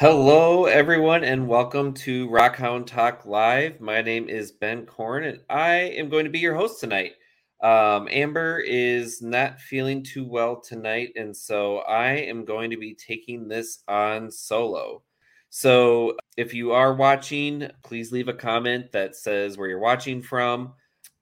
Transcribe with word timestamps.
Hello, 0.00 0.64
everyone, 0.64 1.24
and 1.24 1.46
welcome 1.46 1.92
to 1.92 2.26
Rockhound 2.30 2.86
Talk 2.86 3.26
Live. 3.26 3.82
My 3.82 4.00
name 4.00 4.30
is 4.30 4.50
Ben 4.50 4.86
Korn, 4.86 5.24
and 5.24 5.40
I 5.50 5.72
am 5.74 6.08
going 6.08 6.24
to 6.24 6.30
be 6.30 6.38
your 6.38 6.54
host 6.54 6.80
tonight. 6.80 7.12
Um, 7.62 8.08
Amber 8.10 8.60
is 8.60 9.20
not 9.20 9.60
feeling 9.60 10.02
too 10.02 10.26
well 10.26 10.58
tonight, 10.58 11.10
and 11.16 11.36
so 11.36 11.80
I 11.80 12.12
am 12.12 12.46
going 12.46 12.70
to 12.70 12.78
be 12.78 12.94
taking 12.94 13.46
this 13.46 13.82
on 13.88 14.30
solo. 14.30 15.02
So, 15.50 16.16
if 16.38 16.54
you 16.54 16.72
are 16.72 16.94
watching, 16.94 17.68
please 17.84 18.10
leave 18.10 18.28
a 18.28 18.32
comment 18.32 18.92
that 18.92 19.16
says 19.16 19.58
where 19.58 19.68
you're 19.68 19.80
watching 19.80 20.22
from 20.22 20.72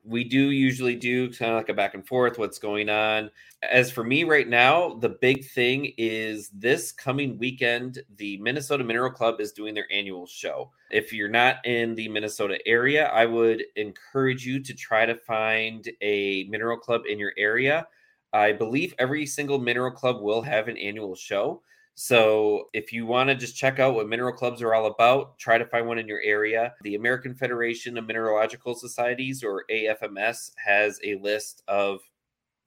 we 0.09 0.25
do 0.25 0.51
usually 0.51 0.97
do 0.97 1.31
kind 1.33 1.53
of 1.53 1.57
like 1.59 1.69
a 1.69 1.75
back 1.75 1.95
and 1.95 2.07
forth 2.07 2.39
what's 2.39 2.59
going 2.59 2.89
on. 2.89 3.31
As 3.63 3.91
for 3.91 4.03
me 4.03 4.25
right 4.25 4.49
now 4.49 4.95
the 4.95 5.11
big 5.11 5.45
thing 5.51 5.93
is 5.99 6.49
this 6.51 6.93
coming 6.93 7.37
weekend 7.39 8.01
the 8.17 8.39
minnesota 8.39 8.85
mineral 8.85 9.11
club 9.11 9.41
is 9.41 9.53
doing 9.53 9.75
their 9.75 9.87
annual 9.93 10.27
show. 10.27 10.71
If 10.91 11.13
you're 11.13 11.29
not 11.29 11.65
in 11.67 11.95
the 11.95 12.09
minnesota 12.09 12.59
area 12.67 13.09
i 13.09 13.27
would 13.27 13.65
encourage 13.77 14.47
you 14.47 14.63
to 14.63 14.75
try 14.75 15.05
to 15.05 15.15
find 15.15 15.89
a 16.01 16.45
mineral 16.45 16.79
club 16.79 17.03
in 17.09 17.19
your 17.19 17.33
area. 17.37 17.87
I 18.33 18.53
believe 18.53 18.95
every 18.99 19.27
single 19.27 19.59
mineral 19.59 19.91
club 19.91 20.21
will 20.21 20.43
have 20.43 20.69
an 20.69 20.77
annual 20.79 21.15
show 21.15 21.63
so 22.01 22.69
if 22.75 22.93
you 22.93 23.07
want 23.07 23.29
to 23.29 23.35
just 23.35 23.57
check 23.57 23.81
out 23.81 23.97
what 23.97 24.09
mineral 24.09 24.33
clubs 24.33 24.63
are 24.63 24.73
all 24.73 24.87
about, 24.87 25.37
try 25.37 25.59
to 25.59 25.65
find 25.65 25.85
one 25.85 25.99
in 25.99 26.07
your 26.07 26.21
area. 26.21 26.73
The 26.83 26.95
American 26.95 27.35
Federation 27.35 27.99
of 27.99 28.07
Mineralogical 28.07 28.77
Societies, 28.77 29.43
or 29.43 29.65
AFMS, 29.69 30.53
has 30.65 31.01
a 31.03 31.17
list 31.17 31.65
of 31.67 31.99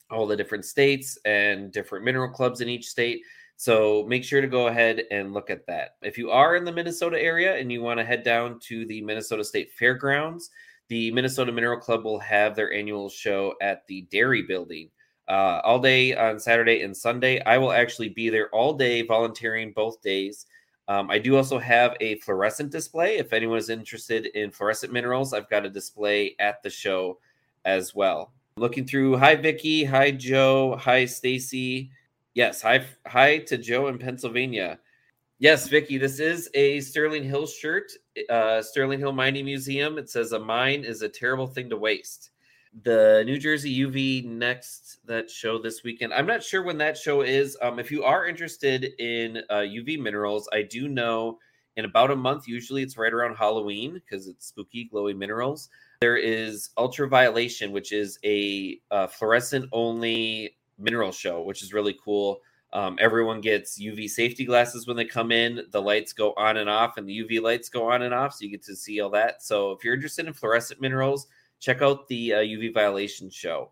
all 0.10 0.28
the 0.28 0.36
different 0.36 0.66
states 0.66 1.18
and 1.24 1.72
different 1.72 2.04
mineral 2.04 2.28
clubs 2.28 2.60
in 2.60 2.68
each 2.68 2.90
state. 2.90 3.22
So 3.56 4.06
make 4.06 4.26
sure 4.26 4.42
to 4.42 4.48
go 4.48 4.68
ahead 4.68 5.04
and 5.12 5.32
look 5.32 5.50
at 5.50 5.66
that. 5.66 5.92
If 6.02 6.18
you 6.18 6.30
are 6.30 6.58
in 6.58 6.66
the 6.66 6.74
Minnesota 6.74 7.18
area 7.18 7.56
and 7.56 7.72
you 7.72 7.82
want 7.82 8.02
to 8.02 8.06
head 8.06 8.24
down 8.24 8.60
to 8.64 8.86
the 8.86 9.02
Minnesota 9.02 9.46
State 9.46 9.72
Fairgrounds, 9.72 10.50
the 10.90 11.10
Minnesota 11.12 11.54
Mineral 11.54 11.80
Club 11.80 12.04
will 12.04 12.20
have 12.20 12.54
their 12.54 12.74
annual 12.74 13.08
show 13.08 13.54
at 13.62 13.88
the 13.88 14.02
Dairy 14.12 14.42
Building 14.42 14.90
uh, 15.32 15.62
all 15.64 15.80
day 15.80 16.14
on 16.14 16.38
Saturday 16.38 16.82
and 16.82 16.96
Sunday. 16.96 17.42
I 17.46 17.58
will 17.58 17.72
actually 17.72 18.10
be 18.10 18.30
there 18.30 18.50
all 18.50 18.74
day 18.74 19.02
volunteering 19.02 19.72
both 19.72 20.02
days. 20.02 20.46
Um, 20.90 21.10
I 21.10 21.20
do 21.20 21.38
also 21.38 21.58
have 21.58 21.96
a 22.02 22.16
fluorescent 22.16 22.70
display. 22.70 23.18
If 23.18 23.32
anyone 23.32 23.58
is 23.58 23.70
interested 23.70 24.26
in 24.26 24.52
fluorescent 24.52 24.92
minerals, 24.92 25.34
I've 25.34 25.50
got 25.50 25.66
a 25.66 25.70
display 25.70 26.36
at 26.40 26.62
the 26.62 26.70
show 26.70 27.20
as 27.64 27.96
well. 27.96 28.34
Looking 28.58 28.86
through, 28.86 29.18
hi 29.18 29.38
Vicky, 29.38 29.86
hi 29.86 30.12
Joe, 30.12 30.76
hi 30.76 31.06
Stacy. 31.06 31.92
Yes, 32.34 32.62
hi 32.62 32.86
hi 33.08 33.38
to 33.38 33.58
Joe 33.58 33.88
in 33.88 33.98
Pennsylvania. 33.98 34.80
Yes, 35.40 35.70
Vicky, 35.70 35.98
this 35.98 36.20
is 36.20 36.50
a 36.56 36.82
Sterling 36.82 37.24
Hill 37.24 37.48
shirt, 37.48 37.90
uh, 38.30 38.62
Sterling 38.62 39.00
Hill 39.00 39.14
Mining 39.14 39.46
Museum. 39.46 39.98
It 39.98 40.10
says 40.10 40.34
a 40.34 40.40
mine 40.40 40.84
is 40.84 41.04
a 41.04 41.10
terrible 41.10 41.48
thing 41.48 41.70
to 41.70 41.78
waste 41.78 42.31
the 42.84 43.24
New 43.26 43.38
Jersey 43.38 43.80
UV 43.80 44.26
next 44.26 45.00
that 45.06 45.30
show 45.30 45.62
this 45.62 45.84
weekend. 45.84 46.14
I'm 46.14 46.26
not 46.26 46.44
sure 46.44 46.64
when 46.64 46.78
that 46.78 46.98
show 46.98 47.22
is. 47.22 47.58
Um, 47.62 47.80
if 47.80 47.92
you 47.92 48.04
are 48.04 48.28
interested 48.28 48.86
in 49.00 49.42
uh, 49.50 49.56
UV 49.58 50.00
minerals, 50.00 50.48
I 50.54 50.62
do 50.62 50.88
know 50.88 51.38
in 51.78 51.86
about 51.86 52.12
a 52.12 52.16
month, 52.16 52.48
usually 52.48 52.82
it's 52.82 52.98
right 52.98 53.14
around 53.14 53.36
Halloween 53.36 53.94
because 53.94 54.28
it's 54.28 54.48
spooky, 54.48 54.90
glowy 54.92 55.16
minerals. 55.16 55.70
There 56.02 56.18
is 56.18 56.70
ultraviolation, 56.78 57.72
which 57.72 57.92
is 57.92 58.20
a 58.24 58.80
uh, 58.90 59.08
fluorescent 59.08 59.70
only 59.72 60.58
mineral 60.78 61.12
show, 61.12 61.42
which 61.42 61.62
is 61.62 61.74
really 61.74 61.98
cool. 62.04 62.42
Um, 62.74 62.98
everyone 63.00 63.42
gets 63.42 63.82
UV 63.82 64.10
safety 64.10 64.46
glasses 64.46 64.88
when 64.88 64.96
they 64.96 65.06
come 65.06 65.32
in. 65.32 65.66
The 65.72 65.82
lights 65.82 66.14
go 66.14 66.34
on 66.38 66.58
and 66.58 66.70
off, 66.70 66.98
and 66.98 67.08
the 67.08 67.20
UV 67.20 67.42
lights 67.42 67.70
go 67.70 67.90
on 67.90 68.02
and 68.02 68.14
off, 68.14 68.34
so 68.34 68.46
you 68.46 68.52
get 68.52 68.64
to 68.64 68.76
see 68.76 69.02
all 69.02 69.10
that. 69.12 69.44
So 69.44 69.72
if 69.72 69.84
you're 69.84 69.94
interested 69.94 70.26
in 70.26 70.34
fluorescent 70.34 70.80
minerals, 70.80 71.28
check 71.62 71.82
out 71.82 72.08
the 72.10 72.34
uh, 72.34 72.38
UV 72.40 72.74
Violation 72.74 73.30
show. 73.30 73.70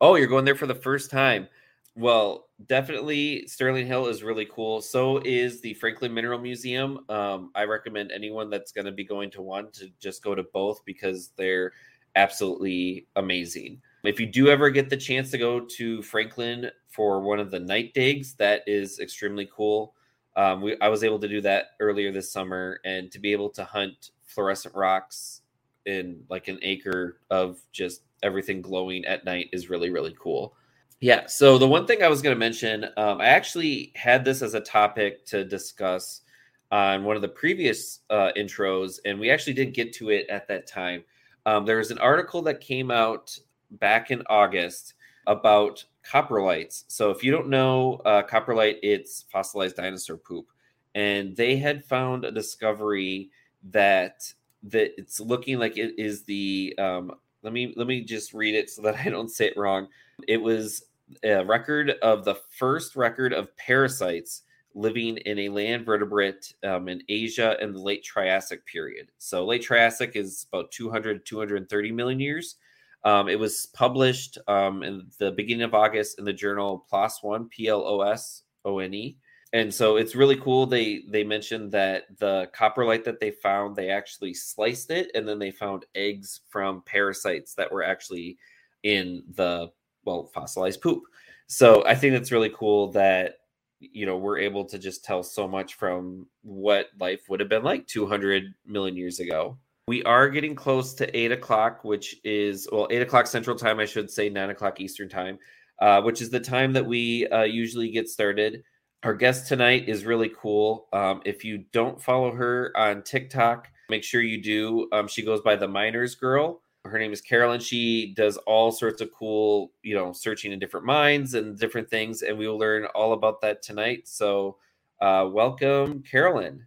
Oh, 0.00 0.14
you're 0.14 0.28
going 0.28 0.46
there 0.46 0.54
for 0.54 0.66
the 0.66 0.74
first 0.74 1.10
time. 1.10 1.48
Well, 1.94 2.48
definitely 2.66 3.46
Sterling 3.46 3.86
Hill 3.86 4.06
is 4.06 4.22
really 4.22 4.46
cool. 4.46 4.80
So 4.80 5.18
is 5.24 5.60
the 5.60 5.74
Franklin 5.74 6.14
Mineral 6.14 6.38
Museum. 6.38 7.04
Um, 7.10 7.50
I 7.54 7.64
recommend 7.64 8.10
anyone 8.10 8.48
that's 8.48 8.72
going 8.72 8.86
to 8.86 8.92
be 8.92 9.04
going 9.04 9.30
to 9.32 9.42
one 9.42 9.70
to 9.72 9.90
just 10.00 10.24
go 10.24 10.34
to 10.34 10.44
both 10.54 10.82
because 10.86 11.32
they're 11.36 11.72
absolutely 12.16 13.06
amazing. 13.16 13.82
If 14.04 14.18
you 14.18 14.26
do 14.26 14.48
ever 14.48 14.70
get 14.70 14.88
the 14.88 14.96
chance 14.96 15.30
to 15.32 15.38
go 15.38 15.60
to 15.60 16.02
Franklin 16.02 16.70
for 16.88 17.20
one 17.20 17.38
of 17.38 17.50
the 17.50 17.60
night 17.60 17.92
digs, 17.94 18.34
that 18.34 18.62
is 18.66 18.98
extremely 18.98 19.48
cool. 19.54 19.94
Um, 20.34 20.62
we, 20.62 20.80
I 20.80 20.88
was 20.88 21.04
able 21.04 21.18
to 21.18 21.28
do 21.28 21.40
that 21.42 21.66
earlier 21.78 22.10
this 22.10 22.32
summer, 22.32 22.80
and 22.84 23.12
to 23.12 23.18
be 23.18 23.32
able 23.32 23.50
to 23.50 23.64
hunt 23.64 24.10
fluorescent 24.24 24.74
rocks 24.74 25.41
in 25.86 26.22
like 26.28 26.48
an 26.48 26.58
acre 26.62 27.18
of 27.30 27.60
just 27.72 28.02
everything 28.22 28.62
glowing 28.62 29.04
at 29.04 29.24
night 29.24 29.48
is 29.52 29.70
really 29.70 29.90
really 29.90 30.14
cool. 30.18 30.54
Yeah 31.00 31.26
so 31.26 31.58
the 31.58 31.66
one 31.66 31.86
thing 31.86 32.02
i 32.02 32.08
was 32.08 32.22
going 32.22 32.34
to 32.34 32.38
mention 32.38 32.84
um, 32.96 33.20
i 33.20 33.26
actually 33.26 33.92
had 33.96 34.24
this 34.24 34.40
as 34.40 34.54
a 34.54 34.60
topic 34.60 35.26
to 35.26 35.44
discuss 35.44 36.22
on 36.70 37.04
one 37.04 37.16
of 37.16 37.22
the 37.22 37.28
previous 37.28 38.00
uh, 38.08 38.30
intros 38.36 38.98
and 39.04 39.20
we 39.20 39.30
actually 39.30 39.52
didn't 39.52 39.74
get 39.74 39.92
to 39.92 40.08
it 40.10 40.26
at 40.28 40.48
that 40.48 40.66
time. 40.66 41.04
Um, 41.44 41.66
there 41.66 41.76
was 41.76 41.90
an 41.90 41.98
article 41.98 42.40
that 42.42 42.60
came 42.60 42.90
out 42.90 43.38
back 43.72 44.10
in 44.10 44.22
august 44.28 44.94
about 45.26 45.84
coprolites 46.04 46.84
so 46.88 47.10
if 47.10 47.22
you 47.22 47.30
don't 47.30 47.48
know 47.48 48.00
uh, 48.04 48.22
coprolite 48.22 48.78
it's 48.82 49.24
fossilized 49.30 49.76
dinosaur 49.76 50.16
poop. 50.16 50.46
And 50.94 51.34
they 51.36 51.56
had 51.56 51.84
found 51.84 52.24
a 52.24 52.30
discovery 52.30 53.30
that 53.70 54.32
that 54.64 54.92
it's 54.98 55.20
looking 55.20 55.58
like 55.58 55.76
it 55.76 55.94
is 55.98 56.22
the 56.24 56.74
um, 56.78 57.12
let 57.42 57.52
me 57.52 57.72
let 57.76 57.86
me 57.86 58.02
just 58.02 58.32
read 58.32 58.54
it 58.54 58.70
so 58.70 58.82
that 58.82 58.96
I 59.04 59.08
don't 59.08 59.30
say 59.30 59.46
it 59.46 59.56
wrong. 59.56 59.88
It 60.28 60.38
was 60.38 60.84
a 61.24 61.44
record 61.44 61.90
of 62.02 62.24
the 62.24 62.36
first 62.58 62.96
record 62.96 63.32
of 63.32 63.54
parasites 63.56 64.42
living 64.74 65.18
in 65.18 65.38
a 65.40 65.48
land 65.50 65.84
vertebrate 65.84 66.54
um, 66.64 66.88
in 66.88 67.02
Asia 67.08 67.56
in 67.60 67.72
the 67.72 67.78
late 67.78 68.02
Triassic 68.02 68.64
period. 68.64 69.08
So 69.18 69.44
late 69.44 69.62
Triassic 69.62 70.16
is 70.16 70.46
about 70.52 70.70
200 70.70 71.26
230 71.26 71.92
million 71.92 72.20
years. 72.20 72.56
Um, 73.04 73.28
it 73.28 73.38
was 73.38 73.66
published 73.74 74.38
um, 74.46 74.82
in 74.82 75.06
the 75.18 75.32
beginning 75.32 75.64
of 75.64 75.74
August 75.74 76.18
in 76.18 76.24
the 76.24 76.32
journal 76.32 76.86
PLOS 76.90 77.22
One, 77.22 77.48
P 77.48 77.66
L 77.66 77.82
O 77.84 78.00
S 78.02 78.44
O 78.64 78.78
N 78.78 78.94
E 78.94 79.16
and 79.52 79.72
so 79.72 79.96
it's 79.96 80.14
really 80.14 80.36
cool 80.36 80.66
they 80.66 81.02
they 81.08 81.24
mentioned 81.24 81.72
that 81.72 82.04
the 82.18 82.50
coprolite 82.54 83.04
that 83.04 83.20
they 83.20 83.30
found 83.30 83.76
they 83.76 83.90
actually 83.90 84.32
sliced 84.34 84.90
it 84.90 85.10
and 85.14 85.28
then 85.28 85.38
they 85.38 85.50
found 85.50 85.84
eggs 85.94 86.40
from 86.48 86.82
parasites 86.86 87.54
that 87.54 87.70
were 87.70 87.82
actually 87.82 88.38
in 88.82 89.22
the 89.34 89.70
well 90.04 90.26
fossilized 90.34 90.80
poop. 90.80 91.02
So 91.46 91.84
i 91.86 91.94
think 91.94 92.14
it's 92.14 92.32
really 92.32 92.52
cool 92.54 92.92
that 92.92 93.36
you 93.80 94.06
know 94.06 94.16
we're 94.16 94.38
able 94.38 94.64
to 94.66 94.78
just 94.78 95.04
tell 95.04 95.22
so 95.22 95.46
much 95.46 95.74
from 95.74 96.26
what 96.42 96.88
life 96.98 97.28
would 97.28 97.40
have 97.40 97.48
been 97.48 97.64
like 97.64 97.86
200 97.86 98.44
million 98.66 98.96
years 98.96 99.20
ago. 99.20 99.58
We 99.88 100.04
are 100.04 100.28
getting 100.28 100.54
close 100.54 100.94
to 100.94 101.16
eight 101.16 101.32
o'clock 101.32 101.84
which 101.84 102.16
is 102.24 102.68
well 102.72 102.88
eight 102.90 103.02
o'clock 103.02 103.26
central 103.26 103.56
time 103.56 103.80
i 103.80 103.84
should 103.84 104.10
say 104.10 104.28
nine 104.28 104.50
o'clock 104.50 104.80
eastern 104.80 105.08
time 105.08 105.38
uh, 105.80 106.00
which 106.00 106.22
is 106.22 106.30
the 106.30 106.38
time 106.38 106.72
that 106.72 106.86
we 106.86 107.26
uh, 107.28 107.42
usually 107.42 107.90
get 107.90 108.08
started 108.08 108.62
our 109.02 109.14
guest 109.14 109.48
tonight 109.48 109.88
is 109.88 110.04
really 110.04 110.30
cool. 110.36 110.86
Um, 110.92 111.22
if 111.24 111.44
you 111.44 111.64
don't 111.72 112.00
follow 112.00 112.32
her 112.32 112.72
on 112.76 113.02
TikTok, 113.02 113.68
make 113.90 114.04
sure 114.04 114.22
you 114.22 114.40
do. 114.40 114.88
Um, 114.92 115.08
she 115.08 115.24
goes 115.24 115.40
by 115.40 115.56
the 115.56 115.66
Miners 115.66 116.14
Girl. 116.14 116.62
Her 116.84 116.98
name 116.98 117.12
is 117.12 117.20
Carolyn. 117.20 117.60
She 117.60 118.14
does 118.14 118.36
all 118.38 118.70
sorts 118.70 119.00
of 119.00 119.12
cool, 119.12 119.72
you 119.82 119.94
know, 119.94 120.12
searching 120.12 120.52
in 120.52 120.58
different 120.58 120.86
mines 120.86 121.34
and 121.34 121.58
different 121.58 121.88
things, 121.90 122.22
and 122.22 122.38
we 122.38 122.46
will 122.46 122.58
learn 122.58 122.86
all 122.86 123.12
about 123.12 123.40
that 123.40 123.62
tonight. 123.62 124.06
So, 124.06 124.56
uh, 125.00 125.28
welcome, 125.30 126.02
Carolyn. 126.02 126.64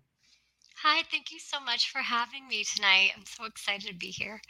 Hi, 0.83 1.03
thank 1.11 1.31
you 1.31 1.39
so 1.39 1.59
much 1.61 1.89
for 1.89 1.99
having 1.99 2.47
me 2.47 2.63
tonight. 2.63 3.11
I'm 3.15 3.25
so 3.25 3.45
excited 3.45 3.87
to 3.87 3.95
be 3.95 4.07
here. 4.07 4.41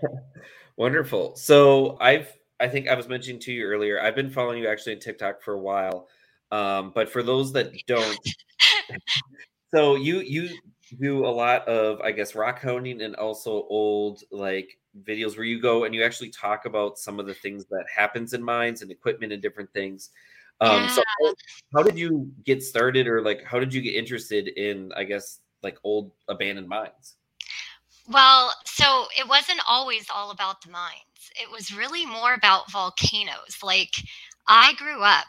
Wonderful. 0.76 1.36
So, 1.36 1.98
I've 2.00 2.32
I 2.60 2.68
think 2.68 2.88
I 2.88 2.94
was 2.94 3.08
mentioning 3.08 3.40
to 3.40 3.52
you 3.52 3.64
earlier. 3.64 4.00
I've 4.00 4.14
been 4.14 4.30
following 4.30 4.62
you 4.62 4.68
actually 4.68 4.94
on 4.94 5.00
TikTok 5.00 5.42
for 5.42 5.54
a 5.54 5.58
while. 5.58 6.08
Um, 6.52 6.92
but 6.94 7.08
for 7.08 7.22
those 7.22 7.52
that 7.54 7.72
don't, 7.86 8.18
so 9.74 9.96
you 9.96 10.20
you 10.20 10.50
do 11.00 11.26
a 11.26 11.28
lot 11.28 11.66
of 11.66 12.00
I 12.02 12.12
guess 12.12 12.34
rock 12.34 12.60
hounding 12.60 13.00
and 13.00 13.16
also 13.16 13.66
old 13.70 14.22
like 14.30 14.78
videos 15.04 15.36
where 15.36 15.46
you 15.46 15.60
go 15.60 15.84
and 15.84 15.94
you 15.94 16.04
actually 16.04 16.28
talk 16.28 16.66
about 16.66 16.98
some 16.98 17.18
of 17.18 17.26
the 17.26 17.32
things 17.32 17.64
that 17.70 17.86
happens 17.94 18.34
in 18.34 18.42
mines 18.42 18.82
and 18.82 18.90
equipment 18.90 19.32
and 19.32 19.40
different 19.40 19.72
things. 19.72 20.10
Um, 20.60 20.82
yeah. 20.82 20.88
So 20.88 21.02
how, 21.24 21.34
how 21.74 21.82
did 21.82 21.98
you 21.98 22.30
get 22.44 22.62
started, 22.62 23.08
or 23.08 23.22
like 23.22 23.42
how 23.44 23.58
did 23.58 23.72
you 23.72 23.80
get 23.80 23.94
interested 23.94 24.48
in 24.48 24.92
I 24.94 25.04
guess 25.04 25.40
like 25.62 25.78
old 25.84 26.12
abandoned 26.28 26.68
mines? 26.68 27.16
Well, 28.08 28.52
so 28.66 29.06
it 29.18 29.26
wasn't 29.26 29.60
always 29.66 30.06
all 30.14 30.32
about 30.32 30.60
the 30.60 30.70
mines. 30.70 31.30
It 31.40 31.50
was 31.50 31.74
really 31.74 32.04
more 32.04 32.34
about 32.34 32.70
volcanoes. 32.70 33.58
Like 33.62 33.92
I 34.46 34.74
grew 34.74 35.02
up 35.02 35.26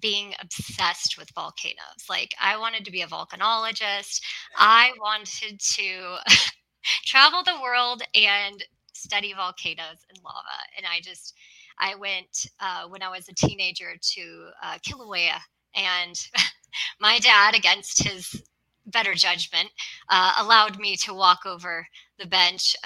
being 0.00 0.34
obsessed 0.40 1.16
with 1.18 1.30
volcanoes. 1.34 2.06
Like 2.08 2.34
I 2.40 2.56
wanted 2.58 2.84
to 2.84 2.90
be 2.92 3.02
a 3.02 3.06
volcanologist. 3.06 4.20
I 4.56 4.92
wanted 5.00 5.60
to 5.60 6.16
travel 7.04 7.42
the 7.42 7.60
world 7.62 8.02
and 8.14 8.62
study 8.92 9.32
volcanoes 9.34 10.04
and 10.08 10.18
lava. 10.24 10.58
And 10.76 10.86
I 10.86 11.00
just, 11.00 11.34
I 11.78 11.94
went 11.94 12.46
uh, 12.60 12.88
when 12.88 13.02
I 13.02 13.08
was 13.08 13.28
a 13.28 13.34
teenager 13.34 13.94
to 14.00 14.48
uh, 14.62 14.78
Kilauea, 14.86 15.38
and 15.74 16.14
my 17.00 17.18
dad, 17.18 17.54
against 17.54 18.02
his 18.02 18.42
better 18.86 19.14
judgment, 19.14 19.70
uh, 20.08 20.34
allowed 20.38 20.78
me 20.78 20.96
to 20.96 21.14
walk 21.14 21.40
over 21.46 21.86
the 22.18 22.26
bench. 22.26 22.76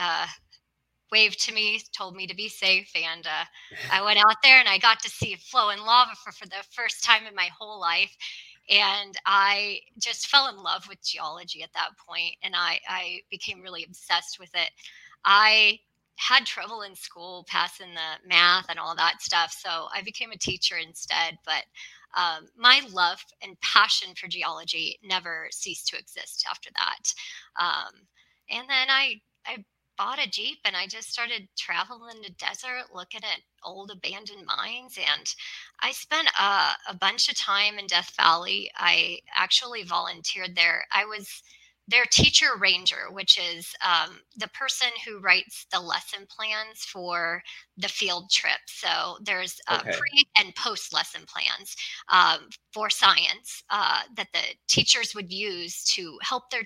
Waved 1.12 1.40
to 1.46 1.54
me, 1.54 1.80
told 1.96 2.16
me 2.16 2.26
to 2.26 2.34
be 2.34 2.48
safe, 2.48 2.90
and 2.94 3.26
uh, 3.26 3.44
I 3.92 4.02
went 4.02 4.18
out 4.18 4.36
there 4.42 4.58
and 4.58 4.68
I 4.68 4.78
got 4.78 5.00
to 5.00 5.10
see 5.10 5.36
flowing 5.36 5.78
lava 5.78 6.12
for, 6.22 6.32
for 6.32 6.46
the 6.46 6.64
first 6.70 7.04
time 7.04 7.26
in 7.26 7.34
my 7.34 7.48
whole 7.58 7.80
life 7.80 8.16
and 8.68 9.16
I 9.24 9.80
just 9.98 10.26
fell 10.26 10.48
in 10.48 10.56
love 10.56 10.88
with 10.88 11.04
geology 11.04 11.62
at 11.62 11.72
that 11.74 11.90
point, 12.04 12.34
and 12.42 12.54
I, 12.56 12.80
I 12.88 13.20
became 13.30 13.60
really 13.60 13.84
obsessed 13.84 14.38
with 14.40 14.50
it. 14.54 14.70
I 15.24 15.78
had 16.16 16.46
trouble 16.46 16.82
in 16.82 16.94
school 16.94 17.44
passing 17.48 17.94
the 17.94 18.28
math 18.28 18.66
and 18.68 18.78
all 18.78 18.96
that 18.96 19.22
stuff. 19.22 19.54
So 19.56 19.86
I 19.94 20.02
became 20.02 20.32
a 20.32 20.38
teacher 20.38 20.76
instead. 20.78 21.36
But 21.44 21.64
um, 22.16 22.48
my 22.56 22.80
love 22.90 23.22
and 23.42 23.60
passion 23.60 24.14
for 24.16 24.26
geology 24.26 24.98
never 25.04 25.48
ceased 25.50 25.88
to 25.88 25.98
exist 25.98 26.46
after 26.50 26.70
that. 26.74 27.14
Um, 27.62 27.92
and 28.48 28.68
then 28.68 28.88
I, 28.88 29.20
I 29.46 29.64
bought 29.96 30.24
a 30.24 30.28
Jeep 30.28 30.58
and 30.64 30.76
I 30.76 30.86
just 30.86 31.10
started 31.10 31.48
traveling 31.56 32.20
the 32.22 32.30
desert 32.30 32.94
looking 32.94 33.22
at 33.22 33.40
old 33.64 33.90
abandoned 33.90 34.46
mines. 34.46 34.98
And 34.98 35.34
I 35.80 35.92
spent 35.92 36.28
a, 36.38 36.72
a 36.90 36.94
bunch 36.98 37.28
of 37.28 37.36
time 37.36 37.78
in 37.78 37.86
Death 37.86 38.12
Valley. 38.16 38.70
I 38.76 39.18
actually 39.34 39.82
volunteered 39.82 40.54
there. 40.54 40.84
I 40.92 41.04
was 41.04 41.42
their 41.88 42.04
teacher 42.04 42.46
ranger, 42.58 43.10
which 43.12 43.38
is 43.38 43.72
um, 43.84 44.18
the 44.36 44.48
person 44.48 44.88
who 45.06 45.20
writes 45.20 45.66
the 45.70 45.78
lesson 45.78 46.26
plans 46.28 46.80
for 46.80 47.42
the 47.76 47.88
field 47.88 48.28
trip. 48.30 48.58
So 48.66 49.18
there's 49.22 49.60
uh, 49.68 49.82
okay. 49.86 49.96
pre 49.96 50.24
and 50.38 50.54
post 50.56 50.92
lesson 50.92 51.22
plans 51.26 51.76
um, 52.08 52.48
for 52.72 52.90
science 52.90 53.62
uh, 53.70 54.00
that 54.16 54.28
the 54.32 54.40
teachers 54.68 55.14
would 55.14 55.32
use 55.32 55.84
to 55.94 56.18
help 56.22 56.50
their 56.50 56.64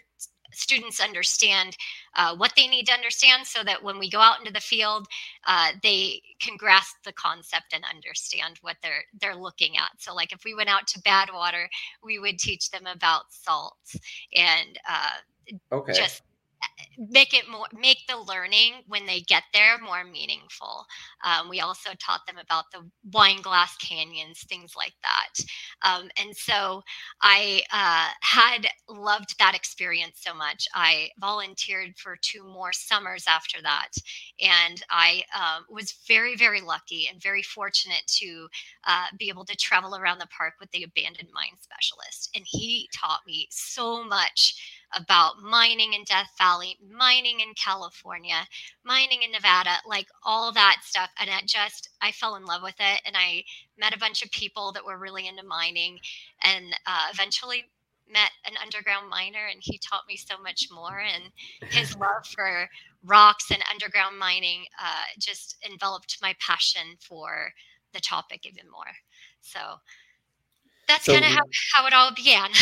students 0.53 1.01
understand 1.01 1.77
uh, 2.17 2.35
what 2.37 2.53
they 2.57 2.67
need 2.67 2.87
to 2.87 2.93
understand 2.93 3.47
so 3.47 3.63
that 3.65 3.83
when 3.83 3.99
we 3.99 4.11
go 4.11 4.21
out 4.21 4.39
into 4.39 4.53
the 4.53 4.61
field 4.61 5.07
uh, 5.47 5.71
they 5.83 6.21
can 6.41 6.57
grasp 6.57 6.97
the 7.05 7.13
concept 7.13 7.73
and 7.73 7.85
understand 7.93 8.59
what 8.63 8.77
they're 8.83 9.05
they're 9.21 9.37
looking 9.37 9.77
at 9.77 9.91
so 9.99 10.15
like 10.15 10.33
if 10.33 10.45
we 10.45 10.55
went 10.55 10.69
out 10.69 10.87
to 10.87 11.01
bad 11.03 11.29
water 11.33 11.69
we 12.05 12.19
would 12.19 12.39
teach 12.39 12.71
them 12.71 12.87
about 12.87 13.23
salts 13.31 13.97
and 14.35 14.79
uh, 14.89 15.11
okay. 15.73 15.93
just 15.93 16.23
make 16.99 17.35
it 17.35 17.49
more 17.49 17.67
make 17.79 17.99
the 18.09 18.17
learning 18.17 18.83
when 18.87 19.07
they 19.07 19.21
get 19.21 19.45
there 19.53 19.79
more 19.79 20.05
meaningful. 20.05 20.85
Um, 21.25 21.49
we 21.49 21.61
also 21.61 21.91
taught 21.99 22.27
them 22.27 22.37
about 22.39 22.65
the 22.73 22.89
wine 23.13 23.43
glass 23.43 23.77
canyons 23.77 24.45
things 24.49 24.75
like 24.77 24.95
that. 25.03 25.45
Um, 25.83 26.11
and 26.21 26.37
so 26.37 26.83
i 27.23 27.63
uh, 27.73 28.11
had 28.23 28.67
loved 28.89 29.39
that 29.39 29.55
experience 29.55 30.21
so 30.21 30.35
much. 30.35 30.67
I 30.75 31.11
volunteered 31.21 31.97
for 31.99 32.17
two 32.21 32.45
more 32.45 32.73
summers 32.73 33.25
after 33.29 33.61
that 33.63 33.91
and 34.41 34.83
i 34.91 35.23
um, 35.35 35.65
was 35.69 35.95
very 36.09 36.37
very 36.37 36.61
lucky 36.61 37.09
and 37.11 37.23
very 37.23 37.43
fortunate 37.43 38.03
to 38.07 38.49
uh, 38.87 39.07
be 39.19 39.29
able 39.29 39.45
to 39.45 39.57
travel 39.57 39.97
around 39.97 40.19
the 40.19 40.27
park 40.37 40.55
with 40.61 40.71
the 40.73 40.83
abandoned 40.83 41.29
mine 41.33 41.57
specialist 41.61 42.31
and 42.35 42.45
he 42.47 42.89
taught 42.95 43.21
me 43.27 43.47
so 43.51 44.05
much 44.05 44.80
about 44.95 45.41
mining 45.43 45.93
in 45.93 46.05
Death 46.05 46.31
Valley, 46.39 46.77
mining 46.91 47.41
in 47.41 47.55
California, 47.55 48.47
mining 48.85 49.23
in 49.23 49.33
Nevada, 49.33 49.77
like 49.87 50.09
all 50.25 50.53
that 50.53 50.79
stuff. 50.83 51.11
And 51.19 51.31
it 51.31 51.47
just, 51.47 51.91
I 52.01 52.13
fell 52.13 52.37
in 52.37 52.45
love 52.45 52.63
with 52.63 52.77
it. 52.79 53.01
And 53.07 53.17
I 53.17 53.45
met 53.79 53.95
a 53.95 53.99
bunch 53.99 54.23
of 54.23 54.31
people 54.31 54.73
that 54.73 54.85
were 54.85 54.99
really 54.99 55.29
into 55.29 55.45
mining 55.45 55.99
and 56.43 56.67
uh, 56.87 57.09
eventually 57.13 57.65
met 58.13 58.31
an 58.45 58.55
underground 58.63 59.09
miner 59.09 59.47
and 59.51 59.61
he 59.63 59.79
taught 59.79 60.03
me 60.09 60.17
so 60.17 60.35
much 60.43 60.69
more. 60.73 61.01
And 61.01 61.71
his 61.71 61.97
love 61.99 62.27
for 62.35 62.69
rocks 63.05 63.51
and 63.51 63.63
underground 63.71 64.19
mining 64.19 64.65
uh, 64.83 65.05
just 65.19 65.57
enveloped 65.69 66.19
my 66.21 66.35
passion 66.45 66.97
for 67.01 67.53
the 67.93 68.01
topic 68.01 68.47
even 68.47 68.71
more. 68.71 68.93
So 69.41 69.61
that's 70.89 71.05
so, 71.05 71.13
kind 71.13 71.25
of 71.25 71.31
how, 71.31 71.45
how 71.75 71.87
it 71.87 71.93
all 71.95 72.13
began. 72.15 72.51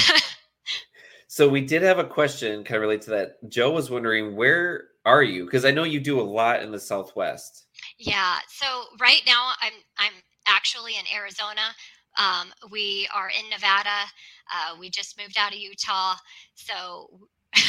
So 1.28 1.46
we 1.46 1.60
did 1.60 1.82
have 1.82 1.98
a 1.98 2.04
question 2.04 2.64
kind 2.64 2.76
of 2.76 2.82
relate 2.82 3.02
to 3.02 3.10
that. 3.10 3.50
Joe 3.50 3.70
was 3.70 3.90
wondering 3.90 4.34
where 4.34 4.84
are 5.04 5.22
you? 5.22 5.44
Because 5.44 5.66
I 5.66 5.70
know 5.70 5.84
you 5.84 6.00
do 6.00 6.18
a 6.18 6.22
lot 6.22 6.62
in 6.62 6.72
the 6.72 6.80
Southwest. 6.80 7.66
Yeah. 7.98 8.38
So 8.48 8.66
right 8.98 9.20
now 9.26 9.52
I'm 9.60 9.74
I'm 9.98 10.12
actually 10.46 10.92
in 10.94 11.04
Arizona. 11.14 11.74
Um, 12.16 12.48
we 12.70 13.08
are 13.14 13.28
in 13.28 13.48
Nevada. 13.50 14.08
Uh, 14.52 14.76
we 14.80 14.88
just 14.88 15.18
moved 15.18 15.36
out 15.38 15.52
of 15.52 15.58
Utah, 15.58 16.14
so 16.54 17.10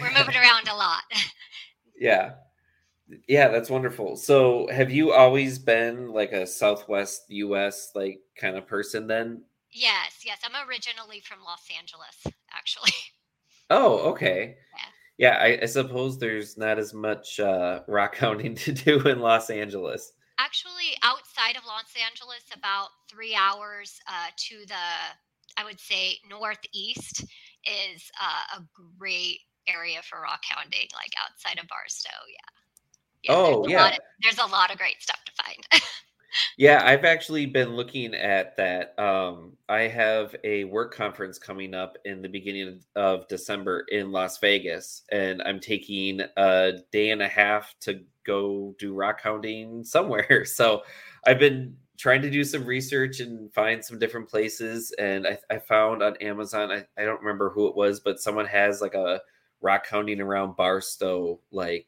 we're 0.00 0.12
moving 0.18 0.36
around 0.36 0.68
a 0.68 0.74
lot. 0.74 1.02
yeah. 1.98 2.32
Yeah, 3.28 3.48
that's 3.48 3.68
wonderful. 3.68 4.16
So, 4.16 4.68
have 4.72 4.90
you 4.90 5.12
always 5.12 5.58
been 5.58 6.08
like 6.12 6.32
a 6.32 6.46
Southwest 6.46 7.24
US 7.28 7.90
like 7.94 8.20
kind 8.38 8.56
of 8.56 8.66
person 8.66 9.06
then? 9.06 9.42
Yes, 9.72 10.22
yes. 10.24 10.40
I'm 10.44 10.68
originally 10.68 11.20
from 11.20 11.38
Los 11.44 11.66
Angeles, 11.76 12.36
actually. 12.52 12.92
Oh, 13.72 13.98
okay. 14.10 14.56
Yeah, 15.16 15.30
yeah 15.30 15.38
I, 15.40 15.62
I, 15.62 15.66
suppose 15.66 16.18
there's 16.18 16.58
not 16.58 16.76
as 16.80 16.92
much 16.92 17.38
uh, 17.38 17.82
rock 17.88 18.16
hounding 18.16 18.56
to 18.56 18.72
do 18.72 18.98
in 19.02 19.20
Los 19.20 19.48
Angeles. 19.48 20.12
Actually, 20.40 20.96
outside 21.04 21.56
of 21.56 21.64
Los 21.64 21.94
Angeles, 22.04 22.42
about 22.52 22.88
three 23.08 23.32
hours 23.32 24.00
uh, 24.08 24.26
to 24.48 24.66
the, 24.66 24.74
I 25.56 25.64
would 25.64 25.78
say, 25.78 26.18
northeast 26.28 27.22
is 27.64 28.10
uh, 28.20 28.58
a 28.58 28.64
great 28.98 29.38
area 29.68 30.00
for 30.02 30.20
rock 30.20 30.40
hounding, 30.48 30.88
like 30.92 31.12
outside 31.22 31.62
of 31.62 31.68
Barstow. 31.68 32.10
Yeah. 32.28 33.32
yeah 33.32 33.38
oh, 33.38 33.62
there's 33.62 33.72
yeah. 33.72 33.88
Of, 33.90 33.98
there's 34.22 34.38
a 34.38 34.50
lot 34.50 34.72
of 34.72 34.78
great 34.78 35.00
stuff 35.00 35.20
to 35.26 35.44
find. 35.44 35.82
Yeah, 36.56 36.82
I've 36.84 37.04
actually 37.04 37.46
been 37.46 37.70
looking 37.70 38.14
at 38.14 38.56
that. 38.56 38.98
Um, 38.98 39.56
I 39.68 39.82
have 39.82 40.34
a 40.44 40.64
work 40.64 40.94
conference 40.94 41.38
coming 41.38 41.74
up 41.74 41.96
in 42.04 42.22
the 42.22 42.28
beginning 42.28 42.80
of 42.96 43.28
December 43.28 43.84
in 43.90 44.12
Las 44.12 44.38
Vegas, 44.38 45.02
and 45.10 45.42
I'm 45.42 45.60
taking 45.60 46.20
a 46.36 46.72
day 46.92 47.10
and 47.10 47.22
a 47.22 47.28
half 47.28 47.74
to 47.80 48.00
go 48.26 48.74
do 48.78 48.94
rock 48.94 49.20
hounding 49.20 49.84
somewhere. 49.84 50.44
So 50.60 50.82
I've 51.26 51.38
been 51.38 51.76
trying 51.98 52.22
to 52.22 52.30
do 52.30 52.44
some 52.44 52.64
research 52.64 53.20
and 53.20 53.52
find 53.52 53.84
some 53.84 53.98
different 53.98 54.28
places. 54.28 54.92
And 54.98 55.26
I, 55.26 55.38
I 55.50 55.58
found 55.58 56.02
on 56.02 56.16
Amazon, 56.16 56.70
I, 56.70 56.84
I 57.00 57.04
don't 57.04 57.20
remember 57.20 57.50
who 57.50 57.68
it 57.68 57.76
was, 57.76 58.00
but 58.00 58.20
someone 58.20 58.46
has 58.46 58.80
like 58.80 58.94
a 58.94 59.20
rock 59.60 59.86
hounding 59.86 60.20
around 60.20 60.56
Barstow, 60.56 61.40
like 61.52 61.86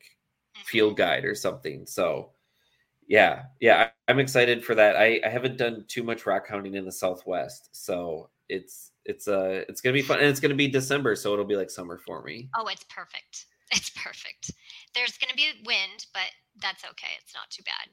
field 0.65 0.93
mm-hmm. 0.93 1.03
guide 1.03 1.25
or 1.25 1.35
something. 1.35 1.87
So 1.87 2.31
yeah, 3.07 3.43
yeah, 3.61 3.89
I, 4.09 4.11
am 4.11 4.19
excited 4.19 4.65
for 4.65 4.75
that. 4.75 4.97
I, 4.97 5.21
I 5.25 5.29
haven't 5.29 5.59
done 5.59 5.85
too 5.89 6.03
much 6.03 6.27
rock 6.27 6.49
hounding 6.49 6.75
in 6.75 6.85
the 6.85 6.93
Southwest, 6.93 7.69
so 7.73 8.31
it's 8.49 8.93
it's 9.05 9.27
uh 9.29 9.65
it's 9.69 9.81
gonna 9.81 9.95
be 9.95 10.03
fun, 10.03 10.19
and 10.19 10.29
it's 10.29 10.41
gonna 10.41 10.55
be 10.55 10.69
December, 10.69 11.17
so 11.17 11.33
it'll 11.33 11.45
be 11.45 11.57
like 11.57 11.71
summer 11.71 11.99
for 11.99 12.23
me. 12.23 12.49
Oh, 12.57 12.67
it's 12.69 12.85
perfect. 12.85 13.47
It's 13.75 13.89
perfect. 13.89 14.51
There's 14.95 15.17
gonna 15.17 15.35
be 15.35 15.47
wind, 15.65 16.05
but 16.13 16.29
that's 16.61 16.85
okay. 16.85 17.13
It's 17.23 17.33
not 17.35 17.49
too 17.49 17.63
bad. 17.65 17.89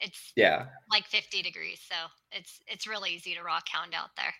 It's 0.00 0.32
yeah, 0.36 0.66
like 0.90 1.06
50 1.06 1.40
degrees, 1.40 1.80
so 1.88 1.96
it's 2.30 2.60
it's 2.66 2.86
really 2.86 3.14
easy 3.14 3.34
to 3.34 3.42
rock 3.42 3.64
hound 3.72 3.94
out 3.94 4.10
there. 4.18 4.34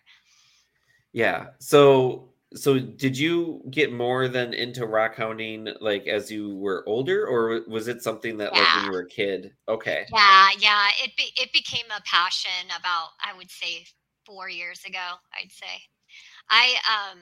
Yeah. 1.11 1.47
So 1.59 2.34
so 2.55 2.79
did 2.79 3.17
you 3.17 3.61
get 3.69 3.91
more 3.91 4.27
than 4.27 4.53
into 4.53 4.85
rock 4.85 5.15
hounding 5.15 5.67
like 5.81 6.07
as 6.07 6.31
you 6.31 6.55
were 6.55 6.83
older 6.87 7.27
or 7.27 7.61
was 7.67 7.87
it 7.87 8.01
something 8.01 8.37
that 8.37 8.51
yeah. 8.53 8.59
like 8.59 8.75
when 8.75 8.85
you 8.85 8.91
were 8.91 9.01
a 9.01 9.09
kid? 9.09 9.51
Okay. 9.67 10.05
Yeah 10.13 10.49
yeah 10.59 10.89
it 11.03 11.11
be, 11.17 11.31
it 11.35 11.51
became 11.53 11.85
a 11.95 12.01
passion 12.03 12.69
about 12.79 13.09
i 13.23 13.35
would 13.35 13.51
say 13.51 13.85
four 14.25 14.49
years 14.49 14.83
ago 14.85 15.15
i'd 15.41 15.51
say. 15.51 15.81
I 16.49 16.75
um 16.87 17.19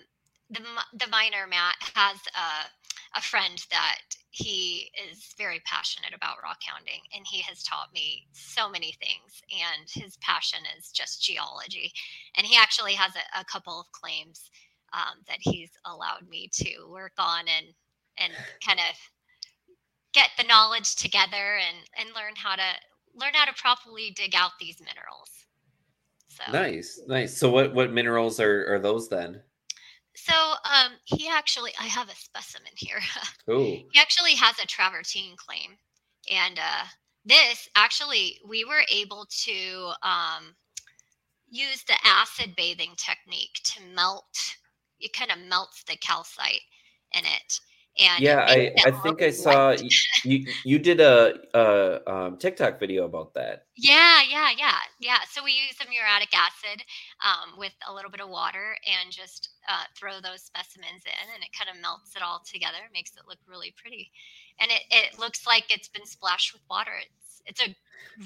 the 0.49 0.61
the 1.05 1.09
miner 1.09 1.47
matt 1.49 1.75
has 1.95 2.17
a, 2.35 3.17
a 3.17 3.21
friend 3.21 3.63
that 3.71 3.99
he 4.33 4.89
is 5.09 5.33
very 5.37 5.61
passionate 5.63 6.13
about 6.13 6.41
rock 6.41 6.57
hounding 6.65 7.01
and 7.15 7.23
he 7.29 7.41
has 7.41 7.61
taught 7.61 7.93
me 7.93 8.25
so 8.31 8.67
many 8.67 8.95
things 8.99 9.41
and 9.51 9.87
his 9.87 10.17
passion 10.17 10.59
is 10.75 10.89
just 10.91 11.21
geology. 11.21 11.91
And 12.35 12.47
he 12.47 12.57
actually 12.57 12.93
has 12.93 13.13
a, 13.15 13.41
a 13.41 13.45
couple 13.45 13.79
of 13.79 13.91
claims 13.91 14.49
um, 14.93 15.19
that 15.27 15.39
he's 15.39 15.71
allowed 15.85 16.27
me 16.29 16.49
to 16.53 16.87
work 16.89 17.13
on 17.17 17.45
and 17.47 17.67
and 18.17 18.31
kind 18.65 18.79
of 18.79 18.95
get 20.13 20.29
the 20.37 20.43
knowledge 20.43 20.95
together 20.95 21.57
and 21.57 21.77
and 21.97 22.15
learn 22.15 22.33
how 22.35 22.55
to 22.55 22.63
learn 23.15 23.33
how 23.33 23.45
to 23.45 23.61
properly 23.61 24.11
dig 24.15 24.35
out 24.35 24.51
these 24.59 24.79
minerals. 24.79 25.29
So 26.29 26.51
nice, 26.51 26.99
nice. 27.07 27.37
So 27.37 27.49
what 27.49 27.73
what 27.73 27.91
minerals 27.91 28.39
are 28.39 28.73
are 28.73 28.79
those 28.79 29.09
then? 29.09 29.41
So 30.15 30.33
um, 30.33 30.93
he 31.05 31.27
actually, 31.27 31.71
I 31.79 31.85
have 31.85 32.07
a 32.07 32.15
specimen 32.15 32.71
here. 32.75 32.99
Oh, 33.47 33.63
he 33.63 33.89
actually 33.97 34.35
has 34.35 34.57
a 34.57 34.67
travertine 34.67 35.35
claim, 35.35 35.77
and 36.31 36.57
uh, 36.57 36.85
this 37.25 37.67
actually 37.75 38.39
we 38.47 38.63
were 38.63 38.83
able 38.89 39.27
to 39.43 39.91
um, 40.01 40.55
use 41.49 41.83
the 41.83 41.97
acid 42.05 42.55
bathing 42.55 42.93
technique 42.95 43.59
to 43.65 43.81
melt. 43.93 44.55
It 45.03 45.13
kind 45.13 45.31
of 45.31 45.37
melts 45.49 45.83
the 45.83 45.97
calcite 45.97 46.61
in 47.13 47.25
it. 47.25 47.59
And 47.99 48.23
yeah, 48.23 48.39
I 48.49 48.73
I 48.85 48.89
think 48.89 49.21
I 49.21 49.29
saw 49.29 49.75
you 50.23 50.47
you 50.65 50.79
did 50.79 50.99
a, 50.99 51.35
a 51.53 52.11
um, 52.11 52.37
TikTok 52.37 52.79
video 52.79 53.05
about 53.05 53.35
that. 53.35 53.67
Yeah, 53.77 54.21
yeah, 54.27 54.49
yeah, 54.57 54.79
yeah. 54.99 55.19
So 55.29 55.43
we 55.43 55.51
use 55.51 55.77
the 55.77 55.85
muriatic 55.87 56.33
acid 56.33 56.83
um, 57.23 57.59
with 57.59 57.73
a 57.87 57.93
little 57.93 58.09
bit 58.09 58.19
of 58.19 58.29
water 58.29 58.75
and 58.89 59.11
just 59.11 59.49
uh, 59.69 59.83
throw 59.95 60.13
those 60.13 60.41
specimens 60.41 61.05
in, 61.05 61.27
and 61.35 61.43
it 61.43 61.53
kind 61.53 61.69
of 61.69 61.79
melts 61.83 62.15
it 62.15 62.23
all 62.23 62.41
together, 62.43 62.81
makes 62.91 63.11
it 63.11 63.27
look 63.27 63.37
really 63.47 63.75
pretty, 63.77 64.09
and 64.59 64.71
it, 64.71 64.81
it 64.89 65.19
looks 65.19 65.45
like 65.45 65.65
it's 65.69 65.87
been 65.87 66.07
splashed 66.07 66.51
with 66.51 66.63
water. 66.71 66.93
It's 66.99 67.43
it's 67.45 67.61
a 67.61 67.75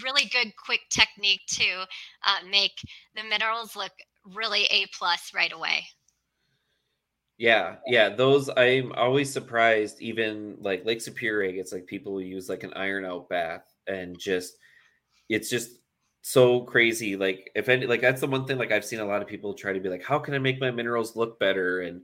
really 0.01 0.25
good, 0.31 0.53
quick 0.55 0.81
technique 0.89 1.41
to 1.47 1.81
uh, 2.25 2.45
make 2.49 2.79
the 3.15 3.23
minerals 3.23 3.75
look 3.75 3.91
really 4.33 4.63
a 4.65 4.85
plus 4.97 5.33
right 5.33 5.51
away. 5.51 5.85
Yeah, 7.37 7.77
yeah, 7.85 8.09
those 8.09 8.49
I'm 8.49 8.91
always 8.93 9.31
surprised. 9.31 10.01
Even 10.01 10.57
like 10.59 10.85
Lake 10.85 11.01
Superior 11.01 11.51
gets 11.51 11.71
like 11.71 11.85
people 11.85 12.13
who 12.13 12.19
use 12.19 12.49
like 12.49 12.63
an 12.63 12.73
iron 12.73 13.05
out 13.05 13.29
bath 13.29 13.75
and 13.85 14.17
just 14.19 14.57
it's 15.29 15.49
just 15.49 15.79
so 16.23 16.61
crazy. 16.61 17.15
Like 17.17 17.51
if 17.55 17.69
any 17.69 17.87
like 17.87 18.01
that's 18.01 18.21
the 18.21 18.27
one 18.27 18.45
thing 18.47 18.57
like 18.57 18.71
I've 18.71 18.85
seen 18.85 18.99
a 18.99 19.05
lot 19.05 19.21
of 19.21 19.27
people 19.27 19.53
try 19.53 19.73
to 19.73 19.79
be 19.79 19.89
like, 19.89 20.03
how 20.03 20.19
can 20.19 20.33
I 20.33 20.39
make 20.39 20.59
my 20.61 20.71
minerals 20.71 21.15
look 21.15 21.39
better? 21.39 21.81
And 21.81 22.03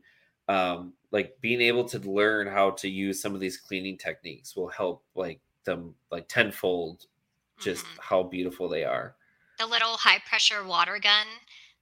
um 0.49 0.93
like 1.11 1.39
being 1.41 1.61
able 1.61 1.85
to 1.85 1.99
learn 1.99 2.47
how 2.47 2.71
to 2.71 2.89
use 2.89 3.21
some 3.21 3.35
of 3.35 3.41
these 3.41 3.57
cleaning 3.57 3.97
techniques 3.97 4.55
will 4.55 4.69
help 4.69 5.03
like 5.15 5.41
them 5.65 5.95
like 6.11 6.27
tenfold 6.27 7.05
just 7.59 7.85
Mhm. 7.85 7.99
how 7.99 8.23
beautiful 8.23 8.69
they 8.69 8.83
are. 8.85 9.15
the 9.57 9.65
little 9.67 9.97
high 9.97 10.19
pressure 10.19 10.63
water 10.63 10.99
gun 10.99 11.27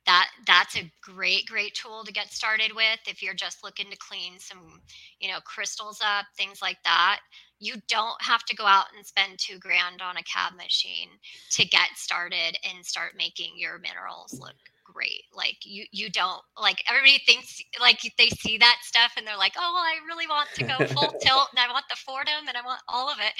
that 0.05 0.29
that's 0.47 0.75
a 0.77 0.91
great 1.01 1.45
great 1.45 1.73
tool 1.75 2.03
to 2.03 2.11
get 2.11 2.31
started 2.31 2.71
with 2.75 2.99
if 3.07 3.21
you're 3.21 3.33
just 3.33 3.63
looking 3.63 3.89
to 3.91 3.97
clean 3.97 4.39
some 4.39 4.81
you 5.19 5.29
know 5.29 5.39
crystals 5.45 5.99
up 6.03 6.25
things 6.37 6.61
like 6.61 6.77
that. 6.83 7.19
You 7.59 7.75
don't 7.87 8.19
have 8.21 8.43
to 8.45 8.55
go 8.55 8.65
out 8.65 8.85
and 8.95 9.05
spend 9.05 9.37
two 9.37 9.59
grand 9.59 10.01
on 10.01 10.17
a 10.17 10.23
cab 10.23 10.53
machine 10.57 11.09
to 11.51 11.65
get 11.65 11.89
started 11.95 12.57
and 12.67 12.83
start 12.83 13.11
making 13.15 13.51
your 13.55 13.77
minerals 13.77 14.39
look 14.39 14.55
great. 14.83 15.23
Like 15.33 15.57
you 15.63 15.85
you 15.91 16.09
don't 16.09 16.41
like 16.59 16.83
everybody 16.89 17.21
thinks 17.25 17.61
like 17.79 17.99
they 18.17 18.29
see 18.29 18.57
that 18.57 18.77
stuff 18.81 19.13
and 19.17 19.25
they're 19.27 19.37
like 19.37 19.53
oh 19.57 19.71
well 19.73 19.83
i 19.83 19.97
really 20.07 20.27
want 20.27 20.49
to 20.55 20.63
go 20.63 20.77
full 20.87 21.13
tilt 21.21 21.49
and 21.51 21.59
i 21.59 21.71
want 21.71 21.85
the 21.89 21.95
Foredom 21.95 22.47
and 22.47 22.57
i 22.57 22.65
want 22.65 22.81
all 22.87 23.09
of 23.09 23.17
it. 23.19 23.33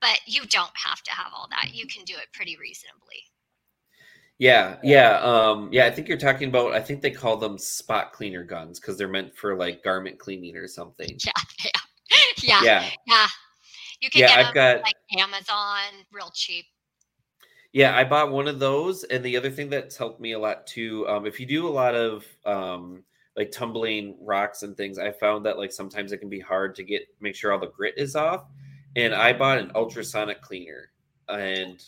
But 0.00 0.20
you 0.26 0.44
don't 0.46 0.76
have 0.76 1.02
to 1.02 1.10
have 1.12 1.32
all 1.34 1.48
that. 1.50 1.74
You 1.74 1.86
can 1.86 2.04
do 2.04 2.14
it 2.14 2.32
pretty 2.32 2.56
reasonably 2.56 3.24
Yeah, 4.38 4.78
yeah, 4.82 5.20
um, 5.20 5.68
yeah. 5.70 5.86
I 5.86 5.90
think 5.90 6.08
you're 6.08 6.18
talking 6.18 6.48
about. 6.48 6.72
I 6.72 6.80
think 6.80 7.02
they 7.02 7.10
call 7.12 7.36
them 7.36 7.56
spot 7.56 8.12
cleaner 8.12 8.42
guns 8.42 8.80
because 8.80 8.98
they're 8.98 9.06
meant 9.08 9.36
for 9.36 9.56
like 9.56 9.84
garment 9.84 10.18
cleaning 10.18 10.56
or 10.56 10.66
something. 10.66 11.16
Yeah, 11.24 11.32
yeah, 12.42 12.60
yeah, 12.62 12.62
Yeah, 12.62 12.90
yeah. 13.06 13.26
You 14.00 14.10
can 14.10 14.20
yeah. 14.20 14.26
get 14.28 14.38
I've 14.38 14.44
them 14.46 14.54
got. 14.54 14.82
like 14.82 14.96
Amazon, 15.18 16.04
real 16.12 16.30
cheap. 16.34 16.64
Yeah, 17.72 17.96
I 17.96 18.02
bought 18.04 18.32
one 18.32 18.48
of 18.48 18.58
those, 18.58 19.04
and 19.04 19.24
the 19.24 19.36
other 19.36 19.50
thing 19.50 19.70
that's 19.70 19.96
helped 19.96 20.20
me 20.20 20.32
a 20.32 20.38
lot 20.38 20.66
too. 20.66 21.06
Um, 21.08 21.26
if 21.26 21.38
you 21.38 21.46
do 21.46 21.68
a 21.68 21.70
lot 21.70 21.94
of 21.94 22.24
um, 22.44 23.04
like 23.36 23.52
tumbling 23.52 24.16
rocks 24.20 24.64
and 24.64 24.76
things, 24.76 24.98
I 24.98 25.12
found 25.12 25.46
that 25.46 25.58
like 25.58 25.72
sometimes 25.72 26.10
it 26.10 26.18
can 26.18 26.28
be 26.28 26.40
hard 26.40 26.74
to 26.74 26.82
get 26.82 27.02
make 27.20 27.36
sure 27.36 27.52
all 27.52 27.60
the 27.60 27.68
grit 27.68 27.94
is 27.96 28.16
off. 28.16 28.46
And 28.96 29.14
I 29.14 29.32
bought 29.32 29.58
an 29.58 29.70
ultrasonic 29.76 30.42
cleaner, 30.42 30.90
and. 31.28 31.80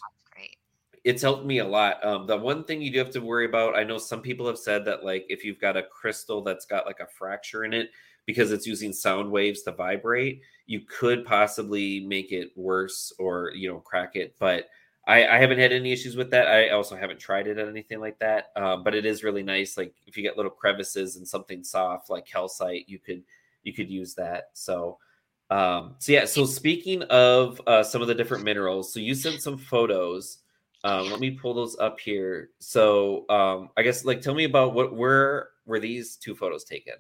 It's 1.07 1.23
helped 1.23 1.47
me 1.47 1.59
a 1.59 1.65
lot. 1.65 2.05
Um, 2.05 2.27
the 2.27 2.37
one 2.37 2.65
thing 2.65 2.83
you 2.83 2.91
do 2.91 2.99
have 2.99 3.13
to 3.13 3.21
worry 3.21 3.45
about, 3.47 3.77
I 3.79 3.85
know 3.85 3.97
some 3.97 4.21
people 4.21 4.45
have 4.49 4.59
said 4.59 4.85
that 4.87 5.05
like 5.05 5.25
if 5.29 5.45
you've 5.45 5.61
got 5.61 5.77
a 5.77 5.85
crystal 5.85 6.43
that's 6.43 6.67
got 6.67 6.85
like 6.85 6.99
a 6.99 7.07
fracture 7.07 7.63
in 7.63 7.73
it 7.73 7.93
because 8.27 8.51
it's 8.51 8.67
using 8.67 8.93
sound 8.93 9.31
waves 9.31 9.63
to 9.63 9.71
vibrate, 9.71 10.43
you 10.67 10.81
could 10.81 11.25
possibly 11.25 12.01
make 12.01 12.33
it 12.33 12.51
worse 12.57 13.13
or 13.21 13.53
you 13.55 13.69
know 13.69 13.79
crack 13.79 14.17
it. 14.17 14.35
But 14.41 14.67
I, 15.07 15.25
I 15.29 15.39
haven't 15.39 15.61
had 15.61 15.73
any 15.73 15.93
issues 15.93 16.17
with 16.17 16.33
that. 16.33 16.49
I 16.49 16.71
also 16.71 16.97
haven't 16.97 17.21
tried 17.21 17.47
it 17.47 17.57
at 17.57 17.69
anything 17.69 18.01
like 18.01 18.19
that. 18.19 18.51
Um, 18.57 18.83
but 18.83 18.93
it 18.93 19.07
is 19.07 19.23
really 19.23 19.45
nice. 19.45 19.77
Like 19.77 19.95
if 20.09 20.17
you 20.17 20.25
get 20.25 20.37
little 20.37 20.51
crevices 20.51 21.15
and 21.15 21.29
something 21.29 21.63
soft 21.63 22.11
like 22.11 22.27
calcite, 22.27 22.89
you 22.89 22.99
could 22.99 23.23
you 23.63 23.73
could 23.73 23.89
use 23.89 24.15
that. 24.17 24.51
So 24.55 24.99
um, 25.51 25.95
so 26.01 26.11
yeah. 26.11 26.25
So 26.25 26.47
speaking 26.47 27.05
of 27.05 27.61
uh, 27.69 27.85
some 27.85 28.03
of 28.03 28.09
the 28.09 28.15
different 28.17 28.43
minerals, 28.43 28.93
so 28.93 28.99
you 28.99 29.15
sent 29.15 29.41
some 29.41 29.57
photos. 29.57 30.39
Um, 30.87 31.11
let 31.11 31.19
me 31.19 31.33
pull 31.33 31.53
those 31.53 31.77
up 31.79 31.99
here. 31.99 32.51
So 32.61 33.29
um, 33.29 33.71
I 33.77 33.83
guess 33.83 34.05
like 34.05 34.21
tell 34.21 34.35
me 34.35 34.45
about 34.45 34.73
what 34.73 34.95
where 34.95 35.49
were 35.67 35.81
these 35.81 36.17
two 36.17 36.37
photos 36.37 36.65
taken? 36.65 36.95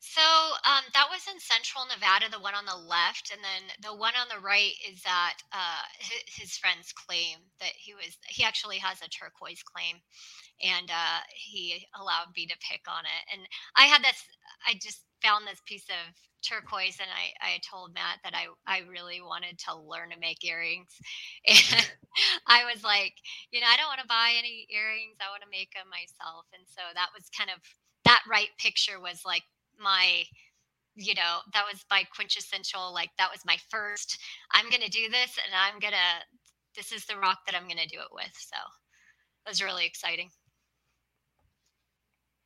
So 0.00 0.20
um, 0.66 0.82
that 0.94 1.06
was 1.08 1.22
in 1.32 1.38
Central 1.38 1.86
Nevada, 1.86 2.26
the 2.28 2.42
one 2.42 2.54
on 2.54 2.66
the 2.66 2.74
left, 2.74 3.30
and 3.30 3.38
then 3.38 3.70
the 3.80 3.96
one 3.96 4.14
on 4.18 4.26
the 4.26 4.44
right 4.44 4.72
is 4.90 5.00
that 5.02 5.38
uh, 5.52 5.86
his, 6.00 6.22
his 6.26 6.56
friend's 6.58 6.92
claim 6.92 7.38
that 7.60 7.70
he 7.78 7.94
was. 7.94 8.18
He 8.26 8.42
actually 8.42 8.78
has 8.78 9.00
a 9.00 9.08
turquoise 9.08 9.62
claim, 9.62 10.02
and 10.60 10.90
uh, 10.90 11.22
he 11.30 11.86
allowed 11.94 12.34
me 12.36 12.46
to 12.46 12.66
pick 12.68 12.82
on 12.90 13.04
it. 13.06 13.22
And 13.32 13.46
I 13.76 13.84
had 13.84 14.02
this. 14.02 14.18
I 14.66 14.74
just 14.74 15.06
found 15.22 15.46
this 15.46 15.62
piece 15.66 15.86
of 15.88 16.12
turquoise, 16.42 16.98
and 17.00 17.08
I 17.08 17.32
I 17.40 17.52
told 17.62 17.94
Matt 17.94 18.18
that 18.24 18.34
I 18.34 18.50
I 18.66 18.82
really 18.90 19.20
wanted 19.22 19.58
to 19.66 19.78
learn 19.78 20.10
to 20.10 20.18
make 20.18 20.44
earrings, 20.44 20.90
and 21.46 21.56
mm-hmm. 21.56 22.38
I 22.46 22.64
was 22.64 22.82
like, 22.84 23.14
you 23.50 23.60
know, 23.60 23.70
I 23.70 23.76
don't 23.76 23.88
want 23.88 24.00
to 24.00 24.10
buy 24.10 24.34
any 24.36 24.66
earrings. 24.70 25.18
I 25.20 25.30
want 25.30 25.42
to 25.42 25.50
make 25.52 25.72
them 25.72 25.88
myself, 25.88 26.46
and 26.52 26.66
so 26.66 26.82
that 26.94 27.14
was 27.14 27.30
kind 27.30 27.50
of 27.50 27.62
that 28.04 28.22
right 28.28 28.50
picture 28.58 29.00
was 29.00 29.22
like 29.24 29.44
my 29.78 30.24
you 30.94 31.14
know 31.14 31.40
that 31.54 31.64
was 31.64 31.84
my 31.90 32.04
quintessential 32.14 32.92
like 32.92 33.08
that 33.16 33.30
was 33.32 33.40
my 33.46 33.56
first 33.70 34.18
i'm 34.52 34.68
gonna 34.68 34.90
do 34.90 35.08
this 35.08 35.38
and 35.40 35.54
i'm 35.56 35.80
gonna 35.80 36.20
this 36.76 36.92
is 36.92 37.06
the 37.06 37.16
rock 37.16 37.38
that 37.46 37.54
i'm 37.54 37.66
gonna 37.68 37.86
do 37.88 37.98
it 37.98 38.12
with. 38.12 38.32
So 38.36 38.56
it 39.46 39.48
was 39.48 39.62
really 39.62 39.86
exciting 39.86 40.30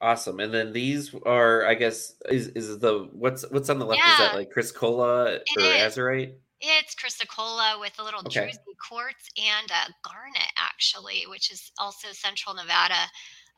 Awesome. 0.00 0.40
And 0.40 0.52
then 0.52 0.72
these 0.72 1.14
are, 1.24 1.64
I 1.66 1.74
guess, 1.74 2.14
is 2.28 2.48
is 2.48 2.78
the 2.78 3.08
what's 3.12 3.48
what's 3.50 3.70
on 3.70 3.78
the 3.78 3.86
left? 3.86 4.02
Is 4.06 4.18
that 4.18 4.34
like 4.34 4.50
chrysocolla 4.52 5.38
or. 5.56 5.62
Azurite? 5.62 6.34
it's 6.60 6.94
chrysocolla 6.94 7.78
with 7.78 7.92
a 7.98 8.02
little 8.02 8.20
Okay. 8.20 8.46
druzy 8.46 8.76
quartz 8.88 9.28
and 9.36 9.70
a 9.70 9.92
garnet 10.08 10.50
actually 10.58 11.24
which 11.28 11.50
is 11.52 11.70
also 11.78 12.08
central 12.12 12.54
nevada 12.54 12.94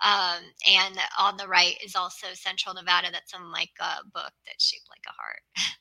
um, 0.02 0.42
and 0.68 0.98
on 1.18 1.36
the 1.36 1.46
right 1.46 1.76
is 1.84 1.94
also 1.94 2.26
central 2.34 2.74
nevada 2.74 3.08
that's 3.12 3.32
in 3.34 3.52
like 3.52 3.70
a 3.80 4.04
book 4.12 4.32
that's 4.46 4.64
shaped 4.64 4.88
like 4.90 5.04
a 5.06 5.12
heart 5.12 5.42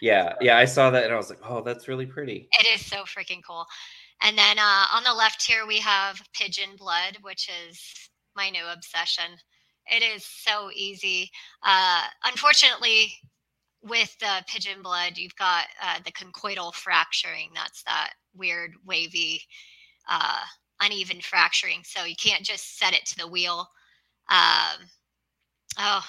Yeah, 0.00 0.34
yeah. 0.40 0.56
I 0.56 0.66
saw 0.66 0.90
that 0.90 1.02
and 1.02 1.12
I 1.12 1.16
was 1.16 1.30
like, 1.30 1.40
oh, 1.44 1.60
that's 1.60 1.88
really 1.88 2.06
pretty. 2.06 2.48
It 2.60 2.66
is 2.74 2.86
so 2.86 2.98
freaking 3.02 3.40
cool. 3.46 3.66
And 4.22 4.38
then 4.38 4.58
uh, 4.58 4.84
on 4.92 5.02
the 5.02 5.12
left 5.12 5.44
here, 5.44 5.66
we 5.66 5.78
have 5.80 6.22
pigeon 6.32 6.76
blood, 6.78 7.18
which 7.22 7.50
is 7.68 7.82
my 8.36 8.50
new 8.50 8.64
obsession. 8.72 9.24
It 9.86 10.02
is 10.02 10.24
so 10.24 10.70
easy. 10.74 11.30
Uh, 11.62 12.02
unfortunately, 12.24 13.12
with 13.82 14.16
the 14.18 14.42
pigeon 14.48 14.82
blood, 14.82 15.16
you've 15.16 15.36
got 15.36 15.66
uh, 15.82 15.98
the 16.04 16.12
conchoidal 16.12 16.72
fracturing. 16.72 17.50
That's 17.54 17.82
that 17.84 18.14
weird, 18.34 18.72
wavy, 18.84 19.42
uh, 20.08 20.40
uneven 20.80 21.20
fracturing. 21.20 21.82
So 21.84 22.04
you 22.04 22.16
can't 22.16 22.42
just 22.42 22.78
set 22.78 22.94
it 22.94 23.04
to 23.06 23.16
the 23.16 23.28
wheel. 23.28 23.68
Um, 24.30 24.88
oh, 25.78 26.04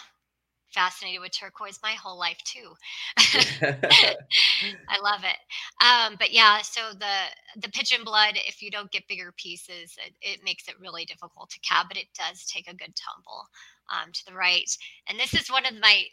fascinated 0.75 1.21
with 1.21 1.31
turquoise 1.33 1.79
my 1.83 1.93
whole 1.93 2.19
life, 2.19 2.39
too. 2.45 2.73
I 4.89 4.99
love 5.01 5.23
it. 5.23 5.37
Um, 5.85 6.17
but 6.19 6.31
yeah, 6.33 6.61
so 6.61 6.81
the 6.99 7.61
the 7.61 7.69
pigeon 7.71 8.03
blood, 8.03 8.35
if 8.47 8.61
you 8.61 8.71
don't 8.71 8.91
get 8.91 9.07
bigger 9.07 9.33
pieces, 9.37 9.95
it, 10.05 10.13
it 10.21 10.41
makes 10.43 10.67
it 10.67 10.79
really 10.79 11.05
difficult 11.05 11.49
to 11.51 11.59
cab, 11.61 11.87
but 11.89 11.97
it 11.97 12.07
does 12.17 12.45
take 12.45 12.67
a 12.69 12.75
good 12.75 12.93
tumble 12.95 13.47
um, 13.91 14.11
to 14.13 14.25
the 14.27 14.33
right. 14.35 14.69
And 15.09 15.19
this 15.19 15.33
is 15.33 15.51
one 15.51 15.65
of 15.65 15.73
my 15.81 16.05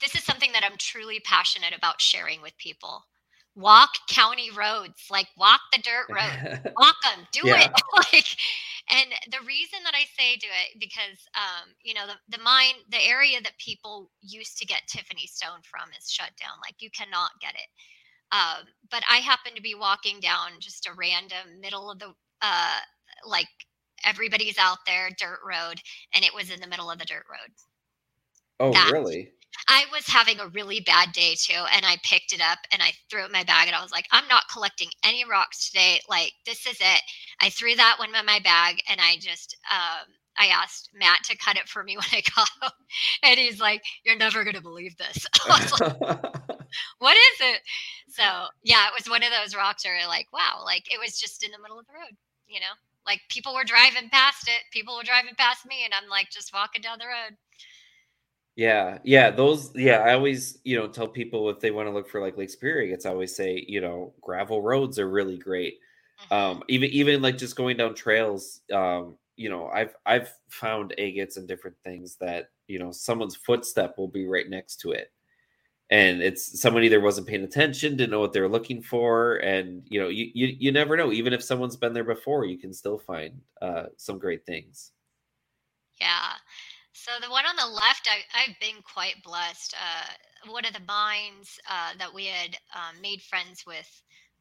this 0.00 0.14
is 0.14 0.24
something 0.24 0.52
that 0.52 0.64
I'm 0.64 0.76
truly 0.78 1.20
passionate 1.20 1.74
about 1.76 2.00
sharing 2.00 2.42
with 2.42 2.56
people. 2.58 3.04
Walk 3.54 3.90
county 4.10 4.50
roads, 4.50 5.06
like 5.10 5.28
walk 5.36 5.60
the 5.72 5.78
dirt 5.82 6.06
road 6.14 6.38
walk 6.78 6.96
them 7.04 7.26
do 7.32 7.42
Yeah. 7.42 7.56
it 7.56 7.70
like 8.14 8.26
and 8.92 9.08
the 9.30 9.44
reason 9.46 9.80
that 9.84 9.94
i 9.94 10.04
say 10.18 10.36
do 10.36 10.46
it 10.46 10.78
because 10.78 11.26
um 11.34 11.74
you 11.82 11.94
know 11.94 12.06
the, 12.06 12.36
the 12.36 12.42
mine 12.42 12.74
the 12.90 13.02
area 13.02 13.40
that 13.42 13.58
people 13.58 14.10
used 14.20 14.58
to 14.58 14.66
get 14.66 14.86
tiffany 14.86 15.26
stone 15.26 15.60
from 15.62 15.88
is 15.98 16.10
shut 16.10 16.30
down 16.38 16.54
like 16.62 16.76
you 16.80 16.90
cannot 16.90 17.30
get 17.40 17.54
it 17.54 17.68
um 18.30 18.66
but 18.90 19.02
i 19.10 19.16
happen 19.16 19.54
to 19.54 19.62
be 19.62 19.74
walking 19.74 20.20
down 20.20 20.52
just 20.60 20.86
a 20.86 20.94
random 20.96 21.60
middle 21.60 21.90
of 21.90 21.98
the 21.98 22.12
uh 22.42 22.78
like 23.26 23.48
everybody's 24.04 24.58
out 24.58 24.78
there, 24.86 25.10
dirt 25.18 25.40
road, 25.46 25.80
and 26.14 26.24
it 26.24 26.34
was 26.34 26.50
in 26.50 26.60
the 26.60 26.66
middle 26.66 26.90
of 26.90 26.98
the 26.98 27.04
dirt 27.04 27.24
road. 27.30 27.50
Oh, 28.60 28.72
that, 28.72 28.90
really? 28.92 29.32
I 29.68 29.84
was 29.92 30.06
having 30.06 30.40
a 30.40 30.48
really 30.48 30.80
bad 30.80 31.12
day 31.12 31.34
too, 31.38 31.64
and 31.74 31.84
I 31.84 31.96
picked 32.02 32.32
it 32.32 32.40
up 32.40 32.58
and 32.72 32.82
I 32.82 32.92
threw 33.10 33.22
it 33.22 33.26
in 33.26 33.32
my 33.32 33.44
bag, 33.44 33.68
and 33.68 33.76
I 33.76 33.82
was 33.82 33.92
like, 33.92 34.06
I'm 34.10 34.28
not 34.28 34.48
collecting 34.52 34.88
any 35.04 35.24
rocks 35.24 35.68
today. 35.68 36.00
Like, 36.08 36.32
this 36.46 36.66
is 36.66 36.78
it. 36.80 37.02
I 37.40 37.50
threw 37.50 37.74
that 37.76 37.96
one 37.98 38.14
in 38.14 38.26
my 38.26 38.40
bag, 38.40 38.82
and 38.88 39.00
I 39.00 39.16
just, 39.20 39.56
um, 39.70 40.14
I 40.38 40.46
asked 40.46 40.90
Matt 40.94 41.24
to 41.24 41.36
cut 41.36 41.56
it 41.56 41.68
for 41.68 41.82
me 41.84 41.96
when 41.98 42.06
I 42.12 42.22
got 42.34 42.48
home, 42.60 42.70
and 43.22 43.38
he's 43.38 43.60
like, 43.60 43.82
"You're 44.04 44.16
never 44.16 44.44
gonna 44.44 44.60
believe 44.60 44.96
this." 44.96 45.26
like, 45.48 45.70
what 46.98 47.16
is 47.16 47.40
it? 47.40 47.60
So 48.08 48.22
yeah, 48.62 48.86
it 48.88 48.94
was 48.96 49.08
one 49.08 49.22
of 49.22 49.30
those 49.30 49.56
rocks 49.56 49.84
where 49.84 50.06
like, 50.08 50.28
wow, 50.32 50.62
like 50.64 50.92
it 50.92 50.98
was 50.98 51.18
just 51.18 51.44
in 51.44 51.50
the 51.50 51.58
middle 51.62 51.78
of 51.78 51.86
the 51.86 51.92
road, 51.94 52.16
you 52.46 52.60
know, 52.60 52.74
like 53.06 53.20
people 53.28 53.54
were 53.54 53.64
driving 53.64 54.08
past 54.10 54.48
it, 54.48 54.62
people 54.72 54.96
were 54.96 55.04
driving 55.04 55.34
past 55.36 55.66
me, 55.66 55.84
and 55.84 55.92
I'm 55.94 56.08
like 56.08 56.30
just 56.30 56.52
walking 56.52 56.82
down 56.82 56.98
the 56.98 57.06
road. 57.06 57.36
Yeah, 58.56 58.98
yeah, 59.04 59.30
those. 59.30 59.70
Yeah, 59.74 60.00
I 60.00 60.12
always, 60.12 60.58
you 60.64 60.76
know, 60.76 60.86
tell 60.86 61.08
people 61.08 61.48
if 61.48 61.60
they 61.60 61.70
want 61.70 61.88
to 61.88 61.92
look 61.92 62.08
for 62.08 62.20
like 62.20 62.36
Lake 62.36 62.50
Superior, 62.50 62.82
agates, 62.92 63.06
I 63.06 63.10
always 63.10 63.34
say, 63.34 63.64
you 63.66 63.80
know, 63.80 64.12
gravel 64.20 64.60
roads 64.60 64.98
are 64.98 65.08
really 65.08 65.38
great. 65.38 65.78
Mm-hmm. 66.30 66.34
Um, 66.34 66.62
even 66.68 66.90
even 66.90 67.22
like 67.22 67.38
just 67.38 67.56
going 67.56 67.78
down 67.78 67.94
trails. 67.94 68.60
Um, 68.72 69.16
you 69.36 69.48
know, 69.48 69.68
I've 69.68 69.94
I've 70.04 70.30
found 70.50 70.92
agates 70.98 71.38
and 71.38 71.48
different 71.48 71.76
things 71.82 72.16
that 72.20 72.50
you 72.68 72.78
know 72.78 72.92
someone's 72.92 73.36
footstep 73.36 73.96
will 73.96 74.08
be 74.08 74.26
right 74.26 74.48
next 74.48 74.76
to 74.80 74.92
it, 74.92 75.10
and 75.90 76.22
it's 76.22 76.60
someone 76.60 76.84
either 76.84 77.00
wasn't 77.00 77.28
paying 77.28 77.44
attention, 77.44 77.96
didn't 77.96 78.10
know 78.12 78.20
what 78.20 78.32
they're 78.34 78.48
looking 78.48 78.82
for, 78.82 79.36
and 79.38 79.82
you 79.90 80.00
know, 80.00 80.08
you 80.08 80.30
you, 80.34 80.56
you 80.58 80.72
never 80.72 80.96
know. 80.96 81.12
Even 81.12 81.32
if 81.34 81.42
someone's 81.44 81.76
been 81.76 81.92
there 81.94 82.04
before, 82.04 82.44
you 82.46 82.58
can 82.58 82.72
still 82.74 82.98
find 82.98 83.40
uh, 83.62 83.84
some 83.98 84.18
great 84.18 84.46
things. 84.46 84.92
Yeah. 86.00 86.32
So 87.02 87.10
the 87.20 87.30
one 87.32 87.44
on 87.46 87.56
the 87.56 87.66
left, 87.66 88.08
I, 88.08 88.42
have 88.42 88.54
been 88.60 88.80
quite 88.84 89.24
blessed. 89.24 89.74
Uh, 89.74 90.52
one 90.52 90.64
of 90.64 90.72
the 90.72 90.86
mines 90.86 91.58
uh, 91.68 91.94
that 91.98 92.14
we 92.14 92.26
had 92.26 92.56
um, 92.76 93.02
made 93.02 93.20
friends 93.22 93.64
with 93.66 93.90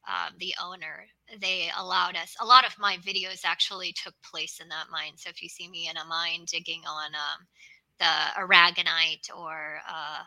uh, 0.08 0.30
the 0.40 0.54
owner, 0.64 1.08
they 1.42 1.72
allowed 1.76 2.16
us. 2.16 2.36
A 2.40 2.46
lot 2.46 2.64
of 2.64 2.78
my 2.78 2.98
videos 2.98 3.42
actually 3.46 3.94
took 3.94 4.14
place 4.22 4.60
in 4.62 4.70
that 4.70 4.92
mine. 4.92 5.14
So 5.16 5.32
if 5.32 5.42
you 5.42 5.50
see 5.50 5.70
me 5.70 5.90
in 5.90 5.98
a 5.98 6.06
mine 6.06 6.46
digging 6.46 6.84
on 6.88 7.16
um, 7.16 7.48
the 8.00 8.40
aragonite 8.40 9.36
or 9.36 9.80
uh, 9.90 10.22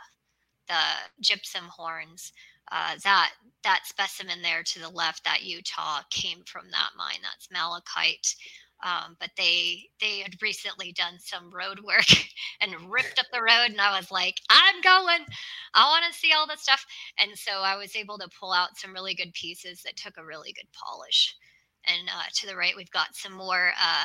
the 0.67 1.23
gypsum 1.23 1.67
horns, 1.67 2.33
uh, 2.73 2.97
that 3.05 3.31
that 3.62 3.83
specimen 3.85 4.43
there 4.43 4.64
to 4.64 4.81
the 4.81 4.88
left, 4.88 5.23
that 5.23 5.45
Utah, 5.45 6.00
came 6.11 6.43
from 6.47 6.64
that 6.73 6.91
mine. 6.99 7.19
That's 7.23 7.49
malachite. 7.53 8.35
Um, 8.85 9.17
but 9.21 9.31
they 9.38 9.85
they 10.00 10.21
had 10.21 10.41
recently 10.43 10.93
done 10.93 11.14
some 11.19 11.50
road 11.55 11.81
work 11.81 12.07
and 12.61 12.91
ripped 12.93 13.19
up 13.19 13.26
the 13.33 13.43
road 13.43 13.71
and 13.71 13.81
i 13.81 13.97
was 13.99 14.11
like 14.11 14.37
i'm 14.50 14.81
going. 14.83 15.26
I 15.75 15.88
want 15.91 16.05
to 16.12 16.19
see 16.19 16.33
all 16.33 16.47
this 16.47 16.62
stuff. 16.62 16.85
And 17.19 17.37
so 17.38 17.53
i 17.62 17.76
was 17.76 17.97
able 17.97 18.19
to 18.19 18.29
pull 18.41 18.53
out 18.53 18.76
some 18.79 18.93
really 18.93 19.14
good 19.14 19.33
pieces 19.35 19.83
that 19.85 19.97
took 19.97 20.14
a 20.19 20.25
really 20.25 20.53
good 20.53 20.69
polish. 20.73 21.37
And 21.87 22.09
uh, 22.09 22.25
to 22.35 22.47
the 22.47 22.57
right 22.57 22.75
we've 22.76 22.91
got 22.91 23.14
some 23.14 23.33
more 23.35 23.73
uh, 23.81 24.05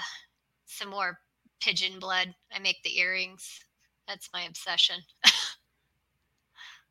some 0.68 0.90
more 0.90 1.20
pigeon 1.62 2.00
blood. 2.00 2.34
I 2.54 2.60
make 2.60 2.78
the 2.84 2.98
earrings. 3.00 3.60
That's 4.08 4.30
my 4.34 4.44
obsession 4.44 4.98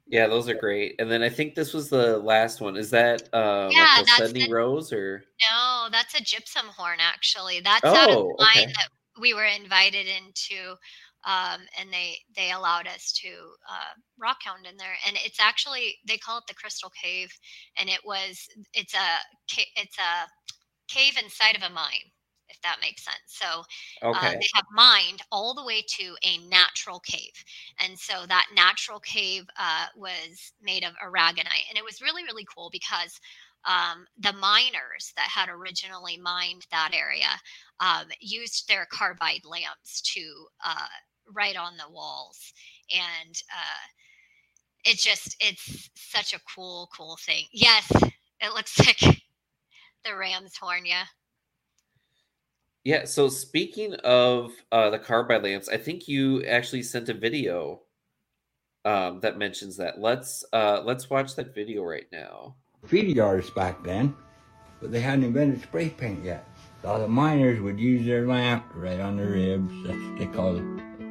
Yeah, 0.09 0.27
those 0.27 0.49
are 0.49 0.55
great. 0.55 0.95
And 0.99 1.11
then 1.11 1.23
I 1.23 1.29
think 1.29 1.55
this 1.55 1.75
was 1.75 1.91
the 1.91 2.19
last 2.19 2.61
one. 2.61 2.77
Is 2.77 2.91
that 2.91 3.29
uh 3.33 3.69
yeah, 3.71 4.03
that's 4.05 4.33
the, 4.33 4.51
Rose 4.51 4.93
or 4.93 5.23
no, 5.51 5.89
that's 5.91 6.19
a 6.19 6.23
gypsum 6.23 6.67
horn 6.77 6.99
actually. 7.01 7.61
That's 7.61 7.85
oh, 7.85 7.95
out 7.95 8.11
of 8.11 8.17
oh, 8.17 8.37
okay. 8.41 8.67
that 8.67 8.89
we 9.21 9.35
were 9.35 9.45
invited 9.45 10.07
into. 10.07 10.77
Um, 11.27 11.63
and 11.79 11.93
they 11.93 12.15
they 12.37 12.53
allowed 12.53 12.87
us 12.87 13.13
to 13.25 13.29
uh, 13.29 13.93
rock 14.19 14.37
hound 14.45 14.67
in 14.67 14.77
there, 14.77 14.95
and 15.07 15.17
it's 15.25 15.41
actually 15.41 15.97
they 16.07 16.17
call 16.17 16.39
it 16.39 16.45
the 16.47 16.55
Crystal 16.55 16.91
Cave, 16.91 17.29
and 17.77 17.89
it 17.89 17.99
was 18.05 18.47
it's 18.73 18.95
a 18.95 19.59
it's 19.77 19.99
a 19.99 20.29
cave 20.87 21.19
inside 21.21 21.57
of 21.57 21.63
a 21.63 21.71
mine 21.71 22.13
if 22.49 22.61
that 22.63 22.79
makes 22.81 23.05
sense. 23.05 23.17
So 23.27 23.63
uh, 24.03 24.11
okay. 24.11 24.27
uh, 24.27 24.31
they 24.33 24.49
have 24.55 24.65
mined 24.73 25.23
all 25.31 25.55
the 25.55 25.65
way 25.65 25.83
to 25.83 26.17
a 26.23 26.39
natural 26.49 27.01
cave. 27.01 27.33
And 27.83 27.99
so 27.99 28.27
that 28.27 28.47
natural 28.55 29.01
cave 29.01 29.45
uh, 29.59 29.87
was 29.97 30.53
made 30.63 30.85
of 30.85 30.93
aragonite. 31.05 31.69
And 31.69 31.77
it 31.77 31.85
was 31.85 32.01
really, 32.01 32.25
really 32.25 32.47
cool 32.55 32.71
because 32.71 33.21
um, 33.67 34.07
the 34.19 34.33
miners 34.33 35.13
that 35.17 35.29
had 35.29 35.49
originally 35.49 36.17
mined 36.17 36.67
that 36.71 36.93
area 36.95 37.29
um, 37.81 38.07
used 38.21 38.69
their 38.69 38.87
carbide 38.91 39.45
lamps 39.45 40.01
to 40.15 40.21
uh, 40.65 40.87
write 41.35 41.57
on 41.57 41.77
the 41.77 41.93
walls. 41.93 42.53
And 42.93 43.35
uh, 43.53 43.89
it 44.85 44.99
just, 44.99 45.37
it's 45.41 45.91
such 45.95 46.33
a 46.33 46.41
cool, 46.55 46.89
cool 46.97 47.19
thing. 47.21 47.45
Yes, 47.53 47.91
it 48.41 48.55
looks 48.55 48.79
like 48.87 49.01
the 50.05 50.17
ram's 50.17 50.57
horn, 50.57 50.87
yeah. 50.87 51.05
Yeah. 52.89 53.05
So 53.05 53.29
speaking 53.29 53.93
of 53.97 54.51
uh, 54.73 54.89
the 54.89 54.99
carbide 54.99 55.43
lamps, 55.43 55.69
I 55.69 55.77
think 55.77 56.09
you 56.09 56.43
actually 56.45 56.83
sent 56.83 57.11
a 57.11 57.13
video 57.13 57.83
um, 58.87 59.21
that 59.21 59.37
mentions 59.37 59.77
that. 59.77 60.01
Let's 60.01 60.43
uh, 60.55 60.81
let's 60.83 61.11
watch 61.11 61.37
that 61.37 61.55
video 61.55 61.85
right 61.85 62.07
now. 62.11 62.57
Graffiti 62.81 63.21
artists 63.21 63.51
back 63.51 63.85
then, 63.85 64.17
but 64.81 64.91
they 64.91 65.01
hadn't 65.01 65.25
invented 65.25 65.61
spray 65.61 65.91
paint 65.91 66.25
yet. 66.25 66.49
So 66.81 66.99
the 66.99 67.09
miners 67.09 67.61
would 67.61 67.79
use 67.79 68.07
their 68.07 68.27
lamp 68.27 68.65
right 68.75 69.01
on 69.01 69.19
the 69.19 69.27
ribs. 69.27 69.75
That's 69.85 70.03
what 70.03 70.19
they 70.19 70.27
call 70.27 70.55
the 70.55 70.63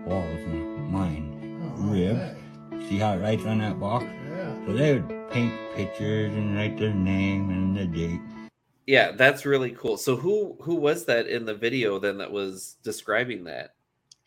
walls 0.07 0.41
in 0.47 0.77
a 0.79 0.81
mine. 0.89 1.61
Oh, 1.77 1.83
ribs. 1.93 2.89
See 2.89 2.97
how 2.97 3.13
it 3.13 3.17
writes 3.17 3.45
on 3.45 3.59
that 3.59 3.79
box? 3.79 4.03
Yeah. 4.03 4.65
So 4.65 4.73
they 4.73 4.93
would 4.93 5.29
paint 5.29 5.53
pictures 5.75 6.33
and 6.33 6.55
write 6.55 6.79
their 6.79 6.91
name 6.91 7.51
and 7.51 7.77
the 7.77 7.85
date. 7.85 8.46
Yeah, 8.87 9.11
that's 9.11 9.45
really 9.45 9.71
cool. 9.71 9.97
So 9.97 10.15
who 10.15 10.57
who 10.61 10.75
was 10.75 11.05
that 11.05 11.27
in 11.27 11.45
the 11.45 11.53
video 11.53 11.99
then 11.99 12.17
that 12.19 12.31
was 12.31 12.77
describing 12.83 13.43
that? 13.43 13.73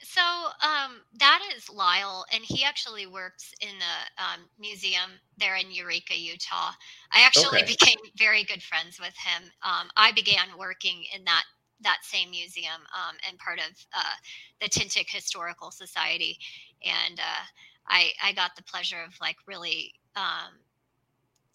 So 0.03 0.21
um, 0.21 1.01
that 1.19 1.43
is 1.57 1.69
Lyle, 1.71 2.25
and 2.33 2.45
he 2.45 2.63
actually 2.65 3.07
works 3.07 3.55
in 3.61 3.71
the 3.79 4.23
um, 4.23 4.41
museum 4.59 5.11
there 5.39 5.57
in 5.57 5.71
Eureka, 5.71 6.15
Utah. 6.19 6.73
I 7.13 7.25
actually 7.25 7.61
okay. 7.63 7.67
became 7.67 7.99
very 8.17 8.45
good 8.45 8.63
friends 8.63 8.99
with 9.01 9.15
him. 9.17 9.51
Um, 9.63 9.89
I 9.97 10.13
began 10.13 10.49
working 10.59 11.05
in 11.15 11.25
that 11.25 11.45
that 11.83 11.99
same 12.03 12.31
museum 12.31 12.83
um, 12.95 13.17
and 13.27 13.39
part 13.39 13.59
of 13.59 13.75
uh, 13.97 14.17
the 14.61 14.69
Tintic 14.69 15.09
Historical 15.09 15.71
Society, 15.71 16.39
and 16.85 17.19
uh, 17.19 17.45
I 17.87 18.11
I 18.23 18.33
got 18.33 18.57
the 18.57 18.63
pleasure 18.63 19.03
of 19.07 19.15
like 19.23 19.37
really 19.47 19.95
um, 20.17 20.53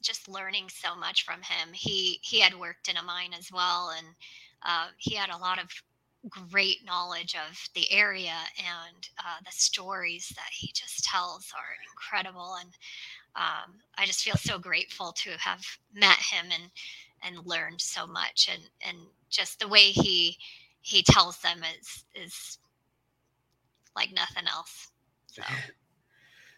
just 0.02 0.30
learning 0.30 0.70
so 0.70 0.96
much 0.96 1.26
from 1.26 1.42
him. 1.42 1.74
He 1.74 2.20
he 2.22 2.40
had 2.40 2.60
worked 2.60 2.88
in 2.90 2.98
a 2.98 3.04
mine 3.04 3.34
as 3.38 3.52
well, 3.52 3.92
and 3.98 4.08
uh, 4.64 4.88
he 4.98 5.16
had 5.16 5.30
a 5.30 5.38
lot 5.38 5.62
of 5.62 5.70
great 6.30 6.84
knowledge 6.86 7.36
of 7.36 7.70
the 7.76 7.92
area 7.92 8.34
and 8.58 9.10
uh, 9.20 9.38
the 9.46 9.52
stories 9.52 10.32
that 10.36 10.50
he 10.52 10.72
just 10.74 11.04
tells 11.04 11.52
are 11.56 11.76
incredible. 11.92 12.56
And 12.60 12.70
um, 13.36 13.76
I 13.98 14.06
just 14.06 14.24
feel 14.24 14.36
so 14.38 14.58
grateful 14.58 15.12
to 15.12 15.32
have 15.40 15.64
met 15.94 16.18
him 16.18 16.48
and 16.52 16.72
and 17.24 17.46
learned 17.46 17.82
so 17.82 18.08
much. 18.08 18.50
And 18.52 18.64
and 18.88 18.98
just 19.30 19.60
the 19.60 19.68
way 19.68 19.92
he 19.92 20.38
he 20.82 21.04
tells 21.04 21.38
them 21.40 21.62
is 21.80 22.06
is 22.16 22.60
like 23.96 24.12
nothing 24.14 24.48
else. 24.48 24.90
So. 25.28 25.44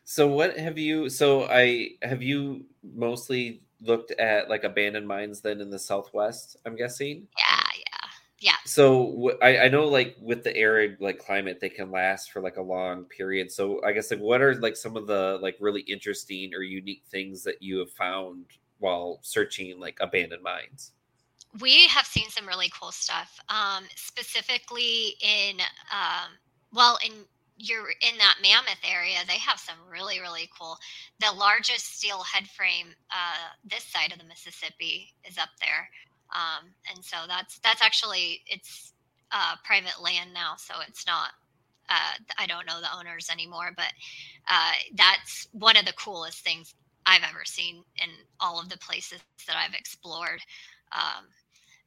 So 0.09 0.25
what 0.25 0.57
have 0.57 0.77
you? 0.77 1.09
So 1.09 1.49
I 1.49 1.89
have 2.01 2.23
you 2.23 2.63
mostly 2.95 3.61
looked 3.81 4.11
at 4.11 4.49
like 4.49 4.63
abandoned 4.63 5.05
mines 5.05 5.41
then 5.41 5.59
in 5.59 5.69
the 5.69 5.77
southwest. 5.77 6.55
I'm 6.65 6.77
guessing. 6.77 7.27
Yeah, 7.37 7.69
yeah, 7.75 8.09
yeah. 8.39 8.55
So 8.63 9.37
I, 9.41 9.65
I 9.65 9.67
know 9.67 9.85
like 9.85 10.15
with 10.21 10.45
the 10.45 10.55
arid 10.55 11.01
like 11.01 11.19
climate, 11.19 11.59
they 11.59 11.67
can 11.67 11.91
last 11.91 12.31
for 12.31 12.41
like 12.41 12.55
a 12.55 12.61
long 12.61 13.03
period. 13.03 13.51
So 13.51 13.83
I 13.83 13.91
guess 13.91 14.09
like 14.09 14.21
what 14.21 14.41
are 14.41 14.55
like 14.55 14.77
some 14.77 14.95
of 14.95 15.07
the 15.07 15.39
like 15.41 15.57
really 15.59 15.81
interesting 15.81 16.53
or 16.55 16.61
unique 16.61 17.03
things 17.11 17.43
that 17.43 17.61
you 17.61 17.77
have 17.79 17.91
found 17.91 18.45
while 18.79 19.19
searching 19.23 19.77
like 19.77 19.97
abandoned 19.99 20.41
mines? 20.41 20.93
We 21.59 21.85
have 21.87 22.05
seen 22.05 22.29
some 22.29 22.47
really 22.47 22.71
cool 22.79 22.93
stuff. 22.93 23.37
Um, 23.49 23.83
specifically 23.93 25.15
in 25.19 25.57
um, 25.91 26.31
well 26.71 26.97
in 27.05 27.11
you're 27.57 27.89
in 28.01 28.17
that 28.19 28.37
mammoth 28.41 28.81
area 28.89 29.17
they 29.27 29.39
have 29.39 29.59
some 29.59 29.75
really 29.91 30.19
really 30.19 30.49
cool 30.57 30.77
the 31.19 31.31
largest 31.37 31.97
steel 31.97 32.23
head 32.23 32.47
frame 32.47 32.87
uh, 33.11 33.49
this 33.65 33.83
side 33.83 34.11
of 34.11 34.19
the 34.19 34.25
mississippi 34.25 35.13
is 35.27 35.37
up 35.37 35.49
there. 35.59 35.89
Um, 36.33 36.69
and 36.93 37.03
so 37.03 37.17
that's 37.27 37.59
that's 37.59 37.81
actually 37.81 38.41
it's 38.47 38.93
uh, 39.31 39.55
private 39.63 40.01
land 40.01 40.33
now 40.33 40.55
so 40.57 40.75
it's 40.87 41.05
not 41.07 41.29
uh, 41.89 42.13
i 42.37 42.45
don't 42.45 42.65
know 42.67 42.81
the 42.81 42.97
owners 42.97 43.29
anymore 43.31 43.71
but 43.75 43.91
uh, 44.49 44.71
that's 44.95 45.47
one 45.53 45.77
of 45.77 45.85
the 45.85 45.93
coolest 45.93 46.43
things 46.43 46.75
i've 47.05 47.23
ever 47.23 47.45
seen 47.45 47.83
in 48.03 48.09
all 48.39 48.59
of 48.59 48.69
the 48.69 48.77
places 48.77 49.19
that 49.47 49.55
i've 49.57 49.73
explored. 49.73 50.41
Um, 50.91 51.25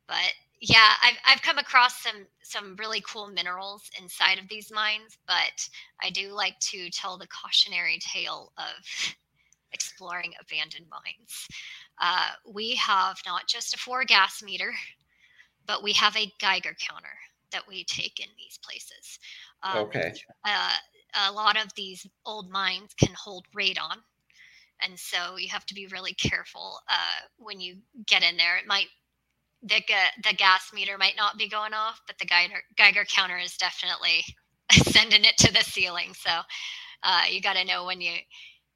but 0.08 0.32
yeah, 0.60 0.92
I've 1.02 1.16
I've 1.26 1.42
come 1.42 1.58
across 1.58 2.02
some 2.02 2.26
some 2.42 2.76
really 2.78 3.02
cool 3.06 3.28
minerals 3.28 3.90
inside 4.00 4.38
of 4.38 4.48
these 4.48 4.70
mines, 4.70 5.16
but 5.26 5.68
I 6.02 6.10
do 6.10 6.32
like 6.32 6.58
to 6.70 6.90
tell 6.90 7.16
the 7.16 7.28
cautionary 7.28 7.98
tale 7.98 8.52
of 8.58 9.14
exploring 9.72 10.34
abandoned 10.40 10.86
mines. 10.90 11.48
Uh, 12.00 12.30
we 12.46 12.74
have 12.74 13.16
not 13.26 13.46
just 13.46 13.74
a 13.74 13.78
four 13.78 14.04
gas 14.04 14.42
meter, 14.42 14.72
but 15.66 15.82
we 15.82 15.92
have 15.94 16.16
a 16.16 16.32
Geiger 16.40 16.76
counter 16.78 17.16
that 17.52 17.66
we 17.66 17.84
take 17.84 18.20
in 18.20 18.28
these 18.36 18.58
places. 18.62 19.18
Um, 19.62 19.78
okay. 19.84 20.12
Uh, 20.44 20.72
a 21.28 21.32
lot 21.32 21.56
of 21.56 21.72
these 21.74 22.06
old 22.26 22.50
mines 22.50 22.94
can 22.94 23.14
hold 23.14 23.46
radon. 23.56 23.96
And 24.82 24.98
so 24.98 25.36
you 25.36 25.48
have 25.48 25.66
to 25.66 25.74
be 25.74 25.86
really 25.88 26.14
careful 26.14 26.80
uh, 26.88 27.26
when 27.36 27.60
you 27.60 27.76
get 28.06 28.22
in 28.22 28.36
there. 28.36 28.56
It 28.56 28.66
might 28.66 28.86
the 29.62 29.82
the 30.24 30.34
gas 30.36 30.70
meter 30.72 30.96
might 30.98 31.16
not 31.16 31.38
be 31.38 31.48
going 31.48 31.74
off, 31.74 32.00
but 32.06 32.18
the 32.18 32.26
Geiger, 32.26 32.62
Geiger 32.76 33.04
counter 33.04 33.38
is 33.38 33.56
definitely 33.56 34.24
sending 34.72 35.24
it 35.24 35.36
to 35.38 35.52
the 35.52 35.64
ceiling. 35.64 36.14
So 36.14 36.30
uh, 37.02 37.22
you 37.30 37.40
got 37.40 37.54
to 37.54 37.64
know 37.64 37.84
when 37.84 38.00
you 38.00 38.14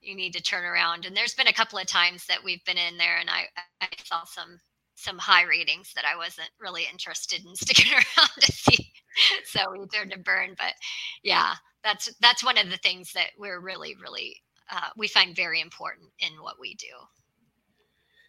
you 0.01 0.15
need 0.15 0.35
to 0.35 0.43
turn 0.43 0.65
around. 0.65 1.07
And 1.07 1.17
there's 1.17 1.35
been 1.35 1.49
a 1.49 1.53
couple 1.53 1.79
of 1.79 1.87
times 1.87 2.27
that 2.27 2.45
we've 2.45 2.65
been 2.65 2.79
in 2.79 2.99
there, 2.99 3.19
and 3.19 3.31
I 3.31 3.45
I 3.81 3.89
saw 4.05 4.25
some 4.25 4.61
some 4.97 5.19
high 5.19 5.43
readings 5.45 5.93
that 5.97 6.05
I 6.05 6.17
wasn't 6.17 6.51
really 6.61 6.85
interested 6.91 7.45
in 7.45 7.55
sticking 7.57 7.93
around 7.93 8.31
to 8.41 8.53
see. 8.53 8.93
So 9.47 9.61
we 9.73 9.87
turned 9.89 10.13
to 10.13 10.19
burn. 10.19 10.55
But 10.59 10.75
yeah, 11.23 11.55
that's 11.85 12.13
that's 12.21 12.45
one 12.45 12.59
of 12.59 12.71
the 12.71 12.79
things 12.79 13.13
that 13.15 13.31
we're 13.39 13.61
really 13.61 13.95
really 14.03 14.43
uh, 14.71 14.89
we 14.97 15.09
find 15.09 15.37
very 15.37 15.61
important 15.61 16.11
in 16.21 16.43
what 16.43 16.61
we 16.61 16.75
do. 16.75 16.87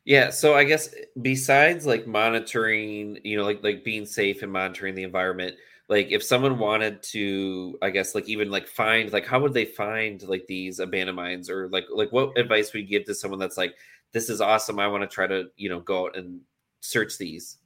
Yeah, 0.05 0.29
so 0.29 0.55
I 0.55 0.65
guess 0.65 0.93
besides 1.19 1.87
like 1.87 2.05
monitoring, 2.05 3.19
you 3.23 3.37
know, 3.37 3.43
like 3.43 3.63
like 3.63 3.83
being 3.83 4.05
safe 4.05 4.43
and 4.43 4.51
monitoring 4.51 4.93
the 4.93 5.01
environment, 5.03 5.55
like 5.89 6.11
if 6.11 6.23
someone 6.23 6.59
wanted 6.59 7.01
to, 7.03 7.77
I 7.81 7.89
guess 7.89 8.13
like 8.13 8.29
even 8.29 8.51
like 8.51 8.67
find 8.67 9.11
like 9.11 9.25
how 9.25 9.39
would 9.39 9.53
they 9.53 9.65
find 9.65 10.21
like 10.23 10.45
these 10.47 10.79
abandoned 10.79 11.15
mines 11.15 11.49
or 11.49 11.69
like 11.69 11.85
like 11.91 12.11
what 12.11 12.37
advice 12.37 12.71
would 12.71 12.83
you 12.83 12.87
give 12.87 13.05
to 13.05 13.15
someone 13.15 13.39
that's 13.39 13.57
like 13.57 13.75
this 14.11 14.29
is 14.29 14.41
awesome, 14.41 14.79
I 14.79 14.87
want 14.87 15.01
to 15.01 15.07
try 15.07 15.25
to, 15.25 15.45
you 15.57 15.69
know, 15.69 15.79
go 15.79 16.05
out 16.05 16.15
and 16.15 16.39
search 16.81 17.17
these? 17.17 17.57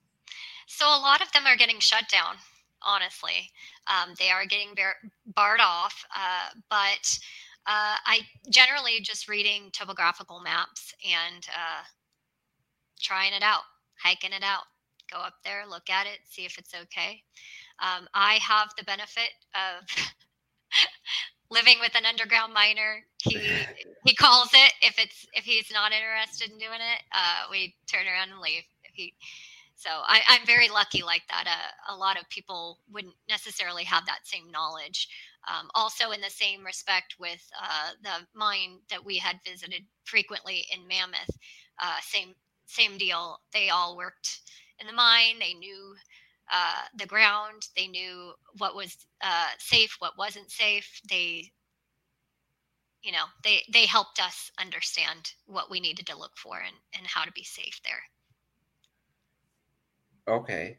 So 0.65 0.85
a 0.85 1.01
lot 1.01 1.21
of 1.21 1.31
them 1.33 1.45
are 1.45 1.57
getting 1.57 1.79
shut 1.79 2.05
down, 2.09 2.35
honestly. 2.81 3.51
Um, 3.87 4.15
they 4.17 4.29
are 4.29 4.45
getting 4.45 4.75
bar- 4.75 5.11
barred 5.25 5.59
off, 5.61 6.05
uh, 6.15 6.57
but 6.69 7.19
uh, 7.67 7.99
I 8.05 8.21
generally 8.49 9.01
just 9.01 9.27
reading 9.27 9.69
topographical 9.73 10.39
maps 10.41 10.93
and 11.03 11.45
uh, 11.49 11.83
trying 12.99 13.33
it 13.33 13.43
out, 13.43 13.63
hiking 14.01 14.33
it 14.33 14.43
out. 14.43 14.63
Go 15.11 15.17
up 15.17 15.35
there, 15.43 15.63
look 15.67 15.89
at 15.89 16.05
it, 16.05 16.19
see 16.29 16.45
if 16.45 16.57
it's 16.57 16.75
okay. 16.75 17.23
Um, 17.79 18.07
I 18.13 18.35
have 18.35 18.69
the 18.77 18.83
benefit 18.83 19.31
of 19.55 19.87
living 21.51 21.77
with 21.79 21.95
an 21.95 22.05
underground 22.05 22.53
miner. 22.53 23.03
He 23.21 23.39
he 24.05 24.15
calls 24.15 24.49
it 24.53 24.73
if 24.81 24.99
it's 24.99 25.25
if 25.33 25.45
he's 25.45 25.71
not 25.73 25.91
interested 25.91 26.51
in 26.51 26.57
doing 26.57 26.79
it, 26.79 27.01
uh, 27.13 27.47
we 27.49 27.75
turn 27.87 28.05
around 28.05 28.31
and 28.31 28.39
leave. 28.39 28.63
If 28.83 28.91
he, 28.93 29.13
so 29.75 29.89
I, 29.89 30.21
am 30.29 30.45
very 30.45 30.67
lucky 30.67 31.01
like 31.03 31.23
that. 31.29 31.45
Uh, 31.47 31.93
a 31.93 31.95
lot 31.95 32.19
of 32.19 32.29
people 32.29 32.79
wouldn't 32.91 33.15
necessarily 33.29 33.85
have 33.85 34.05
that 34.07 34.27
same 34.27 34.51
knowledge. 34.51 35.07
Um, 35.47 35.69
also, 35.73 36.11
in 36.11 36.19
the 36.19 36.29
same 36.29 36.65
respect 36.65 37.15
with 37.17 37.49
uh, 37.61 37.91
the 38.03 38.27
mine 38.37 38.79
that 38.89 39.03
we 39.03 39.17
had 39.17 39.39
visited 39.47 39.85
frequently 40.03 40.65
in 40.73 40.85
Mammoth, 40.85 41.37
uh, 41.81 41.95
same 42.01 42.35
same 42.69 42.97
deal. 42.97 43.39
They 43.51 43.69
all 43.69 43.97
worked 43.97 44.41
in 44.79 44.87
the 44.87 44.93
mine. 44.93 45.39
They 45.39 45.53
knew 45.53 45.95
uh, 46.51 46.83
the 46.95 47.05
ground. 47.05 47.67
They 47.75 47.87
knew 47.87 48.33
what 48.57 48.75
was 48.75 48.95
uh, 49.21 49.49
safe, 49.57 49.95
what 49.99 50.17
wasn't 50.17 50.51
safe. 50.51 51.01
They, 51.09 51.51
you 53.01 53.11
know, 53.11 53.25
they 53.43 53.63
they 53.71 53.85
helped 53.85 54.19
us 54.19 54.51
understand 54.59 55.33
what 55.45 55.71
we 55.71 55.79
needed 55.79 56.05
to 56.07 56.17
look 56.17 56.37
for 56.37 56.57
and 56.57 56.75
and 56.97 57.07
how 57.07 57.23
to 57.23 57.31
be 57.31 57.43
safe 57.43 57.79
there. 57.83 58.01
Okay. 60.35 60.77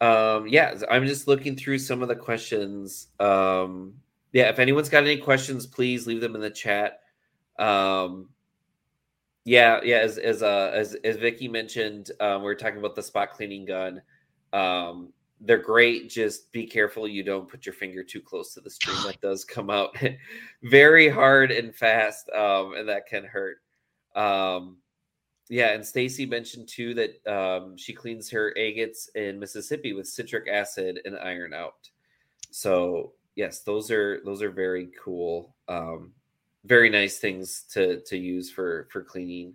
Um, 0.00 0.46
yeah, 0.46 0.74
I'm 0.90 1.06
just 1.06 1.26
looking 1.26 1.56
through 1.56 1.78
some 1.78 2.02
of 2.02 2.08
the 2.08 2.16
questions. 2.16 3.08
Um, 3.18 3.94
yeah, 4.32 4.48
if 4.50 4.58
anyone's 4.58 4.90
got 4.90 5.04
any 5.04 5.16
questions, 5.16 5.66
please 5.66 6.06
leave 6.06 6.20
them 6.20 6.34
in 6.34 6.40
the 6.40 6.50
chat. 6.50 7.00
Um, 7.58 8.28
yeah, 9.46 9.78
yeah. 9.84 9.98
As 9.98 10.18
as 10.18 10.42
uh, 10.42 10.72
as 10.74 10.96
as 11.04 11.16
Vicky 11.16 11.46
mentioned, 11.46 12.10
um, 12.18 12.42
we 12.42 12.48
are 12.48 12.54
talking 12.56 12.80
about 12.80 12.96
the 12.96 13.02
spot 13.02 13.30
cleaning 13.32 13.64
gun. 13.64 14.02
Um, 14.52 15.12
they're 15.40 15.56
great. 15.56 16.10
Just 16.10 16.50
be 16.50 16.66
careful 16.66 17.06
you 17.06 17.22
don't 17.22 17.48
put 17.48 17.64
your 17.64 17.72
finger 17.72 18.02
too 18.02 18.20
close 18.20 18.52
to 18.54 18.60
the 18.60 18.68
stream. 18.68 18.96
That 19.06 19.20
does 19.20 19.44
come 19.44 19.70
out 19.70 19.96
very 20.64 21.08
hard 21.08 21.52
and 21.52 21.72
fast, 21.72 22.28
um, 22.30 22.74
and 22.74 22.88
that 22.88 23.06
can 23.06 23.22
hurt. 23.22 23.58
Um, 24.16 24.78
yeah, 25.48 25.74
and 25.74 25.86
Stacy 25.86 26.26
mentioned 26.26 26.66
too 26.66 26.94
that 26.94 27.24
um, 27.32 27.76
she 27.76 27.92
cleans 27.92 28.28
her 28.30 28.50
agates 28.56 29.08
in 29.14 29.38
Mississippi 29.38 29.92
with 29.92 30.08
citric 30.08 30.48
acid 30.48 31.00
and 31.04 31.16
iron 31.20 31.54
out. 31.54 31.88
So 32.50 33.12
yes, 33.36 33.60
those 33.60 33.92
are 33.92 34.20
those 34.24 34.42
are 34.42 34.50
very 34.50 34.88
cool. 35.00 35.54
Um, 35.68 36.10
very 36.66 36.90
nice 36.90 37.18
things 37.18 37.64
to 37.72 38.00
to 38.00 38.16
use 38.16 38.50
for 38.50 38.88
for 38.90 39.02
cleaning 39.02 39.54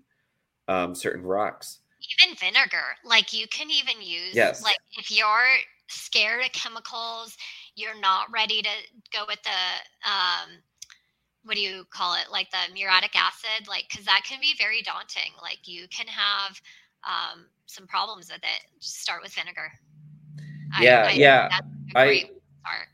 um, 0.67 0.95
certain 0.95 1.23
rocks. 1.23 1.79
Even 2.19 2.35
vinegar, 2.35 2.95
like 3.03 3.33
you 3.33 3.47
can 3.47 3.69
even 3.69 4.01
use. 4.01 4.33
Yes. 4.33 4.63
Like 4.63 4.77
if 4.97 5.11
you're 5.11 5.47
scared 5.87 6.43
of 6.43 6.51
chemicals, 6.51 7.37
you're 7.75 7.99
not 7.99 8.31
ready 8.31 8.61
to 8.61 8.69
go 9.13 9.25
with 9.27 9.41
the 9.43 10.09
um, 10.09 10.49
what 11.43 11.55
do 11.55 11.61
you 11.61 11.85
call 11.89 12.15
it? 12.15 12.31
Like 12.31 12.49
the 12.51 12.73
muriatic 12.73 13.15
acid, 13.15 13.67
like 13.67 13.85
because 13.89 14.05
that 14.05 14.21
can 14.25 14.39
be 14.41 14.53
very 14.57 14.81
daunting. 14.81 15.31
Like 15.41 15.59
you 15.65 15.87
can 15.89 16.07
have 16.07 16.59
um, 17.03 17.45
some 17.65 17.87
problems 17.87 18.29
with 18.29 18.43
it. 18.43 18.79
Just 18.79 19.01
start 19.01 19.21
with 19.21 19.33
vinegar. 19.33 19.71
Yeah, 20.79 21.03
I, 21.05 21.09
I, 21.09 21.11
yeah. 21.11 21.49
I 21.95 22.29
start. 22.61 22.87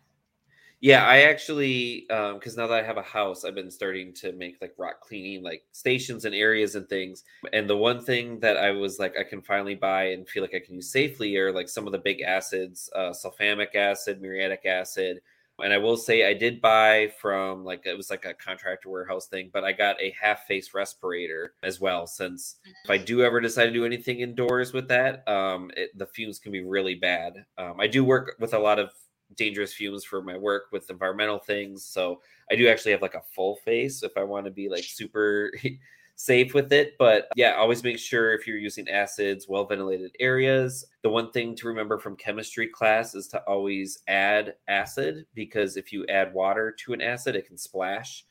Yeah, 0.80 1.06
I 1.06 1.22
actually, 1.22 2.06
because 2.08 2.58
um, 2.58 2.64
now 2.64 2.68
that 2.68 2.84
I 2.84 2.86
have 2.86 2.98
a 2.98 3.02
house, 3.02 3.44
I've 3.44 3.56
been 3.56 3.72
starting 3.72 4.14
to 4.16 4.32
make 4.34 4.58
like 4.62 4.74
rock 4.78 5.02
cleaning, 5.02 5.42
like 5.42 5.64
stations 5.72 6.26
and 6.26 6.36
areas 6.36 6.76
and 6.76 6.88
things. 6.88 7.24
And 7.52 7.68
the 7.68 7.78
one 7.78 8.04
thing 8.04 8.40
that 8.42 8.58
I 8.58 8.72
was 8.72 9.00
like, 9.00 9.16
I 9.20 9.24
can 9.24 9.42
finally 9.42 9.74
buy 9.74 10.10
and 10.10 10.30
feel 10.30 10.44
like 10.44 10.54
I 10.54 10.64
can 10.64 10.76
use 10.76 10.92
safely 10.92 11.36
are 11.38 11.52
like 11.52 11.68
some 11.68 11.88
of 11.88 11.94
the 11.94 11.98
big 11.98 12.22
acids, 12.22 12.92
uh, 12.96 13.12
sulfamic 13.12 13.74
acid, 13.74 14.22
muriatic 14.22 14.68
acid. 14.68 15.22
And 15.60 15.74
I 15.74 15.80
will 15.80 15.98
say, 15.98 16.30
I 16.30 16.36
did 16.36 16.62
buy 16.62 17.12
from 17.20 17.66
like 17.66 17.88
it 17.88 17.98
was 17.98 18.12
like 18.12 18.26
a 18.26 18.36
contractor 18.36 18.90
warehouse 18.90 19.26
thing, 19.26 19.50
but 19.52 19.64
I 19.64 19.72
got 19.72 20.00
a 20.00 20.14
half 20.22 20.46
face 20.46 20.76
respirator 20.76 21.54
as 21.64 21.80
well. 21.82 22.06
Since 22.06 22.58
if 22.84 22.92
I 22.92 23.00
do 23.00 23.24
ever 23.24 23.42
decide 23.42 23.66
to 23.66 23.74
do 23.74 23.84
anything 23.84 24.20
indoors 24.20 24.74
with 24.74 24.88
that, 24.90 25.28
um, 25.28 25.72
it, 25.76 25.98
the 25.98 26.06
fumes 26.06 26.38
can 26.38 26.52
be 26.52 26.64
really 26.64 26.94
bad. 26.94 27.46
Um, 27.58 27.80
I 27.80 27.88
do 27.88 28.04
work 28.04 28.36
with 28.40 28.54
a 28.54 28.60
lot 28.60 28.78
of 28.78 28.92
dangerous 29.38 29.74
fumes 29.74 30.04
for 30.04 30.22
my 30.22 30.38
work 30.38 30.66
with 30.72 30.90
environmental 30.90 31.40
things. 31.40 31.86
So 31.86 32.22
I 32.52 32.56
do 32.56 32.68
actually 32.68 32.92
have 32.92 33.02
like 33.02 33.16
a 33.16 33.24
full 33.34 33.56
face 33.58 34.04
if 34.04 34.18
I 34.18 34.24
want 34.24 34.46
to 34.46 34.52
be 34.52 34.70
like 34.70 34.84
super 34.84 35.52
safe 36.16 36.54
with 36.54 36.74
it. 36.74 36.96
But 36.98 37.30
yeah, 37.36 37.54
always 37.54 37.84
make 37.84 38.00
sure 38.00 38.34
if 38.34 38.46
you're 38.46 38.58
using 38.58 38.90
acids, 38.90 39.48
well 39.48 39.66
ventilated 39.66 40.12
areas. 40.20 40.86
The 41.04 41.10
one 41.10 41.32
thing 41.32 41.56
to 41.56 41.68
remember 41.68 41.98
from 41.98 42.18
chemistry 42.18 42.68
class 42.68 43.16
is 43.16 43.28
to 43.30 43.42
always 43.44 44.00
add 44.08 44.56
acid 44.68 45.26
because 45.34 45.78
if 45.78 45.94
you 45.94 46.06
add 46.08 46.34
water 46.34 46.76
to 46.80 46.94
an 46.94 47.02
acid, 47.02 47.36
it 47.36 47.48
can 47.48 47.58
splash. 47.58 48.26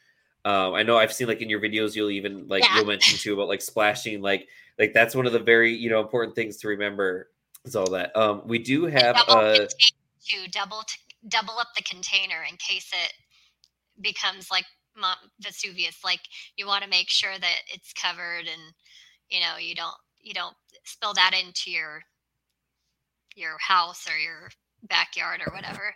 Um, 0.45 0.75
I 0.75 0.83
know 0.83 0.97
I've 0.97 1.13
seen 1.13 1.27
like 1.27 1.41
in 1.41 1.51
your 1.51 1.61
videos, 1.61 1.97
you'll 1.97 2.11
even 2.11 2.47
like 2.47 2.63
yeah. 2.63 2.77
you'll 2.77 2.87
mention 2.87 3.19
too 3.19 3.35
about 3.35 3.49
like 3.49 3.63
splashing, 3.63 4.21
like 4.21 4.49
like 4.79 4.93
that's 4.93 5.15
one 5.15 5.27
of 5.27 5.33
the 5.33 5.41
very 5.41 5.75
you 5.75 5.91
know 5.91 6.01
important 6.01 6.37
things 6.37 6.57
to 6.59 6.69
remember. 6.69 7.31
Is 7.65 7.75
all 7.75 7.91
that. 7.91 8.17
Um, 8.17 8.43
we 8.47 8.61
do 8.61 8.85
have 8.85 9.17
a 9.29 9.69
to 10.31 10.49
double 10.51 10.83
t- 10.87 11.29
double 11.29 11.59
up 11.59 11.69
the 11.77 11.83
container 11.83 12.45
in 12.49 12.57
case 12.57 12.91
it 12.93 13.13
becomes 14.01 14.51
like 14.51 14.65
Mount 14.97 15.19
Vesuvius. 15.41 15.99
Like 16.05 16.21
you 16.57 16.67
want 16.67 16.85
to 16.85 16.91
make 16.91 17.09
sure 17.09 17.39
that 17.39 17.57
it's 17.73 17.93
covered 17.93 18.47
and 18.47 18.73
you 19.29 19.41
know 19.41 19.57
you 19.59 19.75
don't 19.75 19.97
you 20.21 20.35
don't 20.35 20.57
spill 20.85 21.15
that 21.15 21.33
into 21.35 21.71
your 21.71 22.03
your 23.35 23.57
house 23.59 24.07
or 24.09 24.19
your 24.19 24.51
backyard 24.89 25.41
or 25.47 25.53
whatever. 25.53 25.95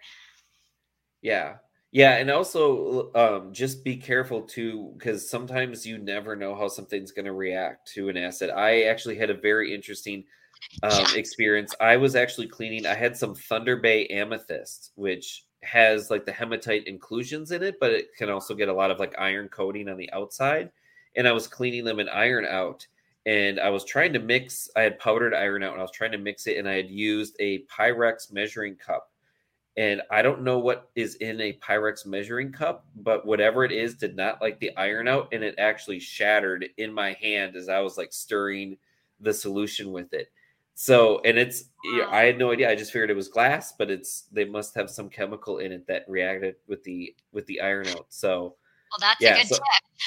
Yeah. 1.22 1.56
Yeah, 1.92 2.18
and 2.18 2.30
also 2.30 3.12
um, 3.16 3.52
just 3.52 3.82
be 3.82 3.96
careful 3.96 4.42
too, 4.42 4.94
because 4.96 5.28
sometimes 5.28 5.84
you 5.84 5.98
never 5.98 6.36
know 6.36 6.54
how 6.54 6.68
something's 6.68 7.10
going 7.10 7.24
to 7.24 7.32
react 7.32 7.90
to 7.94 8.08
an 8.08 8.16
acid. 8.16 8.48
I 8.48 8.82
actually 8.82 9.16
had 9.16 9.28
a 9.28 9.34
very 9.34 9.74
interesting 9.74 10.22
um, 10.82 11.06
experience. 11.14 11.74
I 11.80 11.96
was 11.96 12.16
actually 12.16 12.48
cleaning. 12.48 12.86
I 12.86 12.94
had 12.94 13.16
some 13.16 13.34
Thunder 13.34 13.76
Bay 13.76 14.06
amethyst, 14.06 14.92
which 14.94 15.44
has 15.62 16.10
like 16.10 16.24
the 16.24 16.32
hematite 16.32 16.86
inclusions 16.86 17.52
in 17.52 17.62
it, 17.62 17.76
but 17.80 17.92
it 17.92 18.14
can 18.16 18.30
also 18.30 18.54
get 18.54 18.68
a 18.68 18.72
lot 18.72 18.90
of 18.90 18.98
like 18.98 19.14
iron 19.18 19.48
coating 19.48 19.88
on 19.88 19.96
the 19.96 20.10
outside. 20.12 20.70
And 21.16 21.26
I 21.26 21.32
was 21.32 21.46
cleaning 21.46 21.84
them 21.84 22.00
in 22.00 22.08
iron 22.08 22.46
out, 22.46 22.86
and 23.26 23.58
I 23.58 23.68
was 23.70 23.84
trying 23.84 24.12
to 24.12 24.20
mix. 24.20 24.70
I 24.76 24.82
had 24.82 24.98
powdered 24.98 25.34
iron 25.34 25.62
out, 25.62 25.72
and 25.72 25.80
I 25.80 25.84
was 25.84 25.90
trying 25.90 26.12
to 26.12 26.18
mix 26.18 26.46
it, 26.46 26.56
and 26.56 26.68
I 26.68 26.74
had 26.74 26.90
used 26.90 27.36
a 27.40 27.64
Pyrex 27.64 28.32
measuring 28.32 28.76
cup. 28.76 29.10
And 29.76 30.02
I 30.10 30.22
don't 30.22 30.42
know 30.42 30.58
what 30.58 30.90
is 30.94 31.14
in 31.16 31.40
a 31.40 31.54
Pyrex 31.54 32.04
measuring 32.04 32.52
cup, 32.52 32.86
but 32.96 33.24
whatever 33.24 33.64
it 33.64 33.72
is 33.72 33.94
did 33.94 34.16
not 34.16 34.40
like 34.40 34.60
the 34.60 34.76
iron 34.76 35.08
out, 35.08 35.28
and 35.32 35.42
it 35.42 35.54
actually 35.58 36.00
shattered 36.00 36.66
in 36.76 36.92
my 36.92 37.12
hand 37.14 37.56
as 37.56 37.68
I 37.68 37.80
was 37.80 37.96
like 37.96 38.12
stirring 38.12 38.76
the 39.20 39.34
solution 39.34 39.92
with 39.92 40.12
it. 40.12 40.30
So, 40.80 41.20
and 41.26 41.36
it's 41.36 41.64
know, 41.84 42.08
I 42.08 42.22
had 42.22 42.38
no 42.38 42.52
idea. 42.52 42.70
I 42.70 42.74
just 42.74 42.90
figured 42.90 43.10
it 43.10 43.14
was 43.14 43.28
glass, 43.28 43.74
but 43.76 43.90
it's 43.90 44.22
they 44.32 44.46
must 44.46 44.74
have 44.76 44.88
some 44.88 45.10
chemical 45.10 45.58
in 45.58 45.72
it 45.72 45.86
that 45.88 46.06
reacted 46.08 46.54
with 46.68 46.82
the 46.84 47.14
with 47.32 47.44
the 47.44 47.60
iron 47.60 47.86
out. 47.88 48.06
So, 48.08 48.56
well, 48.98 48.98
that's 48.98 49.20
yeah, 49.20 49.34
a 49.34 49.42
good 49.42 49.48
so, 49.48 49.58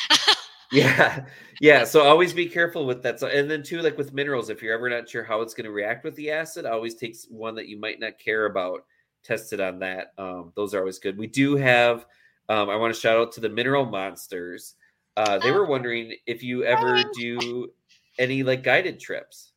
tip. 0.10 0.38
yeah, 0.72 1.26
yeah. 1.62 1.84
So 1.84 2.02
always 2.02 2.34
be 2.34 2.48
careful 2.48 2.88
with 2.88 3.04
that. 3.04 3.20
So, 3.20 3.28
and 3.28 3.52
then 3.52 3.62
too, 3.62 3.84
like 3.84 4.00
with 4.00 4.16
minerals, 4.16 4.50
if 4.50 4.64
you're 4.64 4.74
ever 4.74 4.90
not 4.90 5.08
sure 5.08 5.24
how 5.24 5.42
it's 5.42 5.54
going 5.54 5.66
to 5.66 5.72
react 5.72 6.04
with 6.04 6.16
the 6.16 6.32
acid, 6.32 6.66
always 6.66 6.96
takes 6.96 7.26
one 7.26 7.54
that 7.54 7.68
you 7.68 7.80
might 7.80 8.00
not 8.00 8.18
care 8.18 8.48
about. 8.48 8.84
Test 9.24 9.54
it 9.54 9.60
on 9.60 9.78
that. 9.78 10.14
Um, 10.18 10.54
those 10.56 10.74
are 10.74 10.80
always 10.80 10.98
good. 10.98 11.20
We 11.20 11.28
do 11.28 11.56
have. 11.56 12.08
Um, 12.50 12.72
I 12.72 12.78
want 12.78 12.96
to 12.96 13.00
shout 13.00 13.20
out 13.20 13.32
to 13.34 13.42
the 13.42 13.50
Mineral 13.50 13.86
Monsters. 13.86 14.74
Uh, 15.18 15.38
they 15.38 15.52
were 15.52 15.68
oh. 15.68 15.70
wondering 15.70 16.16
if 16.26 16.42
you 16.42 16.64
ever 16.64 17.04
do 17.14 17.70
any 18.18 18.42
like 18.42 18.64
guided 18.64 19.00
trips. 19.00 19.53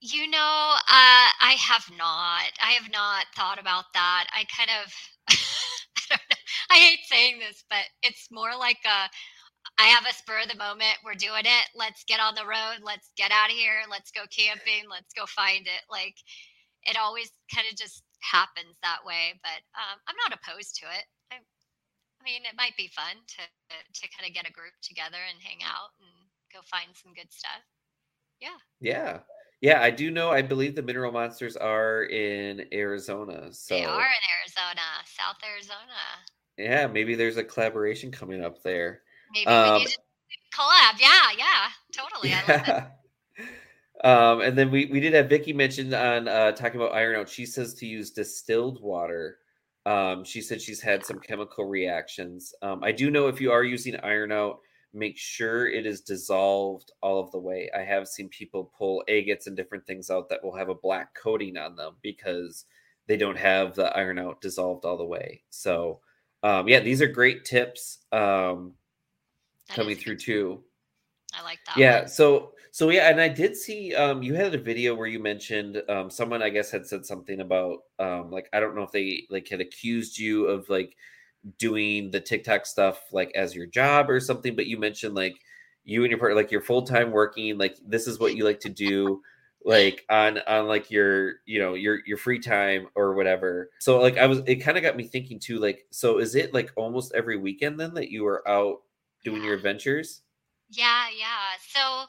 You 0.00 0.30
know, 0.30 0.76
uh, 0.88 1.28
I 1.44 1.56
have 1.60 1.84
not. 1.96 2.48
I 2.62 2.72
have 2.72 2.90
not 2.90 3.26
thought 3.36 3.60
about 3.60 3.84
that. 3.92 4.26
I 4.32 4.44
kind 4.48 4.70
of, 4.80 4.92
I 5.28 6.16
don't 6.16 6.20
know. 6.30 6.36
I 6.70 6.76
hate 6.76 7.04
saying 7.04 7.38
this, 7.38 7.64
but 7.68 7.84
it's 8.02 8.28
more 8.32 8.56
like 8.56 8.80
a, 8.86 9.10
I 9.76 9.92
have 9.92 10.06
a 10.08 10.16
spur 10.16 10.40
of 10.40 10.48
the 10.48 10.56
moment. 10.56 11.04
We're 11.04 11.20
doing 11.20 11.44
it. 11.44 11.66
Let's 11.76 12.04
get 12.04 12.20
on 12.20 12.34
the 12.34 12.48
road. 12.48 12.80
Let's 12.80 13.12
get 13.16 13.30
out 13.30 13.52
of 13.52 13.56
here. 13.56 13.84
Let's 13.90 14.10
go 14.10 14.24
camping. 14.32 14.88
Let's 14.88 15.12
go 15.12 15.26
find 15.28 15.68
it. 15.68 15.84
Like 15.92 16.16
it 16.84 16.96
always 16.96 17.28
kind 17.52 17.68
of 17.68 17.76
just 17.76 18.00
happens 18.24 18.80
that 18.80 19.04
way. 19.04 19.36
But 19.44 19.60
um, 19.76 20.00
I'm 20.08 20.16
not 20.24 20.36
opposed 20.36 20.80
to 20.80 20.88
it. 20.88 21.04
I, 21.28 21.36
I 21.40 22.22
mean, 22.24 22.48
it 22.48 22.56
might 22.56 22.76
be 22.76 22.88
fun 22.88 23.20
to 23.36 23.42
to 23.44 24.04
kind 24.16 24.28
of 24.28 24.32
get 24.32 24.48
a 24.48 24.52
group 24.52 24.72
together 24.80 25.20
and 25.20 25.40
hang 25.44 25.60
out 25.60 25.92
and 26.00 26.12
go 26.52 26.64
find 26.64 26.96
some 26.96 27.12
good 27.12 27.32
stuff. 27.32 27.64
Yeah. 28.40 28.60
Yeah. 28.80 29.20
Yeah, 29.60 29.82
I 29.82 29.90
do 29.90 30.10
know. 30.10 30.30
I 30.30 30.40
believe 30.40 30.74
the 30.74 30.82
Mineral 30.82 31.12
Monsters 31.12 31.56
are 31.56 32.04
in 32.04 32.64
Arizona. 32.72 33.52
So 33.52 33.74
they 33.74 33.84
are 33.84 34.00
in 34.00 34.24
Arizona, 34.40 34.80
South 35.04 35.36
Arizona. 35.46 35.76
Yeah, 36.56 36.86
maybe 36.86 37.14
there's 37.14 37.36
a 37.36 37.44
collaboration 37.44 38.10
coming 38.10 38.42
up 38.42 38.62
there. 38.62 39.02
Maybe 39.34 39.46
um, 39.46 39.74
we 39.74 39.78
need 39.80 39.88
to 39.88 40.58
collab. 40.58 40.98
Yeah, 40.98 41.36
yeah, 41.36 41.68
totally. 41.92 42.30
Yeah. 42.30 42.86
um, 44.04 44.40
and 44.40 44.56
then 44.56 44.70
we 44.70 44.86
we 44.86 44.98
did 44.98 45.12
have 45.12 45.28
Vicky 45.28 45.52
mentioned 45.52 45.92
on 45.92 46.26
uh, 46.26 46.52
talking 46.52 46.80
about 46.80 46.94
iron 46.94 47.16
out. 47.16 47.28
She 47.28 47.44
says 47.44 47.74
to 47.74 47.86
use 47.86 48.10
distilled 48.10 48.80
water. 48.82 49.38
Um, 49.84 50.24
she 50.24 50.40
said 50.40 50.60
she's 50.60 50.80
had 50.80 51.04
some 51.04 51.18
chemical 51.18 51.64
reactions. 51.64 52.54
Um, 52.62 52.82
I 52.82 52.92
do 52.92 53.10
know 53.10 53.28
if 53.28 53.40
you 53.40 53.52
are 53.52 53.64
using 53.64 53.96
iron 53.96 54.32
out 54.32 54.60
make 54.92 55.16
sure 55.16 55.68
it 55.68 55.86
is 55.86 56.00
dissolved 56.00 56.92
all 57.02 57.20
of 57.20 57.30
the 57.30 57.38
way. 57.38 57.70
I 57.76 57.82
have 57.82 58.08
seen 58.08 58.28
people 58.28 58.72
pull 58.76 59.04
agates 59.08 59.46
and 59.46 59.56
different 59.56 59.86
things 59.86 60.10
out 60.10 60.28
that 60.28 60.42
will 60.42 60.56
have 60.56 60.68
a 60.68 60.74
black 60.74 61.14
coating 61.14 61.56
on 61.56 61.76
them 61.76 61.94
because 62.02 62.64
they 63.06 63.16
don't 63.16 63.38
have 63.38 63.74
the 63.74 63.96
iron 63.96 64.18
out 64.18 64.40
dissolved 64.40 64.84
all 64.84 64.96
the 64.96 65.04
way. 65.04 65.42
So, 65.50 66.00
um, 66.42 66.68
yeah, 66.68 66.80
these 66.80 67.02
are 67.02 67.06
great 67.06 67.44
tips 67.44 67.98
um, 68.12 68.72
coming 69.68 69.96
through 69.96 70.16
too. 70.16 70.62
I 71.34 71.42
like 71.42 71.58
that. 71.66 71.76
Yeah. 71.76 72.00
One. 72.00 72.08
So, 72.08 72.52
so 72.72 72.90
yeah, 72.90 73.10
and 73.10 73.20
I 73.20 73.28
did 73.28 73.56
see 73.56 73.94
um, 73.94 74.22
you 74.22 74.34
had 74.34 74.54
a 74.54 74.58
video 74.58 74.94
where 74.94 75.08
you 75.08 75.18
mentioned 75.18 75.82
um, 75.88 76.08
someone 76.08 76.42
I 76.42 76.50
guess 76.50 76.70
had 76.70 76.86
said 76.86 77.04
something 77.04 77.40
about 77.40 77.78
um, 77.98 78.30
like 78.30 78.48
I 78.52 78.60
don't 78.60 78.76
know 78.76 78.82
if 78.82 78.92
they 78.92 79.26
like 79.28 79.48
had 79.48 79.60
accused 79.60 80.18
you 80.18 80.46
of 80.46 80.68
like 80.68 80.96
doing 81.58 82.10
the 82.10 82.20
TikTok 82.20 82.66
stuff 82.66 83.00
like 83.12 83.32
as 83.34 83.54
your 83.54 83.66
job 83.66 84.10
or 84.10 84.20
something, 84.20 84.54
but 84.54 84.66
you 84.66 84.78
mentioned 84.78 85.14
like 85.14 85.36
you 85.84 86.02
and 86.02 86.10
your 86.10 86.18
partner, 86.18 86.36
like 86.36 86.50
you're 86.50 86.60
full 86.60 86.82
time 86.82 87.10
working, 87.10 87.58
like 87.58 87.76
this 87.86 88.06
is 88.06 88.18
what 88.18 88.34
you 88.36 88.44
like 88.44 88.60
to 88.60 88.68
do, 88.68 89.22
like 89.64 90.04
on 90.10 90.38
on 90.46 90.66
like 90.66 90.90
your 90.90 91.34
you 91.46 91.58
know 91.58 91.74
your 91.74 92.00
your 92.06 92.16
free 92.16 92.38
time 92.38 92.88
or 92.94 93.14
whatever. 93.14 93.70
So 93.80 94.00
like 94.00 94.18
I 94.18 94.26
was, 94.26 94.40
it 94.46 94.56
kind 94.56 94.76
of 94.76 94.82
got 94.82 94.96
me 94.96 95.04
thinking 95.04 95.38
too. 95.38 95.58
Like, 95.58 95.86
so 95.90 96.18
is 96.18 96.34
it 96.34 96.54
like 96.54 96.72
almost 96.76 97.14
every 97.14 97.36
weekend 97.36 97.78
then 97.78 97.94
that 97.94 98.10
you 98.10 98.26
are 98.26 98.46
out 98.48 98.82
doing 99.24 99.42
your 99.42 99.54
adventures? 99.54 100.22
Yeah, 100.70 101.06
yeah. 101.18 101.58
So 101.68 102.04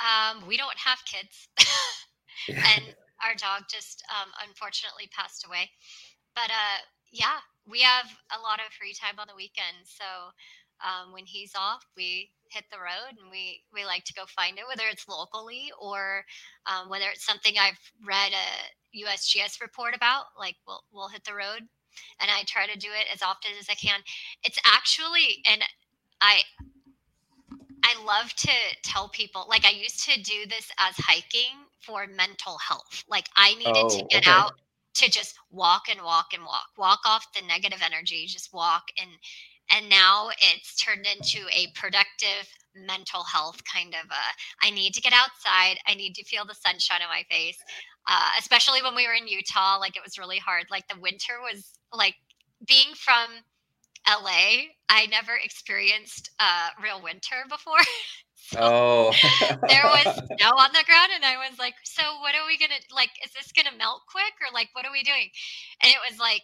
um, 0.00 0.46
we 0.48 0.56
don't 0.56 0.76
have 0.76 0.98
kids, 1.04 1.48
and 2.48 2.94
our 3.24 3.34
dog 3.36 3.64
just 3.70 4.02
um, 4.10 4.30
unfortunately 4.48 5.08
passed 5.16 5.46
away. 5.46 5.70
But 6.34 6.50
uh, 6.50 6.80
yeah, 7.12 7.38
we 7.68 7.80
have 7.80 8.06
a 8.36 8.40
lot 8.42 8.58
of 8.58 8.72
free 8.72 8.94
time 8.94 9.18
on 9.18 9.26
the 9.28 9.36
weekends. 9.36 9.86
So 9.86 10.32
um, 10.82 11.12
when 11.12 11.24
he's 11.26 11.52
off, 11.54 11.86
we 11.96 12.30
hit 12.50 12.64
the 12.70 12.78
road 12.78 13.16
and 13.20 13.30
we 13.30 13.62
we 13.72 13.84
like 13.84 14.04
to 14.04 14.14
go 14.14 14.24
find 14.26 14.58
it, 14.58 14.64
whether 14.68 14.84
it's 14.90 15.08
locally 15.08 15.72
or 15.80 16.24
um, 16.66 16.88
whether 16.88 17.06
it's 17.12 17.24
something 17.24 17.54
I've 17.58 17.80
read 18.04 18.32
a 18.32 19.04
USGS 19.04 19.60
report 19.60 19.94
about. 19.94 20.26
Like 20.38 20.56
we'll 20.66 20.82
we'll 20.92 21.08
hit 21.08 21.24
the 21.24 21.34
road, 21.34 21.62
and 22.20 22.30
I 22.30 22.42
try 22.46 22.66
to 22.66 22.78
do 22.78 22.88
it 22.88 23.06
as 23.12 23.22
often 23.22 23.52
as 23.58 23.68
I 23.70 23.74
can. 23.74 24.00
It's 24.44 24.58
actually 24.66 25.42
and 25.48 25.62
I 26.20 26.42
I 27.84 28.04
love 28.04 28.32
to 28.34 28.52
tell 28.82 29.08
people 29.08 29.46
like 29.48 29.64
I 29.64 29.70
used 29.70 30.04
to 30.08 30.20
do 30.20 30.46
this 30.48 30.70
as 30.78 30.94
hiking 30.96 31.66
for 31.80 32.06
mental 32.06 32.58
health. 32.58 33.04
Like 33.08 33.28
I 33.36 33.54
needed 33.54 33.74
oh, 33.76 33.98
to 33.98 34.04
get 34.04 34.22
okay. 34.22 34.30
out 34.30 34.52
to 34.94 35.10
just 35.10 35.34
walk 35.50 35.84
and 35.90 36.02
walk 36.02 36.28
and 36.34 36.44
walk 36.44 36.66
walk 36.76 37.00
off 37.06 37.26
the 37.34 37.46
negative 37.46 37.80
energy 37.84 38.26
just 38.26 38.52
walk. 38.52 38.84
And 39.00 39.10
and 39.70 39.88
now 39.88 40.28
it's 40.40 40.74
turned 40.76 41.06
into 41.06 41.46
a 41.50 41.68
productive 41.74 42.48
mental 42.74 43.22
health 43.24 43.60
kind 43.64 43.94
of 43.94 44.10
a 44.10 44.66
i 44.66 44.70
need 44.70 44.94
to 44.94 45.00
get 45.00 45.12
outside 45.12 45.76
i 45.86 45.94
need 45.94 46.14
to 46.14 46.24
feel 46.24 46.44
the 46.46 46.54
sunshine 46.54 47.02
on 47.02 47.08
my 47.08 47.24
face. 47.30 47.58
Uh, 48.08 48.30
especially 48.38 48.82
when 48.82 48.96
we 48.96 49.06
were 49.06 49.14
in 49.14 49.28
utah 49.28 49.78
like 49.78 49.96
it 49.96 50.02
was 50.04 50.18
really 50.18 50.38
hard. 50.38 50.64
Like 50.70 50.88
the 50.88 51.00
winter 51.00 51.34
was 51.42 51.78
like 51.92 52.16
being 52.66 52.94
from 52.94 53.28
la 54.08 54.30
i 54.88 55.06
never 55.10 55.32
experienced 55.42 56.30
uh, 56.40 56.68
real 56.82 57.00
winter 57.02 57.44
before 57.48 57.78
oh. 58.58 59.12
there 59.68 59.84
was 59.84 60.04
snow 60.04 60.52
on 60.58 60.72
the 60.72 60.84
ground, 60.86 61.10
and 61.14 61.24
I 61.24 61.36
was 61.48 61.58
like, 61.58 61.74
"So 61.84 62.02
what 62.20 62.34
are 62.34 62.46
we 62.46 62.58
gonna 62.58 62.80
like? 62.94 63.10
Is 63.24 63.32
this 63.32 63.52
gonna 63.52 63.76
melt 63.76 64.02
quick, 64.10 64.34
or 64.40 64.52
like 64.52 64.70
what 64.72 64.86
are 64.86 64.92
we 64.92 65.02
doing?" 65.02 65.30
And 65.82 65.92
it 65.92 65.98
was 66.08 66.18
like, 66.18 66.42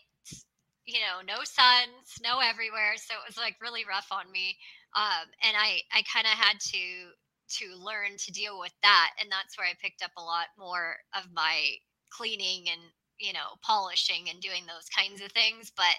you 0.86 1.00
know, 1.00 1.20
no 1.26 1.44
sun, 1.44 1.88
snow 2.04 2.40
everywhere, 2.40 2.96
so 2.96 3.14
it 3.14 3.26
was 3.26 3.36
like 3.36 3.56
really 3.60 3.84
rough 3.88 4.08
on 4.10 4.30
me. 4.32 4.56
Um, 4.96 5.28
and 5.42 5.56
I 5.56 5.80
I 5.92 6.02
kind 6.12 6.26
of 6.26 6.36
had 6.36 6.60
to 6.72 6.84
to 7.60 7.76
learn 7.76 8.16
to 8.18 8.32
deal 8.32 8.58
with 8.58 8.74
that, 8.82 9.10
and 9.20 9.30
that's 9.30 9.56
where 9.58 9.66
I 9.66 9.74
picked 9.80 10.02
up 10.02 10.12
a 10.16 10.22
lot 10.22 10.48
more 10.58 10.96
of 11.16 11.28
my 11.32 11.76
cleaning 12.10 12.68
and 12.68 12.80
you 13.18 13.32
know 13.32 13.56
polishing 13.62 14.28
and 14.30 14.40
doing 14.40 14.62
those 14.66 14.88
kinds 14.94 15.20
of 15.20 15.30
things 15.32 15.72
but 15.76 15.96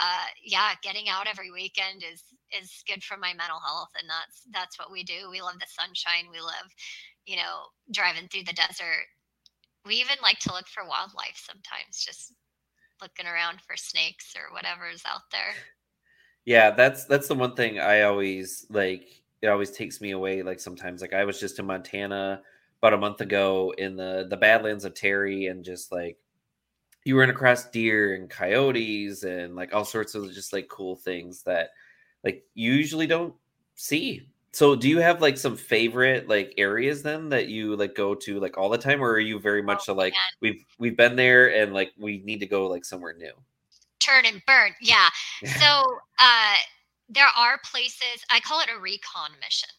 uh 0.00 0.26
yeah 0.44 0.72
getting 0.82 1.08
out 1.08 1.26
every 1.26 1.50
weekend 1.50 2.02
is 2.02 2.22
is 2.58 2.82
good 2.86 3.02
for 3.02 3.16
my 3.16 3.32
mental 3.34 3.60
health 3.60 3.90
and 3.98 4.08
that's 4.08 4.42
that's 4.52 4.78
what 4.78 4.90
we 4.90 5.02
do. 5.02 5.30
We 5.30 5.40
love 5.40 5.58
the 5.58 5.66
sunshine. 5.68 6.30
We 6.30 6.40
love 6.40 6.68
you 7.24 7.36
know 7.36 7.72
driving 7.92 8.28
through 8.28 8.44
the 8.44 8.52
desert. 8.52 9.06
We 9.86 9.96
even 9.96 10.16
like 10.22 10.38
to 10.40 10.52
look 10.52 10.68
for 10.68 10.86
wildlife 10.86 11.36
sometimes 11.36 12.04
just 12.04 12.34
looking 13.00 13.26
around 13.26 13.60
for 13.60 13.76
snakes 13.76 14.34
or 14.36 14.54
whatever 14.54 14.88
is 14.88 15.02
out 15.06 15.22
there. 15.32 15.54
Yeah 16.44 16.72
that's 16.72 17.04
that's 17.04 17.28
the 17.28 17.36
one 17.36 17.54
thing 17.54 17.78
i 17.78 18.02
always 18.02 18.66
like 18.68 19.22
it 19.42 19.46
always 19.46 19.70
takes 19.70 20.00
me 20.00 20.10
away 20.10 20.42
like 20.42 20.58
sometimes 20.58 21.00
like 21.00 21.12
i 21.12 21.24
was 21.24 21.38
just 21.38 21.60
in 21.60 21.66
montana 21.66 22.42
about 22.80 22.94
a 22.94 22.98
month 22.98 23.20
ago 23.20 23.72
in 23.78 23.94
the 23.94 24.26
the 24.28 24.36
badlands 24.36 24.84
of 24.84 24.92
terry 24.92 25.46
and 25.46 25.64
just 25.64 25.92
like 25.92 26.18
you 27.04 27.18
run 27.18 27.30
across 27.30 27.68
deer 27.70 28.14
and 28.14 28.30
coyotes 28.30 29.24
and 29.24 29.56
like 29.56 29.74
all 29.74 29.84
sorts 29.84 30.14
of 30.14 30.32
just 30.32 30.52
like 30.52 30.68
cool 30.68 30.96
things 30.96 31.42
that 31.42 31.70
like 32.24 32.44
you 32.54 32.72
usually 32.72 33.06
don't 33.06 33.34
see. 33.74 34.28
So 34.52 34.76
do 34.76 34.88
you 34.88 34.98
have 34.98 35.22
like 35.22 35.38
some 35.38 35.56
favorite 35.56 36.28
like 36.28 36.54
areas 36.58 37.02
then 37.02 37.30
that 37.30 37.48
you 37.48 37.74
like 37.74 37.94
go 37.94 38.14
to 38.14 38.38
like 38.38 38.58
all 38.58 38.68
the 38.68 38.78
time 38.78 39.02
or 39.02 39.10
are 39.12 39.18
you 39.18 39.38
very 39.38 39.62
much 39.62 39.88
oh, 39.88 39.94
like 39.94 40.14
we've 40.40 40.62
we've 40.78 40.96
been 40.96 41.16
there 41.16 41.54
and 41.54 41.72
like 41.72 41.92
we 41.98 42.18
need 42.18 42.40
to 42.40 42.46
go 42.46 42.66
like 42.68 42.84
somewhere 42.84 43.14
new? 43.14 43.32
Turn 43.98 44.26
and 44.26 44.42
burn. 44.46 44.72
Yeah. 44.80 45.08
so 45.58 45.84
uh 46.18 46.56
there 47.08 47.28
are 47.36 47.58
places 47.70 48.24
I 48.30 48.40
call 48.40 48.60
it 48.60 48.68
a 48.74 48.78
recon 48.78 49.30
mission. 49.40 49.70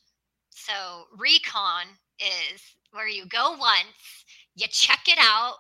So 0.50 1.06
recon 1.18 1.86
is 2.20 2.62
where 2.92 3.08
you 3.08 3.26
go 3.26 3.56
once, 3.58 4.26
you 4.56 4.68
check 4.70 5.02
it 5.08 5.18
out, 5.20 5.56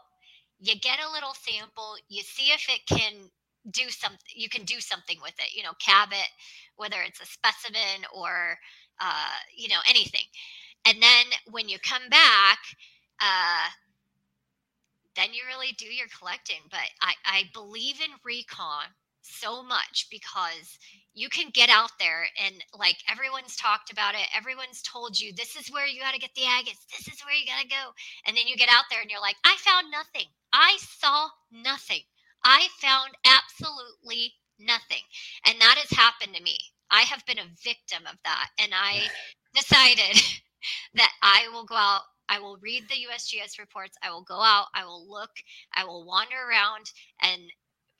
you 0.63 0.79
get 0.79 0.99
a 0.99 1.11
little 1.11 1.35
sample, 1.35 1.95
you 2.09 2.23
see 2.23 2.51
if 2.53 2.67
it 2.69 2.81
can 2.87 3.29
do 3.71 3.89
something, 3.89 4.19
you 4.35 4.49
can 4.49 4.65
do 4.65 4.79
something 4.81 5.17
with 5.23 5.35
it, 5.39 5.55
you 5.55 5.63
know, 5.63 5.73
cab 5.79 6.09
it, 6.13 6.29
whether 6.77 6.97
it's 7.05 7.21
a 7.21 7.27
specimen 7.27 8.05
or, 8.15 8.57
uh, 9.01 9.35
you 9.55 9.69
know, 9.69 9.81
anything. 9.89 10.25
and 10.85 11.01
then 11.01 11.25
when 11.51 11.69
you 11.69 11.79
come 11.79 12.09
back, 12.09 12.59
uh, 13.21 13.69
then 15.15 15.33
you 15.33 15.43
really 15.47 15.73
do 15.77 15.87
your 15.87 16.07
collecting. 16.17 16.61
But 16.71 16.87
I, 17.01 17.13
I 17.25 17.43
believe 17.53 18.01
in 18.01 18.11
recon 18.25 18.85
so 19.21 19.63
much 19.63 20.07
because 20.11 20.77
you 21.13 21.29
can 21.29 21.49
get 21.53 21.69
out 21.69 21.91
there 21.99 22.27
and 22.45 22.55
like 22.77 22.97
everyone's 23.09 23.55
talked 23.57 23.91
about 23.91 24.15
it 24.15 24.27
everyone's 24.37 24.81
told 24.83 25.19
you 25.19 25.33
this 25.33 25.55
is 25.55 25.71
where 25.71 25.87
you 25.87 25.99
got 26.01 26.13
to 26.13 26.19
get 26.19 26.31
the 26.35 26.43
agates 26.43 26.85
this 26.97 27.07
is 27.13 27.21
where 27.25 27.35
you 27.35 27.45
got 27.47 27.61
to 27.61 27.67
go 27.67 27.91
and 28.27 28.37
then 28.37 28.47
you 28.47 28.57
get 28.57 28.69
out 28.69 28.85
there 28.91 29.01
and 29.01 29.11
you're 29.11 29.21
like 29.21 29.37
i 29.45 29.55
found 29.59 29.91
nothing 29.91 30.27
i 30.53 30.77
saw 30.79 31.27
nothing 31.51 32.01
i 32.43 32.67
found 32.79 33.11
absolutely 33.25 34.33
nothing 34.59 35.03
and 35.45 35.59
that 35.59 35.77
has 35.77 35.97
happened 35.97 36.35
to 36.35 36.43
me 36.43 36.57
i 36.91 37.01
have 37.01 37.25
been 37.25 37.39
a 37.39 37.55
victim 37.63 38.03
of 38.09 38.17
that 38.23 38.49
and 38.59 38.71
i 38.73 39.01
decided 39.55 40.21
that 40.93 41.11
i 41.21 41.47
will 41.51 41.65
go 41.65 41.75
out 41.75 42.01
I 42.29 42.39
will 42.39 42.57
read 42.61 42.83
the 42.87 42.95
USGS 42.95 43.59
reports. 43.59 43.97
I 44.01 44.09
will 44.09 44.23
go 44.23 44.39
out. 44.41 44.67
I 44.73 44.85
will 44.85 45.07
look. 45.09 45.31
I 45.75 45.83
will 45.83 46.05
wander 46.05 46.35
around 46.49 46.89
and 47.21 47.41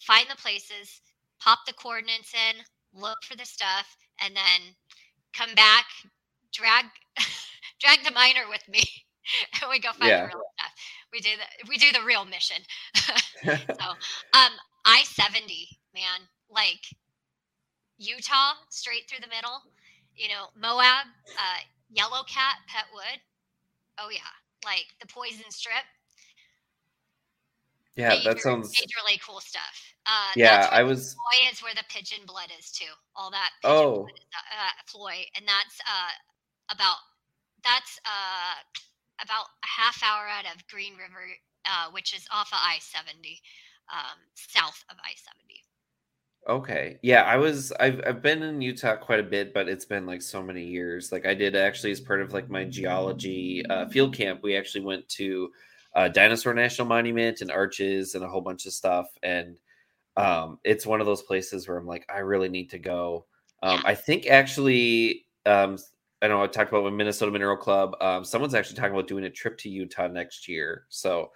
find 0.02 0.28
the 0.30 0.38
places, 0.38 1.02
pop 1.40 1.60
the 1.68 1.74
coordinates 1.74 2.34
in, 2.34 2.64
look 2.94 3.18
for 3.24 3.36
the 3.36 3.46
stuff, 3.46 3.96
and 4.22 4.36
then 4.36 4.76
come 5.34 5.54
back, 5.56 5.86
drag 6.52 6.86
drag 7.80 8.04
the 8.04 8.12
miner 8.12 8.48
with 8.50 8.68
me, 8.70 8.84
and 9.62 9.70
we 9.70 9.80
go 9.80 9.92
find 9.92 10.10
yeah. 10.10 10.22
the 10.22 10.28
real 10.28 10.44
stuff. 10.58 10.63
We 11.14 11.20
do 11.20 11.30
the 11.38 11.70
we 11.70 11.78
do 11.78 11.92
the 11.92 12.04
real 12.06 12.26
mission. 12.26 12.58
so 13.46 13.88
um 14.34 14.52
I 14.86 15.04
seventy, 15.04 15.70
man, 15.94 16.28
like 16.50 16.82
Utah, 17.98 18.54
straight 18.70 19.08
through 19.08 19.22
the 19.22 19.34
middle. 19.34 19.62
You 20.16 20.28
know, 20.30 20.48
Moab, 20.60 21.08
uh, 21.38 21.62
Yellow 21.90 22.24
Cat, 22.28 22.56
Petwood. 22.68 23.20
Oh 24.00 24.10
yeah, 24.12 24.20
like 24.66 24.86
the 25.00 25.08
poison 25.08 25.50
strip. 25.50 25.86
Yeah, 27.96 28.10
major, 28.10 28.34
that 28.34 28.42
sounds 28.42 28.74
majorly 28.74 29.22
cool 29.22 29.40
stuff. 29.40 29.94
Uh, 30.08 30.32
yeah, 30.36 30.68
I 30.72 30.82
was. 30.82 31.14
Floy 31.14 31.50
is 31.52 31.62
where 31.62 31.76
the 31.76 31.84
pigeon 31.90 32.26
blood 32.26 32.50
is 32.58 32.72
too. 32.72 32.92
All 33.16 33.30
that. 33.30 33.52
oh. 33.64 34.06
Is, 34.06 34.26
uh, 34.34 34.72
Floy, 34.88 35.26
and 35.36 35.46
that's 35.48 35.80
uh, 35.82 36.74
about 36.74 36.98
that's 37.64 38.00
uh, 38.04 38.82
about 39.24 39.46
a 39.64 39.68
half 39.68 40.02
hour 40.04 40.28
out 40.28 40.46
of 40.46 40.66
Green 40.68 40.94
River, 40.94 41.32
uh, 41.66 41.92
which 41.92 42.14
is 42.14 42.28
off 42.32 42.50
of 42.52 42.60
I 42.62 42.78
seventy, 42.80 43.40
um, 43.92 44.20
south 44.36 44.84
of 44.90 44.98
I 45.04 45.14
seventy. 45.16 45.64
Okay. 46.48 47.00
Yeah, 47.02 47.22
I 47.24 47.38
was 47.38 47.72
I've 47.80 48.02
I've 48.06 48.22
been 48.22 48.44
in 48.44 48.62
Utah 48.62 48.98
quite 48.98 49.22
a 49.22 49.24
bit, 49.24 49.54
but 49.54 49.70
it's 49.70 49.86
been 49.86 50.06
like 50.06 50.22
so 50.22 50.44
many 50.44 50.66
years. 50.66 51.12
Like 51.12 51.26
I 51.26 51.34
did 51.34 51.56
actually 51.56 51.92
as 51.92 52.02
part 52.02 52.22
of 52.22 52.34
like 52.34 52.50
my 52.50 52.66
geology 52.66 53.66
uh, 53.70 53.88
field 53.88 54.14
camp, 54.16 54.42
we 54.44 54.58
actually 54.58 54.84
went 54.84 55.08
to 55.10 55.50
uh, 55.96 56.08
Dinosaur 56.10 56.54
National 56.54 56.88
Monument 56.88 57.42
and 57.42 57.52
Arches 57.52 58.16
and 58.16 58.24
a 58.24 58.28
whole 58.28 58.42
bunch 58.42 58.66
of 58.66 58.74
stuff. 58.74 59.08
And 59.24 59.58
um, 60.18 60.60
it's 60.64 60.86
one 60.86 61.00
of 61.00 61.06
those 61.06 61.22
places 61.22 61.68
where 61.68 61.78
I'm 61.78 61.88
like, 61.88 62.06
I 62.14 62.20
really 62.20 62.50
need 62.50 62.70
to 62.72 62.80
go. 62.80 63.26
Um, 63.62 63.82
I 63.86 63.96
think 63.96 64.28
actually, 64.28 65.26
um, 65.46 65.78
I 66.24 66.30
know 66.30 66.42
I 66.42 66.48
talked 66.48 66.72
about 66.72 66.86
with 66.86 66.94
Minnesota 66.94 67.32
Mineral 67.34 67.58
Club. 67.58 67.96
Um, 68.00 68.24
someone's 68.24 68.56
actually 68.56 68.78
talking 68.78 68.94
about 68.94 69.10
doing 69.10 69.26
a 69.26 69.30
trip 69.30 69.58
to 69.60 69.70
Utah 69.70 70.08
next 70.08 70.48
year. 70.48 70.86
So 70.88 71.32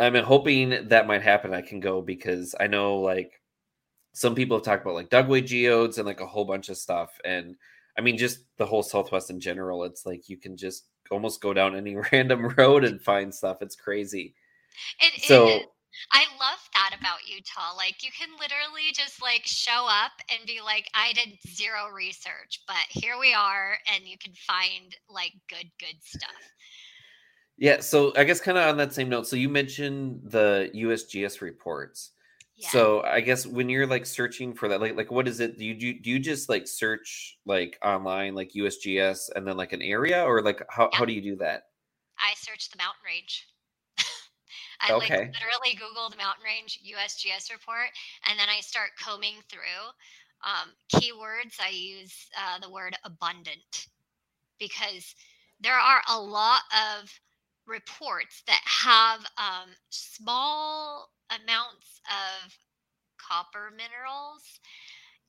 I'm 0.00 0.16
hoping 0.16 0.88
that 0.88 1.06
might 1.06 1.22
happen. 1.22 1.54
I 1.54 1.62
can 1.62 1.78
go 1.78 2.02
because 2.02 2.56
I 2.58 2.66
know 2.66 2.96
like 2.96 3.40
some 4.12 4.34
people 4.34 4.56
have 4.56 4.64
talked 4.64 4.82
about 4.82 4.96
like 4.96 5.10
Dugway 5.10 5.46
geodes 5.46 5.98
and 5.98 6.06
like 6.06 6.20
a 6.20 6.26
whole 6.26 6.44
bunch 6.44 6.70
of 6.70 6.76
stuff. 6.76 7.10
And 7.24 7.54
I 7.96 8.00
mean, 8.00 8.18
just 8.18 8.40
the 8.58 8.66
whole 8.66 8.82
Southwest 8.82 9.30
in 9.30 9.38
general. 9.38 9.84
It's 9.84 10.04
like 10.04 10.28
you 10.28 10.38
can 10.38 10.56
just 10.56 10.86
almost 11.12 11.40
go 11.40 11.54
down 11.54 11.76
any 11.76 11.96
random 12.12 12.48
road 12.56 12.84
and 12.84 13.00
find 13.00 13.32
stuff. 13.32 13.58
It's 13.60 13.76
crazy. 13.76 14.34
It 15.00 15.22
so, 15.22 15.48
is. 15.48 15.62
I 16.12 16.24
love 16.38 16.58
that 16.74 16.94
about 16.98 17.26
Utah. 17.26 17.76
Like 17.76 18.02
you 18.02 18.10
can 18.16 18.28
literally 18.38 18.92
just 18.94 19.22
like 19.22 19.42
show 19.44 19.86
up 19.88 20.12
and 20.30 20.46
be 20.46 20.60
like, 20.64 20.86
I 20.94 21.12
did 21.12 21.38
zero 21.48 21.90
research, 21.94 22.62
but 22.66 22.76
here 22.88 23.18
we 23.18 23.34
are, 23.34 23.76
and 23.94 24.04
you 24.04 24.16
can 24.18 24.32
find 24.34 24.94
like 25.08 25.32
good, 25.48 25.70
good 25.78 25.96
stuff. 26.02 26.30
Yeah. 27.56 27.80
So 27.80 28.12
I 28.16 28.24
guess 28.24 28.40
kind 28.40 28.58
of 28.58 28.68
on 28.68 28.76
that 28.78 28.92
same 28.92 29.08
note. 29.08 29.26
So 29.26 29.36
you 29.36 29.48
mentioned 29.48 30.20
the 30.24 30.70
USGS 30.74 31.40
reports. 31.40 32.10
So 32.70 33.02
I 33.02 33.20
guess 33.20 33.46
when 33.46 33.68
you're 33.68 33.86
like 33.86 34.06
searching 34.06 34.54
for 34.54 34.68
that, 34.68 34.80
like 34.80 34.96
like 34.96 35.10
what 35.10 35.28
is 35.28 35.40
it? 35.40 35.58
Do 35.58 35.64
you 35.64 35.74
do, 35.74 36.00
do 36.00 36.10
you 36.10 36.18
just 36.18 36.48
like 36.48 36.66
search 36.66 37.38
like 37.44 37.78
online 37.84 38.34
like 38.34 38.52
USGS 38.52 39.30
and 39.34 39.46
then 39.46 39.56
like 39.56 39.72
an 39.72 39.82
area 39.82 40.22
or 40.24 40.40
like 40.40 40.62
how, 40.70 40.84
yeah. 40.84 40.98
how 40.98 41.04
do 41.04 41.12
you 41.12 41.20
do 41.20 41.36
that? 41.36 41.64
I 42.18 42.32
search 42.36 42.70
the 42.70 42.78
mountain 42.78 43.02
range. 43.04 43.46
I 44.80 44.92
okay. 44.92 44.98
like 44.98 45.10
literally 45.10 45.74
Google 45.78 46.10
the 46.10 46.16
mountain 46.16 46.44
range 46.44 46.80
USGS 46.84 47.50
report 47.50 47.88
and 48.28 48.38
then 48.38 48.48
I 48.48 48.60
start 48.60 48.90
combing 48.98 49.36
through 49.48 49.60
um, 50.44 50.70
keywords. 50.92 51.60
I 51.60 51.70
use 51.70 52.28
uh, 52.38 52.58
the 52.60 52.70
word 52.70 52.96
abundant 53.04 53.88
because 54.58 55.14
there 55.60 55.78
are 55.78 56.02
a 56.10 56.20
lot 56.20 56.62
of 56.72 57.10
reports 57.66 58.42
that 58.46 58.60
have 58.64 59.20
um, 59.38 59.70
small 59.90 61.10
amounts 61.30 62.00
of 62.08 62.52
copper 63.18 63.70
minerals 63.70 64.60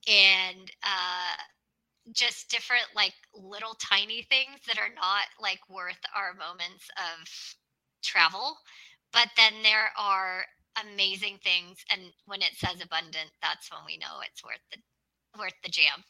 and 0.06 0.70
uh, 0.82 1.42
just 2.12 2.50
different 2.50 2.84
like 2.94 3.14
little 3.34 3.74
tiny 3.80 4.22
things 4.22 4.60
that 4.66 4.78
are 4.78 4.94
not 4.94 5.24
like 5.40 5.60
worth 5.68 6.00
our 6.14 6.34
moments 6.34 6.88
of 6.96 7.28
travel 8.02 8.56
but 9.12 9.28
then 9.36 9.52
there 9.62 9.90
are 9.98 10.44
amazing 10.84 11.38
things 11.42 11.78
and 11.90 12.02
when 12.26 12.42
it 12.42 12.52
says 12.56 12.82
abundant 12.82 13.30
that's 13.42 13.70
when 13.70 13.80
we 13.86 13.96
know 13.96 14.20
it's 14.30 14.44
worth 14.44 14.60
the 14.70 14.78
worth 15.38 15.54
the 15.62 15.70
jam 15.70 16.04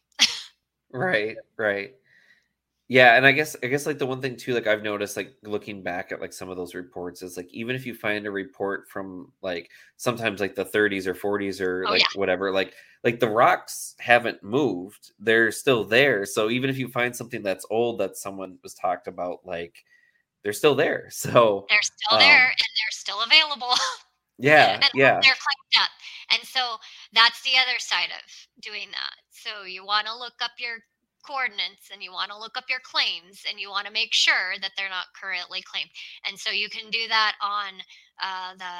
right 0.93 1.37
right 1.57 1.95
yeah, 2.89 3.17
and 3.17 3.27
I 3.27 3.33
guess 3.33 3.57
I 3.65 3.67
guess 3.67 3.85
like 3.85 3.99
the 3.99 4.07
one 4.07 4.21
thing 4.21 4.37
too, 4.37 4.55
like 4.55 4.69
I've 4.69 4.85
noticed, 4.85 5.17
like 5.17 5.35
looking 5.43 5.83
back 5.83 6.13
at 6.13 6.21
like 6.21 6.33
some 6.33 6.51
of 6.51 6.57
those 6.57 6.75
reports, 6.75 7.21
is 7.21 7.37
like 7.37 7.53
even 7.53 7.75
if 7.75 7.85
you 7.85 7.95
find 7.95 8.25
a 8.27 8.31
report 8.31 8.89
from 8.89 9.33
like 9.43 9.71
sometimes 9.97 10.41
like 10.41 10.55
the 10.55 10.65
30s 10.65 11.07
or 11.07 11.15
40s 11.15 11.61
or 11.61 11.85
oh, 11.85 11.91
like 11.91 12.03
yeah. 12.03 12.07
whatever, 12.15 12.53
like 12.53 12.75
like 13.03 13.19
the 13.19 13.29
rocks 13.29 13.97
haven't 13.99 14.41
moved, 14.45 15.11
they're 15.19 15.51
still 15.51 15.85
there. 15.85 16.25
So 16.25 16.49
even 16.49 16.71
if 16.71 16.79
you 16.79 16.87
find 16.87 17.15
something 17.15 17.43
that's 17.43 17.67
old 17.71 17.99
that 17.99 18.17
someone 18.17 18.57
was 18.63 18.75
talked 18.75 19.09
about, 19.09 19.41
like 19.45 19.85
they're 20.47 20.53
still 20.53 20.77
there. 20.77 21.09
So 21.11 21.67
they're 21.69 21.83
still 21.83 22.19
um, 22.19 22.21
there 22.21 22.47
and 22.47 22.71
they're 22.79 22.93
still 22.93 23.23
available. 23.23 23.75
Yeah, 24.39 24.85
yeah. 24.93 25.19
They're 25.25 25.41
claimed 25.41 25.77
up, 25.81 25.89
and 26.31 26.47
so 26.47 26.77
that's 27.15 27.41
the 27.41 27.57
other 27.57 27.79
side 27.79 28.13
of 28.13 28.21
doing 28.61 28.89
that. 28.93 29.17
So 29.31 29.65
you 29.65 29.83
want 29.83 30.07
to 30.09 30.15
look 30.15 30.35
up 30.43 30.51
your 30.59 30.85
coordinates 31.25 31.89
and 31.91 32.03
you 32.03 32.13
want 32.13 32.31
to 32.31 32.39
look 32.39 32.59
up 32.59 32.69
your 32.69 32.85
claims 32.85 33.49
and 33.49 33.59
you 33.59 33.71
want 33.71 33.87
to 33.87 33.93
make 33.93 34.13
sure 34.13 34.61
that 34.61 34.73
they're 34.77 34.93
not 34.93 35.07
currently 35.19 35.63
claimed. 35.63 35.89
And 36.29 36.39
so 36.39 36.51
you 36.51 36.69
can 36.69 36.91
do 36.91 37.09
that 37.09 37.33
on 37.41 37.81
uh, 38.23 38.53
the 38.61 38.77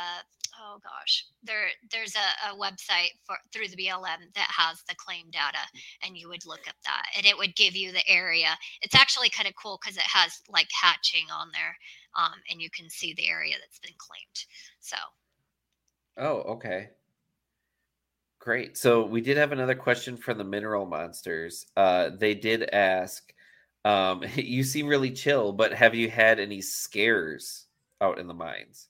oh 0.61 0.79
gosh, 0.83 1.25
there 1.43 1.69
there's 1.91 2.15
a, 2.15 2.51
a, 2.51 2.57
website 2.57 3.11
for 3.25 3.37
through 3.53 3.69
the 3.69 3.77
BLM 3.77 4.33
that 4.35 4.51
has 4.51 4.83
the 4.89 4.95
claim 4.95 5.27
data, 5.31 5.59
and 6.03 6.17
you 6.17 6.29
would 6.29 6.47
look 6.47 6.69
up 6.69 6.77
that, 6.85 7.07
and 7.17 7.27
it 7.27 7.37
would 7.37 7.57
give 7.57 7.75
you 7.77 7.93
the 7.93 8.07
area. 8.09 8.57
It's 8.83 8.95
actually 8.95 9.31
kind 9.31 9.49
of 9.49 9.55
cool 9.61 9.79
because 9.81 9.97
it 9.97 10.03
has 10.03 10.41
like 10.49 10.69
hatching 10.71 11.27
on 11.33 11.49
there, 11.53 11.77
um, 12.17 12.35
and 12.51 12.61
you 12.61 12.71
can 12.71 12.89
see 12.89 13.15
the 13.15 13.29
area 13.29 13.55
that's 13.61 13.79
been 13.79 13.95
claimed. 13.99 14.45
So. 14.81 14.97
Oh, 16.19 16.55
okay. 16.55 16.91
Great. 18.39 18.79
So 18.79 19.05
we 19.05 19.21
did 19.21 19.37
have 19.37 19.53
another 19.53 19.75
question 19.75 20.17
from 20.17 20.39
the 20.39 20.45
mineral 20.45 20.87
monsters. 20.87 21.67
Uh, 21.77 22.11
they 22.17 22.35
did 22.35 22.71
ask, 22.73 23.33
um, 23.85 24.23
you 24.35 24.63
seem 24.63 24.87
really 24.87 25.11
chill, 25.11 25.53
but 25.53 25.75
have 25.75 25.95
you 25.95 26.09
had 26.09 26.39
any 26.39 26.61
scares 26.63 27.67
out 28.01 28.19
in 28.19 28.27
the 28.27 28.35
mines? 28.35 28.89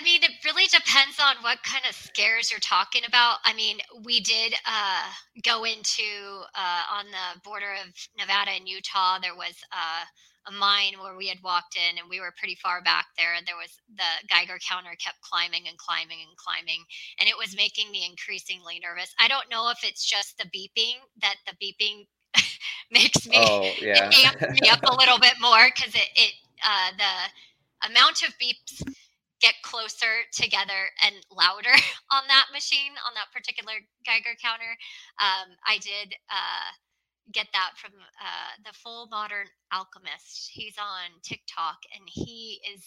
I 0.00 0.02
mean, 0.02 0.22
it 0.22 0.30
really 0.46 0.64
depends 0.64 1.20
on 1.20 1.36
what 1.42 1.62
kind 1.62 1.84
of 1.86 1.94
scares 1.94 2.50
you're 2.50 2.60
talking 2.60 3.02
about. 3.06 3.36
I 3.44 3.52
mean, 3.52 3.78
we 4.02 4.20
did 4.20 4.54
uh, 4.66 5.04
go 5.44 5.64
into 5.64 6.08
uh, 6.56 6.82
on 6.96 7.04
the 7.12 7.40
border 7.44 7.72
of 7.84 7.92
Nevada 8.16 8.52
and 8.56 8.66
Utah. 8.66 9.18
There 9.20 9.36
was 9.36 9.60
uh, 9.70 10.08
a 10.48 10.52
mine 10.52 10.94
where 11.02 11.18
we 11.18 11.28
had 11.28 11.36
walked 11.44 11.76
in 11.76 11.98
and 11.98 12.08
we 12.08 12.18
were 12.18 12.32
pretty 12.38 12.54
far 12.54 12.80
back 12.80 13.08
there 13.18 13.34
and 13.36 13.46
there 13.46 13.60
was 13.60 13.76
the 13.94 14.26
geiger 14.26 14.56
counter 14.66 14.96
kept 14.96 15.20
climbing 15.20 15.68
and 15.68 15.76
climbing 15.76 16.24
and 16.26 16.34
climbing 16.38 16.80
and 17.20 17.28
it 17.28 17.36
was 17.36 17.54
making 17.54 17.90
me 17.90 18.08
increasingly 18.08 18.80
nervous 18.80 19.14
i 19.20 19.28
don't 19.28 19.50
know 19.50 19.68
if 19.68 19.84
it's 19.84 20.02
just 20.02 20.38
the 20.38 20.48
beeping 20.48 20.96
that 21.20 21.36
the 21.44 21.52
beeping 21.60 22.08
makes 22.90 23.28
me 23.28 23.36
oh, 23.36 23.70
yeah. 23.82 24.08
amp 24.24 24.40
me 24.40 24.68
up 24.70 24.80
a 24.82 24.96
little 24.96 25.18
bit 25.18 25.34
more 25.42 25.68
because 25.76 25.94
it, 25.94 26.08
it 26.16 26.32
uh, 26.64 26.88
the 26.96 27.90
amount 27.90 28.22
of 28.22 28.32
beeps 28.40 28.82
get 29.40 29.54
closer 29.62 30.24
together 30.32 30.92
and 31.04 31.14
louder 31.30 31.72
on 32.12 32.22
that 32.28 32.46
machine 32.52 32.92
on 33.06 33.12
that 33.14 33.32
particular 33.32 33.74
geiger 34.04 34.36
counter 34.42 34.76
um, 35.20 35.56
i 35.66 35.78
did 35.78 36.14
uh, 36.30 36.70
get 37.32 37.46
that 37.52 37.72
from 37.76 37.92
uh, 38.20 38.52
the 38.64 38.72
full 38.72 39.08
modern 39.10 39.46
alchemist. 39.72 40.50
He's 40.52 40.76
on 40.78 41.20
TikTok 41.22 41.78
and 41.94 42.04
he 42.06 42.60
is 42.74 42.84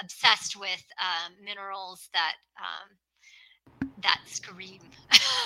obsessed 0.00 0.56
with 0.58 0.84
um, 1.00 1.32
minerals 1.44 2.08
that 2.12 2.34
um, 2.58 3.88
that 4.02 4.20
scream. 4.26 4.80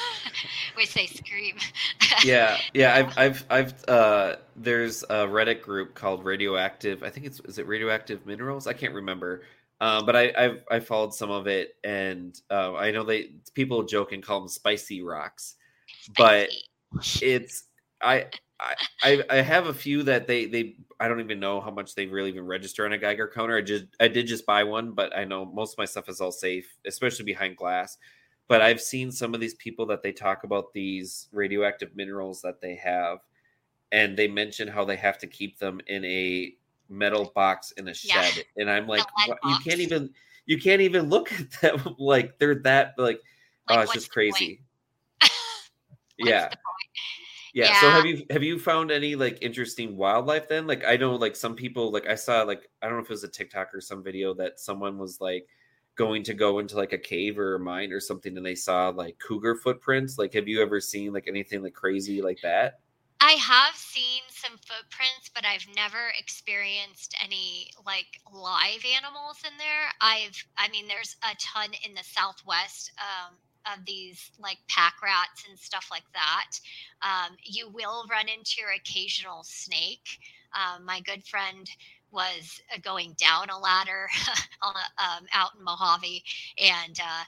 we 0.77 0.87
say 0.87 1.07
scream. 1.07 1.57
yeah, 2.25 2.59
yeah. 2.75 2.95
I've, 2.95 3.19
I've, 3.19 3.45
I've. 3.51 3.85
Uh, 3.89 4.37
there's 4.57 5.03
a 5.05 5.27
Reddit 5.27 5.63
group 5.63 5.95
called 5.95 6.25
Radioactive. 6.25 7.03
I 7.03 7.11
think 7.11 7.27
it's 7.27 7.41
is 7.41 7.59
it 7.59 7.67
Radioactive 7.67 8.27
Minerals. 8.27 8.67
I 8.67 8.73
can't 8.73 8.95
remember. 8.95 9.43
Um, 9.81 10.05
but 10.05 10.15
I, 10.15 10.33
I've 10.37 10.65
I 10.71 10.81
followed 10.81 11.15
some 11.15 11.31
of 11.31 11.47
it, 11.47 11.77
and 11.85 12.39
uh, 12.51 12.75
I 12.75 12.91
know 12.91 13.03
they 13.03 13.31
people 13.55 13.83
joke 13.83 14.13
and 14.13 14.23
call 14.23 14.41
them 14.41 14.49
spicy 14.49 15.01
rocks, 15.01 15.55
but 16.17 16.51
it's 17.23 17.65
I, 18.03 18.27
I 19.03 19.23
I 19.31 19.37
have 19.37 19.67
a 19.67 19.75
few 19.75 20.03
that 20.03 20.27
they 20.27 20.45
they 20.45 20.77
I 20.99 21.09
don't 21.09 21.21
even 21.21 21.41
know 21.41 21.63
how 21.63 21.71
much 21.71 21.95
they 21.95 22.07
really 22.07 22.29
even 22.29 22.45
register 22.45 22.85
on 22.85 22.93
a 22.93 22.99
Geiger 22.99 23.31
counter. 23.35 23.57
I 23.57 23.63
just 23.63 23.87
I 23.99 24.09
did 24.09 24.27
just 24.27 24.45
buy 24.45 24.65
one, 24.65 24.93
but 24.93 25.17
I 25.17 25.25
know 25.25 25.47
most 25.47 25.75
of 25.75 25.79
my 25.79 25.87
stuff 25.87 26.11
is 26.11 26.21
all 26.21 26.33
safe, 26.33 26.77
especially 26.87 27.25
behind 27.25 27.57
glass. 27.57 27.97
But 28.49 28.61
I've 28.61 28.81
seen 28.81 29.13
some 29.13 29.33
of 29.33 29.41
these 29.41 29.55
people 29.55 29.87
that 29.87 30.03
they 30.03 30.13
talk 30.13 30.45
about 30.45 30.75
these 30.75 31.29
radioactive 31.33 31.95
minerals 31.97 32.43
that 32.43 32.61
they 32.61 32.75
have, 32.77 33.19
and 33.93 34.17
they 34.17 34.29
mention 34.29 34.69
how 34.69 34.85
they 34.85 34.97
have 34.97 35.19
to 35.19 35.27
keep 35.27 35.59
them 35.59 35.81
in 35.87 36.05
a 36.05 36.55
metal 36.91 37.33
box 37.35 37.73
in 37.73 37.89
a 37.89 37.95
shed, 37.95 38.33
yeah. 38.37 38.43
and 38.57 38.71
I'm 38.71 38.87
like, 38.87 39.05
you 39.45 39.57
can't 39.65 39.81
even 39.81 40.11
you 40.51 40.59
can't 40.59 40.81
even 40.81 41.09
look 41.09 41.33
at 41.41 41.51
them 41.61 41.95
like 41.99 42.39
they're 42.39 42.57
that 42.57 42.95
like, 42.99 43.21
like 43.69 43.79
oh, 43.79 43.83
it's 43.83 43.93
just 43.93 44.11
crazy. 44.11 44.63
yeah. 46.19 46.51
Yeah. 47.53 47.67
yeah. 47.67 47.81
So 47.81 47.91
have 47.91 48.05
you 48.05 48.27
have 48.31 48.43
you 48.43 48.59
found 48.59 48.91
any 48.91 49.15
like 49.15 49.39
interesting 49.43 49.97
wildlife 49.97 50.49
then? 50.49 50.67
Like 50.67 50.85
I 50.85 50.97
know 50.97 51.15
like 51.15 51.37
some 51.37 51.55
people 51.55 51.93
like 51.93 52.07
I 52.07 52.17
saw 52.17 52.43
like 52.43 52.69
I 52.83 52.87
don't 52.87 52.97
know 52.97 53.03
if 53.03 53.11
it 53.11 53.11
was 53.11 53.25
a 53.25 53.29
TikTok 53.29 53.75
or 53.75 53.81
some 53.81 54.03
video 54.03 54.35
that 54.35 54.61
someone 54.61 54.99
was 54.99 55.21
like 55.21 55.47
going 55.97 56.23
to 56.25 56.35
go 56.35 56.59
into 56.59 56.77
like 56.77 56.93
a 56.93 56.99
cave 56.99 57.39
or 57.39 57.57
a 57.57 57.61
mine 57.61 57.93
or 57.93 58.01
something 58.01 58.37
and 58.37 58.45
they 58.45 58.55
saw 58.55 58.89
like 58.89 59.19
cougar 59.19 59.55
footprints. 59.57 60.19
Like 60.19 60.35
have 60.35 60.49
you 60.49 60.63
ever 60.63 60.81
seen 60.81 61.13
like 61.13 61.29
anything 61.29 61.63
like 61.63 61.75
crazy 61.75 62.23
like 62.23 62.39
that? 62.43 62.81
I 63.21 63.33
have 63.33 63.75
seen 63.77 64.23
some 64.31 64.57
footprints, 64.59 65.31
but 65.35 65.45
I've 65.45 65.67
never 65.77 66.11
experienced 66.19 67.15
any 67.23 67.71
like 67.85 68.21
live 68.33 68.83
animals 68.97 69.43
in 69.45 69.57
there. 69.59 69.93
I've 70.01 70.43
I 70.57 70.69
mean 70.69 70.89
there's 70.89 71.17
a 71.23 71.37
ton 71.39 71.71
in 71.87 71.95
the 71.95 72.03
southwest 72.05 72.93
um 72.99 73.37
of 73.67 73.85
these 73.85 74.31
like 74.39 74.59
pack 74.69 74.95
rats 75.03 75.45
and 75.49 75.59
stuff 75.59 75.89
like 75.91 76.11
that. 76.15 76.59
Um, 77.03 77.37
you 77.43 77.69
will 77.69 78.07
run 78.11 78.29
into 78.29 78.57
your 78.59 78.71
occasional 78.73 79.43
snake. 79.45 80.19
Um, 80.55 80.85
my 80.87 81.01
good 81.01 81.25
friend 81.27 81.69
was 82.11 82.61
uh, 82.75 82.79
going 82.83 83.15
down 83.19 83.51
a 83.51 83.59
ladder 83.59 84.09
um, 84.63 85.27
out 85.33 85.51
in 85.59 85.65
Mojave, 85.65 86.25
and 86.59 86.99
uh, 87.01 87.25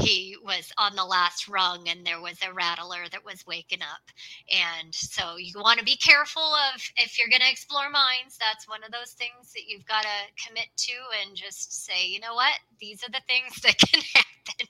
he 0.00 0.36
was 0.44 0.72
on 0.78 0.96
the 0.96 1.04
last 1.04 1.48
rung 1.48 1.88
and 1.88 2.06
there 2.06 2.20
was 2.20 2.38
a 2.42 2.52
rattler 2.52 3.04
that 3.10 3.24
was 3.24 3.46
waking 3.46 3.82
up. 3.82 4.02
And 4.50 4.94
so 4.94 5.36
you 5.36 5.54
want 5.60 5.78
to 5.78 5.84
be 5.84 5.96
careful 5.96 6.42
of 6.42 6.82
if 6.96 7.18
you're 7.18 7.28
going 7.30 7.42
to 7.42 7.50
explore 7.50 7.90
mines 7.90 8.36
that's 8.40 8.68
one 8.68 8.84
of 8.84 8.92
those 8.92 9.12
things 9.12 9.52
that 9.54 9.64
you've 9.68 9.86
got 9.86 10.02
to 10.02 10.46
commit 10.46 10.68
to 10.76 10.92
and 11.26 11.36
just 11.36 11.84
say 11.86 12.06
you 12.06 12.20
know 12.20 12.34
what? 12.34 12.54
These 12.80 13.02
are 13.04 13.10
the 13.12 13.22
things 13.28 13.54
that 13.62 13.78
can 13.78 14.00
happen. 14.14 14.66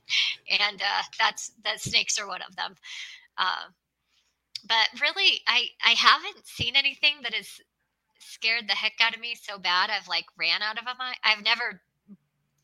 And 0.61 0.83
uh, 0.83 1.03
that's 1.18 1.53
that 1.64 1.81
snakes 1.81 2.18
are 2.18 2.26
one 2.29 2.43
of 2.49 2.57
them. 2.57 2.74
Uh, 3.39 3.70
but 4.66 4.89
really 5.01 5.41
i 5.47 5.66
i 5.85 5.91
haven't 5.91 6.47
seen 6.47 6.76
anything 6.76 7.14
that 7.22 7.35
has 7.35 7.61
scared 8.18 8.64
the 8.68 8.74
heck 8.74 8.95
out 9.01 9.14
of 9.14 9.20
me 9.20 9.35
so 9.35 9.59
bad 9.59 9.91
i've 9.91 10.09
like 10.09 10.26
ran 10.39 10.62
out 10.62 10.79
of 10.79 10.85
a 10.85 10.95
mine. 10.99 11.14
I've 11.24 11.45
never 11.45 11.81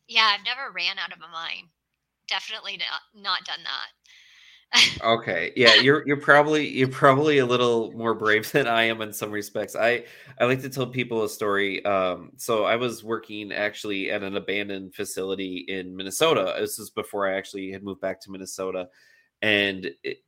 yeah 0.09 0.35
i've 0.35 0.45
never 0.45 0.73
ran 0.75 0.99
out 0.99 1.13
of 1.13 1.19
a 1.19 1.33
mine 1.33 1.69
definitely 2.29 2.77
not, 2.77 3.23
not 3.23 3.45
done 3.45 3.61
that. 3.65 3.89
okay. 5.03 5.53
Yeah, 5.57 5.75
you're 5.75 6.07
you're 6.07 6.21
probably 6.21 6.69
you're 6.69 6.89
probably 6.89 7.39
a 7.39 7.47
little 7.47 7.93
more 7.93 8.15
brave 8.15 8.51
than 8.53 8.67
I 8.67 8.85
am 8.85 9.01
in 9.03 9.13
some 9.13 9.31
respects. 9.31 9.77
I 9.77 10.05
I 10.41 10.45
like 10.45 10.63
to 10.63 10.69
tell 10.69 10.87
people 10.87 11.25
a 11.25 11.29
story. 11.29 11.85
Um, 11.85 12.33
so 12.37 12.65
I 12.65 12.77
was 12.77 13.05
working 13.05 13.53
actually 13.53 14.11
at 14.11 14.23
an 14.23 14.37
abandoned 14.37 14.95
facility 14.95 15.65
in 15.69 15.95
Minnesota. 15.95 16.55
This 16.59 16.79
is 16.79 16.91
before 16.91 17.29
I 17.29 17.37
actually 17.37 17.71
had 17.71 17.85
moved 17.85 18.01
back 18.01 18.21
to 18.23 18.31
Minnesota, 18.31 18.89
and 19.43 19.91
it, 20.03 20.19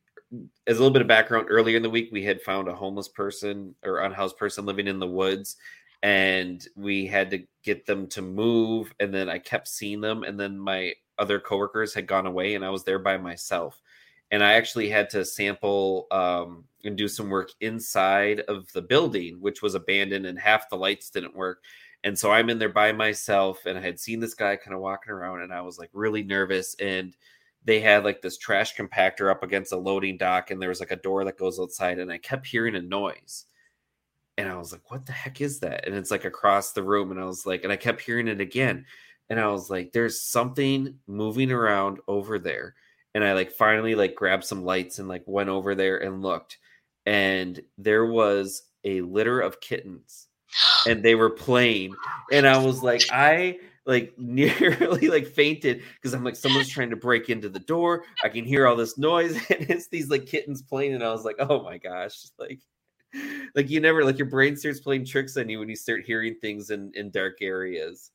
as 0.65 0.77
a 0.77 0.79
little 0.79 0.91
bit 0.91 1.01
of 1.01 1.07
background, 1.07 1.47
earlier 1.49 1.77
in 1.77 1.83
the 1.83 1.89
week 1.89 2.09
we 2.11 2.23
had 2.23 2.41
found 2.41 2.67
a 2.67 2.75
homeless 2.75 3.07
person 3.07 3.75
or 3.83 3.99
unhoused 3.99 4.37
person 4.37 4.65
living 4.65 4.87
in 4.87 4.99
the 4.99 5.07
woods, 5.07 5.57
and 6.03 6.65
we 6.75 7.05
had 7.05 7.31
to 7.31 7.43
get 7.63 7.85
them 7.85 8.07
to 8.07 8.21
move. 8.21 8.93
And 8.99 9.13
then 9.13 9.29
I 9.29 9.39
kept 9.39 9.67
seeing 9.67 10.01
them, 10.01 10.23
and 10.23 10.39
then 10.39 10.57
my 10.57 10.93
other 11.19 11.39
coworkers 11.39 11.93
had 11.93 12.07
gone 12.07 12.25
away 12.25 12.55
and 12.55 12.63
I 12.65 12.69
was 12.69 12.83
there 12.83 12.99
by 12.99 13.17
myself. 13.17 13.81
And 14.31 14.43
I 14.43 14.53
actually 14.53 14.89
had 14.89 15.09
to 15.11 15.23
sample 15.23 16.07
um, 16.11 16.65
and 16.83 16.97
do 16.97 17.07
some 17.07 17.29
work 17.29 17.51
inside 17.61 18.41
of 18.41 18.71
the 18.73 18.81
building, 18.81 19.39
which 19.39 19.61
was 19.61 19.75
abandoned 19.75 20.25
and 20.25 20.37
half 20.37 20.69
the 20.69 20.75
lights 20.75 21.09
didn't 21.09 21.35
work. 21.35 21.63
And 22.03 22.17
so 22.17 22.31
I'm 22.31 22.49
in 22.49 22.59
there 22.59 22.69
by 22.69 22.91
myself 22.91 23.65
and 23.65 23.77
I 23.77 23.81
had 23.81 23.99
seen 23.99 24.19
this 24.19 24.33
guy 24.33 24.55
kind 24.55 24.73
of 24.73 24.81
walking 24.81 25.11
around 25.11 25.41
and 25.41 25.53
I 25.53 25.61
was 25.61 25.79
like 25.79 25.89
really 25.93 26.23
nervous. 26.23 26.75
And 26.75 27.15
they 27.63 27.79
had 27.79 28.03
like 28.03 28.21
this 28.21 28.37
trash 28.37 28.75
compactor 28.75 29.31
up 29.31 29.43
against 29.43 29.73
a 29.73 29.77
loading 29.77 30.17
dock 30.17 30.51
and 30.51 30.61
there 30.61 30.69
was 30.69 30.79
like 30.79 30.91
a 30.91 30.97
door 30.97 31.25
that 31.25 31.37
goes 31.37 31.59
outside 31.59 31.99
and 31.99 32.11
I 32.11 32.17
kept 32.17 32.47
hearing 32.47 32.75
a 32.75 32.81
noise. 32.81 33.45
And 34.37 34.47
I 34.47 34.55
was 34.55 34.71
like, 34.71 34.91
what 34.91 35.05
the 35.05 35.13
heck 35.13 35.41
is 35.41 35.59
that? 35.61 35.87
And 35.87 35.95
it's 35.95 36.11
like 36.11 36.23
across 36.23 36.71
the 36.71 36.83
room. 36.83 37.11
And 37.11 37.19
I 37.19 37.25
was 37.25 37.45
like, 37.45 37.63
and 37.63 37.73
I 37.73 37.75
kept 37.75 38.01
hearing 38.01 38.27
it 38.27 38.39
again 38.39 38.85
and 39.29 39.39
I 39.39 39.47
was 39.47 39.69
like, 39.69 39.91
there's 39.91 40.21
something 40.21 40.95
moving 41.07 41.51
around 41.51 41.99
over 42.07 42.39
there. 42.39 42.75
And 43.13 43.23
I 43.23 43.33
like 43.33 43.51
finally 43.51 43.95
like 43.95 44.15
grabbed 44.15 44.45
some 44.45 44.63
lights 44.63 44.99
and 44.99 45.07
like 45.07 45.23
went 45.25 45.49
over 45.49 45.75
there 45.75 45.97
and 45.97 46.21
looked. 46.21 46.57
And 47.05 47.59
there 47.77 48.05
was 48.05 48.63
a 48.83 49.01
litter 49.01 49.39
of 49.39 49.59
kittens 49.59 50.27
and 50.87 51.03
they 51.03 51.15
were 51.15 51.29
playing. 51.29 51.93
And 52.31 52.47
I 52.47 52.57
was 52.57 52.83
like, 52.83 53.03
I 53.11 53.59
like 53.85 54.13
nearly 54.17 55.07
like 55.07 55.27
fainted 55.27 55.81
because 55.95 56.13
I'm 56.13 56.23
like, 56.23 56.35
someone's 56.35 56.69
trying 56.69 56.91
to 56.91 56.95
break 56.95 57.29
into 57.29 57.49
the 57.49 57.59
door. 57.59 58.03
I 58.23 58.29
can 58.29 58.45
hear 58.45 58.67
all 58.67 58.75
this 58.75 58.97
noise, 58.97 59.33
and 59.49 59.69
it's 59.69 59.87
these 59.87 60.09
like 60.09 60.25
kittens 60.25 60.61
playing. 60.61 60.93
And 60.93 61.03
I 61.03 61.11
was 61.11 61.25
like, 61.25 61.37
oh 61.39 61.63
my 61.63 61.77
gosh, 61.77 62.25
like 62.39 62.59
like 63.55 63.69
you 63.69 63.79
never 63.79 64.03
like 64.03 64.17
your 64.17 64.29
brain 64.29 64.55
starts 64.55 64.81
playing 64.81 65.05
tricks 65.05 65.37
on 65.37 65.49
you 65.49 65.59
when 65.59 65.69
you 65.69 65.75
start 65.75 66.05
hearing 66.05 66.35
things 66.35 66.69
in 66.69 66.91
in 66.93 67.09
dark 67.09 67.37
areas 67.41 68.11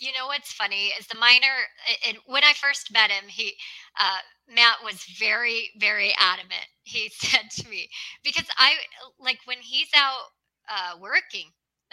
you 0.00 0.12
know 0.12 0.26
what's 0.26 0.52
funny 0.52 0.92
is 0.98 1.06
the 1.06 1.18
miner 1.18 1.68
and 2.06 2.18
when 2.26 2.44
i 2.44 2.52
first 2.52 2.92
met 2.92 3.10
him 3.10 3.24
he 3.28 3.54
uh, 4.00 4.18
matt 4.54 4.76
was 4.84 5.04
very 5.18 5.70
very 5.78 6.14
adamant 6.18 6.66
he 6.84 7.08
said 7.12 7.50
to 7.50 7.68
me 7.68 7.88
because 8.24 8.46
i 8.58 8.74
like 9.18 9.38
when 9.44 9.58
he's 9.58 9.90
out 9.94 10.30
uh, 10.68 10.98
working 11.00 11.50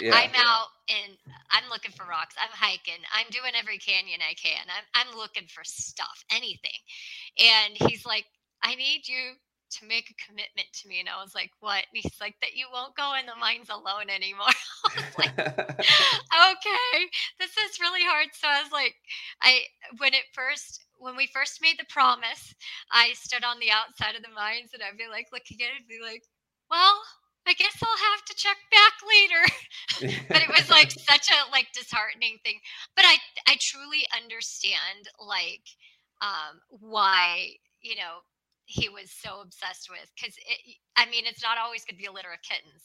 yeah. 0.00 0.14
i'm 0.14 0.30
out 0.34 0.68
and 0.88 1.16
i'm 1.50 1.68
looking 1.70 1.92
for 1.92 2.06
rocks 2.06 2.34
i'm 2.40 2.50
hiking 2.52 3.02
i'm 3.14 3.26
doing 3.30 3.52
every 3.58 3.78
canyon 3.78 4.20
i 4.28 4.34
can 4.34 4.64
i'm, 4.68 5.06
I'm 5.08 5.16
looking 5.16 5.46
for 5.48 5.62
stuff 5.64 6.24
anything 6.30 6.80
and 7.38 7.74
he's 7.90 8.06
like 8.06 8.24
i 8.62 8.74
need 8.74 9.02
you 9.06 9.32
to 9.80 9.86
make 9.86 10.10
a 10.10 10.22
commitment 10.22 10.68
to 10.72 10.88
me. 10.88 11.00
And 11.00 11.08
I 11.08 11.22
was 11.22 11.34
like, 11.34 11.50
what? 11.60 11.84
And 11.86 11.94
he's 11.94 12.20
like, 12.20 12.34
that 12.40 12.54
you 12.54 12.66
won't 12.72 12.96
go 12.96 13.14
in 13.18 13.26
the 13.26 13.38
mines 13.38 13.68
alone 13.70 14.08
anymore. 14.08 14.54
I 14.86 15.02
was 15.02 15.18
like, 15.18 15.38
okay, 15.38 16.96
this 17.38 17.54
is 17.56 17.80
really 17.80 18.04
hard. 18.04 18.28
So 18.32 18.48
I 18.48 18.62
was 18.62 18.72
like, 18.72 18.94
I, 19.42 19.66
when 19.98 20.14
it 20.14 20.30
first, 20.32 20.84
when 20.98 21.16
we 21.16 21.26
first 21.26 21.60
made 21.62 21.78
the 21.78 21.88
promise, 21.88 22.54
I 22.92 23.12
stood 23.14 23.44
on 23.44 23.58
the 23.58 23.70
outside 23.70 24.16
of 24.16 24.22
the 24.22 24.34
mines 24.34 24.70
and 24.72 24.82
I'd 24.82 24.98
be 24.98 25.10
like, 25.10 25.28
looking 25.32 25.58
at 25.60 25.74
it 25.74 25.84
and 25.84 25.88
be 25.88 26.00
like, 26.02 26.22
well, 26.70 27.02
I 27.46 27.52
guess 27.54 27.76
I'll 27.82 28.12
have 28.12 28.24
to 28.24 28.34
check 28.34 28.56
back 28.70 28.94
later. 29.04 30.16
but 30.28 30.42
it 30.42 30.48
was 30.48 30.70
like 30.70 30.90
such 30.90 31.28
a 31.30 31.50
like 31.50 31.68
disheartening 31.74 32.38
thing. 32.44 32.58
But 32.96 33.04
I 33.04 33.16
I 33.46 33.56
truly 33.60 34.06
understand 34.16 35.08
like 35.20 35.68
um 36.22 36.60
why, 36.70 37.50
you 37.82 37.96
know, 37.96 38.24
he 38.66 38.88
was 38.88 39.10
so 39.10 39.40
obsessed 39.40 39.90
with 39.90 40.10
because 40.16 40.36
I 40.96 41.06
mean, 41.06 41.24
it's 41.26 41.42
not 41.42 41.58
always 41.58 41.84
going 41.84 41.96
to 41.96 42.02
be 42.02 42.08
a 42.08 42.12
litter 42.12 42.32
of 42.32 42.42
kittens. 42.42 42.82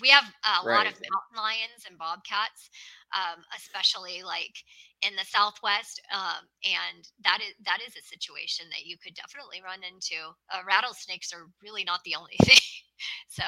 We 0.00 0.10
have 0.10 0.24
a 0.24 0.66
right. 0.66 0.76
lot 0.76 0.86
of 0.86 0.94
mountain 0.94 1.36
lions 1.36 1.82
and 1.88 1.98
bobcats, 1.98 2.70
um, 3.10 3.42
especially 3.56 4.22
like 4.22 4.54
in 5.02 5.16
the 5.16 5.26
Southwest, 5.26 6.00
um, 6.14 6.46
and 6.62 7.08
that 7.24 7.40
is 7.42 7.54
that 7.64 7.80
is 7.82 7.96
a 7.96 8.06
situation 8.06 8.66
that 8.70 8.86
you 8.86 8.96
could 8.98 9.14
definitely 9.14 9.62
run 9.64 9.80
into. 9.82 10.34
Uh, 10.52 10.62
rattlesnakes 10.66 11.32
are 11.32 11.50
really 11.62 11.84
not 11.84 12.00
the 12.04 12.14
only 12.14 12.36
thing. 12.44 12.62
so 13.28 13.44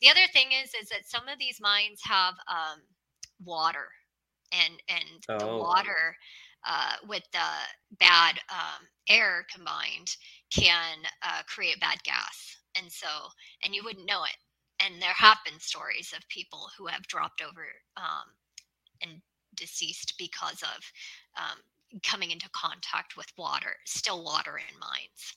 the 0.00 0.10
other 0.10 0.26
thing 0.32 0.52
is, 0.52 0.74
is 0.74 0.88
that 0.88 1.08
some 1.08 1.28
of 1.28 1.38
these 1.38 1.60
mines 1.60 2.00
have 2.02 2.34
um, 2.48 2.82
water, 3.44 3.88
and 4.52 4.74
and 4.88 5.22
oh. 5.28 5.38
the 5.38 5.56
water 5.56 6.16
uh, 6.66 6.96
with 7.08 7.22
the 7.32 7.50
bad 7.98 8.36
um, 8.50 8.86
air 9.08 9.46
combined 9.54 10.16
can 10.50 10.98
uh, 11.22 11.42
create 11.46 11.80
bad 11.80 12.02
gas. 12.04 12.56
and 12.76 12.90
so 12.90 13.08
and 13.64 13.74
you 13.74 13.82
wouldn't 13.84 14.06
know 14.06 14.24
it 14.24 14.36
and 14.80 15.00
there 15.00 15.14
have 15.14 15.38
been 15.44 15.58
stories 15.58 16.12
of 16.16 16.28
people 16.28 16.68
who 16.76 16.86
have 16.86 17.06
dropped 17.06 17.40
over 17.42 17.66
um, 17.96 18.28
and 19.02 19.20
deceased 19.54 20.14
because 20.18 20.62
of 20.62 20.92
um, 21.36 21.58
coming 22.02 22.30
into 22.30 22.48
contact 22.50 23.16
with 23.16 23.26
water, 23.38 23.76
still 23.84 24.22
water 24.22 24.58
in 24.58 24.78
mines. 24.78 25.36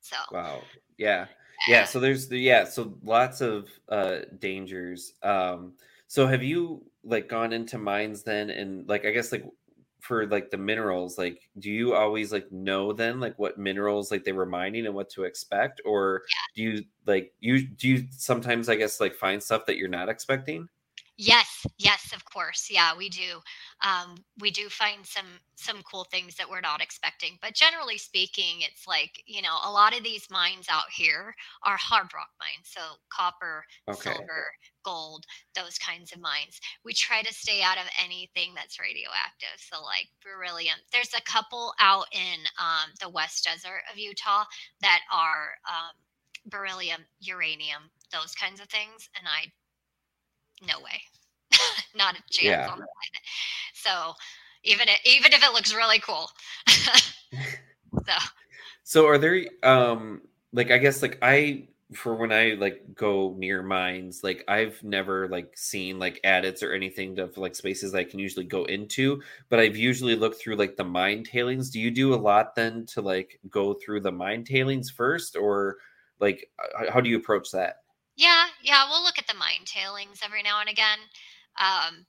So 0.00 0.16
wow, 0.32 0.62
yeah, 0.96 1.26
yeah. 1.68 1.84
So 1.84 2.00
there's 2.00 2.28
the 2.28 2.38
yeah, 2.38 2.64
so 2.64 2.94
lots 3.02 3.40
of 3.40 3.68
uh, 3.88 4.20
dangers. 4.38 5.12
Um, 5.22 5.74
so 6.06 6.26
have 6.26 6.42
you 6.42 6.82
like 7.04 7.28
gone 7.28 7.52
into 7.52 7.78
mines 7.78 8.22
then, 8.22 8.50
and 8.50 8.88
like 8.88 9.04
I 9.04 9.10
guess 9.10 9.30
like 9.30 9.44
for 10.00 10.26
like 10.26 10.50
the 10.50 10.56
minerals 10.56 11.18
like 11.18 11.48
do 11.58 11.70
you 11.70 11.94
always 11.94 12.32
like 12.32 12.50
know 12.50 12.92
then 12.92 13.20
like 13.20 13.38
what 13.38 13.58
minerals 13.58 14.10
like 14.10 14.24
they 14.24 14.32
were 14.32 14.46
mining 14.46 14.86
and 14.86 14.94
what 14.94 15.10
to 15.10 15.24
expect 15.24 15.80
or 15.84 16.22
yeah. 16.28 16.54
do 16.54 16.62
you 16.62 16.84
like 17.06 17.32
you 17.40 17.66
do 17.66 17.88
you 17.88 18.04
sometimes 18.10 18.68
i 18.68 18.74
guess 18.74 19.00
like 19.00 19.14
find 19.14 19.42
stuff 19.42 19.66
that 19.66 19.76
you're 19.76 19.88
not 19.88 20.08
expecting 20.08 20.68
Yes, 21.22 21.66
yes, 21.76 22.14
of 22.14 22.24
course. 22.24 22.68
Yeah, 22.70 22.96
we 22.96 23.10
do. 23.10 23.42
Um, 23.82 24.16
we 24.38 24.50
do 24.50 24.68
find 24.68 25.06
some 25.06 25.26
some 25.56 25.82
cool 25.82 26.04
things 26.04 26.36
that 26.36 26.48
we're 26.48 26.60
not 26.60 26.80
expecting. 26.80 27.38
But 27.42 27.54
generally 27.54 27.98
speaking, 27.98 28.60
it's 28.60 28.86
like 28.86 29.22
you 29.26 29.42
know 29.42 29.56
a 29.64 29.70
lot 29.70 29.96
of 29.96 30.04
these 30.04 30.28
mines 30.30 30.66
out 30.70 30.90
here 30.94 31.34
are 31.64 31.76
hard 31.76 32.12
rock 32.14 32.30
mines, 32.38 32.64
so 32.70 32.80
copper, 33.10 33.64
okay. 33.88 34.12
silver, 34.14 34.52
gold, 34.84 35.24
those 35.54 35.78
kinds 35.78 36.12
of 36.12 36.20
mines. 36.20 36.60
We 36.84 36.92
try 36.92 37.22
to 37.22 37.34
stay 37.34 37.62
out 37.62 37.78
of 37.78 37.84
anything 38.02 38.52
that's 38.54 38.80
radioactive. 38.80 39.58
So 39.58 39.82
like 39.82 40.08
beryllium. 40.22 40.76
There's 40.92 41.14
a 41.14 41.22
couple 41.22 41.72
out 41.80 42.06
in 42.12 42.40
um, 42.58 42.90
the 43.00 43.08
west 43.08 43.44
desert 43.44 43.82
of 43.92 43.98
Utah 43.98 44.44
that 44.82 45.00
are 45.12 45.54
um, 45.68 45.96
beryllium, 46.46 47.00
uranium, 47.20 47.90
those 48.12 48.34
kinds 48.34 48.60
of 48.60 48.68
things, 48.68 49.08
and 49.16 49.26
I 49.26 49.52
no 50.66 50.80
way, 50.80 51.02
not 51.96 52.14
a 52.14 52.22
chance 52.30 52.44
yeah. 52.44 52.68
on 52.68 52.78
the 52.78 52.86
planet. 52.86 53.22
So 53.74 54.14
even 54.64 54.88
if, 54.88 55.00
even 55.04 55.32
if 55.32 55.42
it 55.42 55.52
looks 55.52 55.74
really 55.74 55.98
cool, 55.98 56.30
so 56.68 58.14
so 58.82 59.06
are 59.06 59.18
there 59.18 59.44
um 59.62 60.22
like 60.52 60.70
I 60.70 60.78
guess 60.78 61.02
like 61.02 61.18
I 61.22 61.68
for 61.94 62.14
when 62.14 62.32
I 62.32 62.54
like 62.58 62.94
go 62.94 63.34
near 63.36 63.62
mines, 63.62 64.22
like 64.22 64.44
I've 64.46 64.82
never 64.84 65.28
like 65.28 65.56
seen 65.56 65.98
like 65.98 66.20
adits 66.24 66.62
or 66.62 66.72
anything 66.72 67.18
of 67.18 67.36
like 67.36 67.54
spaces 67.54 67.94
I 67.94 68.04
can 68.04 68.20
usually 68.20 68.44
go 68.44 68.64
into, 68.64 69.20
but 69.48 69.58
I've 69.58 69.76
usually 69.76 70.14
looked 70.14 70.40
through 70.40 70.56
like 70.56 70.76
the 70.76 70.84
mine 70.84 71.24
tailings. 71.24 71.70
Do 71.70 71.80
you 71.80 71.90
do 71.90 72.14
a 72.14 72.16
lot 72.16 72.54
then 72.54 72.86
to 72.86 73.00
like 73.00 73.40
go 73.48 73.74
through 73.74 74.00
the 74.02 74.12
mine 74.12 74.44
tailings 74.44 74.90
first, 74.90 75.36
or 75.36 75.78
like 76.20 76.50
how 76.92 77.00
do 77.00 77.10
you 77.10 77.16
approach 77.16 77.50
that? 77.52 77.76
Yeah, 78.16 78.46
yeah, 78.62 78.88
we'll 78.88 79.02
look 79.02 79.18
at 79.18 79.26
the 79.26 79.34
mine 79.34 79.64
tailings 79.64 80.20
every 80.24 80.42
now 80.42 80.60
and 80.60 80.68
again. 80.68 80.98
Um, 81.60 82.06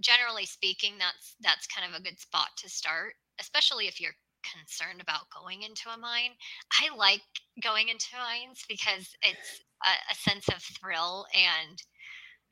generally 0.00 0.46
speaking, 0.46 0.94
that's 0.98 1.36
that's 1.40 1.66
kind 1.66 1.88
of 1.88 1.98
a 1.98 2.02
good 2.02 2.18
spot 2.20 2.48
to 2.58 2.68
start, 2.68 3.14
especially 3.40 3.86
if 3.86 4.00
you're 4.00 4.16
concerned 4.42 5.00
about 5.00 5.30
going 5.30 5.62
into 5.62 5.88
a 5.88 5.98
mine. 5.98 6.32
I 6.80 6.94
like 6.96 7.22
going 7.62 7.88
into 7.88 8.06
mines 8.18 8.64
because 8.68 9.14
it's 9.22 9.62
a, 9.84 10.12
a 10.12 10.14
sense 10.14 10.48
of 10.48 10.62
thrill 10.62 11.26
and 11.34 11.82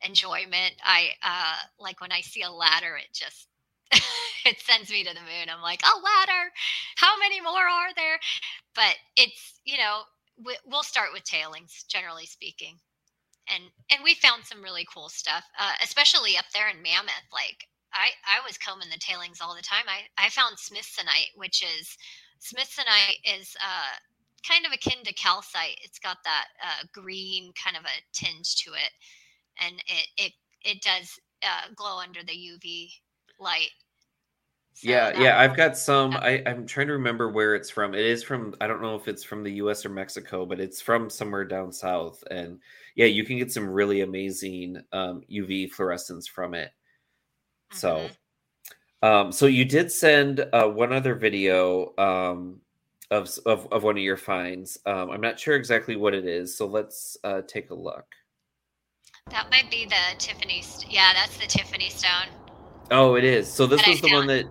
enjoyment. 0.07 0.75
I 0.85 1.11
uh, 1.23 1.57
like 1.79 2.01
when 2.01 2.13
I 2.13 2.21
see 2.21 2.43
a 2.43 2.51
ladder, 2.51 2.97
it 2.97 3.13
just 3.13 3.49
it 4.47 4.61
sends 4.61 4.91
me 4.91 5.05
to 5.05 5.15
the 5.15 5.21
moon. 5.21 5.49
I'm 5.51 5.63
like, 5.63 5.83
a 5.83 5.95
ladder. 5.99 6.51
How 6.97 7.19
many 7.19 7.41
more 7.41 7.53
are 7.53 7.95
there? 7.97 8.19
But 8.75 8.97
it's 9.17 9.61
you 9.65 9.79
know 9.79 10.03
we'll 10.67 10.83
start 10.83 11.11
with 11.13 11.25
tailings, 11.25 11.85
generally 11.89 12.27
speaking, 12.27 12.79
and 13.49 13.65
and 13.91 14.01
we 14.05 14.15
found 14.15 14.45
some 14.45 14.63
really 14.63 14.87
cool 14.93 15.09
stuff, 15.09 15.45
uh, 15.59 15.73
especially 15.83 16.37
up 16.37 16.47
there 16.53 16.69
in 16.69 16.83
Mammoth. 16.83 17.29
Like 17.33 17.67
I 17.93 18.11
I 18.27 18.45
was 18.47 18.59
combing 18.59 18.91
the 18.91 18.99
tailings 18.99 19.41
all 19.41 19.55
the 19.55 19.63
time. 19.63 19.85
I 19.89 20.25
I 20.25 20.29
found 20.31 20.57
smithsonite, 20.57 21.37
which 21.37 21.63
is 21.63 21.97
smithsonite 22.41 23.19
is 23.25 23.57
uh, 23.65 23.97
kind 24.47 24.65
of 24.65 24.73
akin 24.73 25.05
to 25.05 25.13
calcite. 25.15 25.79
It's 25.83 25.99
got 25.99 26.19
that 26.25 26.47
uh, 26.63 26.87
green 26.93 27.53
kind 27.63 27.77
of 27.77 27.85
a 27.85 28.03
tinge 28.13 28.57
to 28.65 28.73
it, 28.73 28.93
and 29.61 29.77
it 29.87 30.09
it 30.17 30.33
it 30.63 30.83
does 30.83 31.19
uh, 31.43 31.73
glow 31.75 31.99
under 31.99 32.23
the 32.23 32.33
UV 32.33 32.91
light. 33.39 33.71
So 34.75 34.89
yeah, 34.89 35.19
yeah, 35.19 35.39
I've 35.39 35.57
got 35.57 35.77
some. 35.77 36.17
I, 36.17 36.43
I'm 36.47 36.67
trying 36.67 36.87
to 36.87 36.95
remember 36.95 37.31
where 37.31 37.55
it's 37.55 37.69
from. 37.69 37.93
It 37.95 38.05
is 38.05 38.23
from. 38.23 38.55
I 38.61 38.67
don't 38.67 38.81
know 38.81 38.95
if 38.95 39.09
it's 39.09 39.25
from 39.25 39.43
the 39.43 39.53
U.S. 39.55 39.85
or 39.85 39.91
Mexico, 39.91 40.47
but 40.47 40.61
it's 40.61 40.81
from 40.81 41.11
somewhere 41.11 41.45
down 41.45 41.73
south. 41.73 42.23
And 42.31 42.61
yeah, 43.01 43.07
you 43.07 43.25
can 43.25 43.39
get 43.39 43.51
some 43.51 43.67
really 43.67 44.03
amazing 44.03 44.77
um, 44.93 45.23
UV 45.33 45.71
fluorescence 45.71 46.29
from 46.29 46.53
it. 46.53 46.71
Mm-hmm. 47.73 47.79
So, 47.79 48.11
um, 49.03 49.33
so 49.33 49.47
you 49.47 49.65
did 49.65 49.91
send 49.91 50.47
uh, 50.53 50.67
one 50.67 50.93
other 50.93 51.15
video 51.15 51.95
um, 51.97 52.61
of, 53.11 53.31
of 53.47 53.67
of 53.73 53.85
one 53.85 53.97
of 53.97 54.03
your 54.03 54.19
finds. 54.19 54.77
Um, 54.85 55.11
I'm 55.11 55.23
not 55.23 55.41
sure 55.41 55.57
exactly 55.57 55.97
what 55.97 56.13
it 56.13 56.27
is, 56.27 56.55
so 56.55 56.67
let's 56.67 57.17
uh, 57.25 57.41
take 57.49 57.71
a 57.71 57.75
look. 57.75 58.05
That 59.31 59.49
might 59.51 59.71
be 59.71 59.87
the 59.87 60.19
Tiffany. 60.19 60.63
Yeah, 60.87 61.15
that's 61.15 61.39
the 61.39 61.47
Tiffany 61.47 61.89
stone. 61.89 62.29
Oh, 62.91 63.15
it 63.15 63.25
is. 63.25 63.51
So 63.51 63.67
this 63.67 63.87
was 63.87 64.03
the 64.03 64.13
one 64.13 64.27
that 64.27 64.45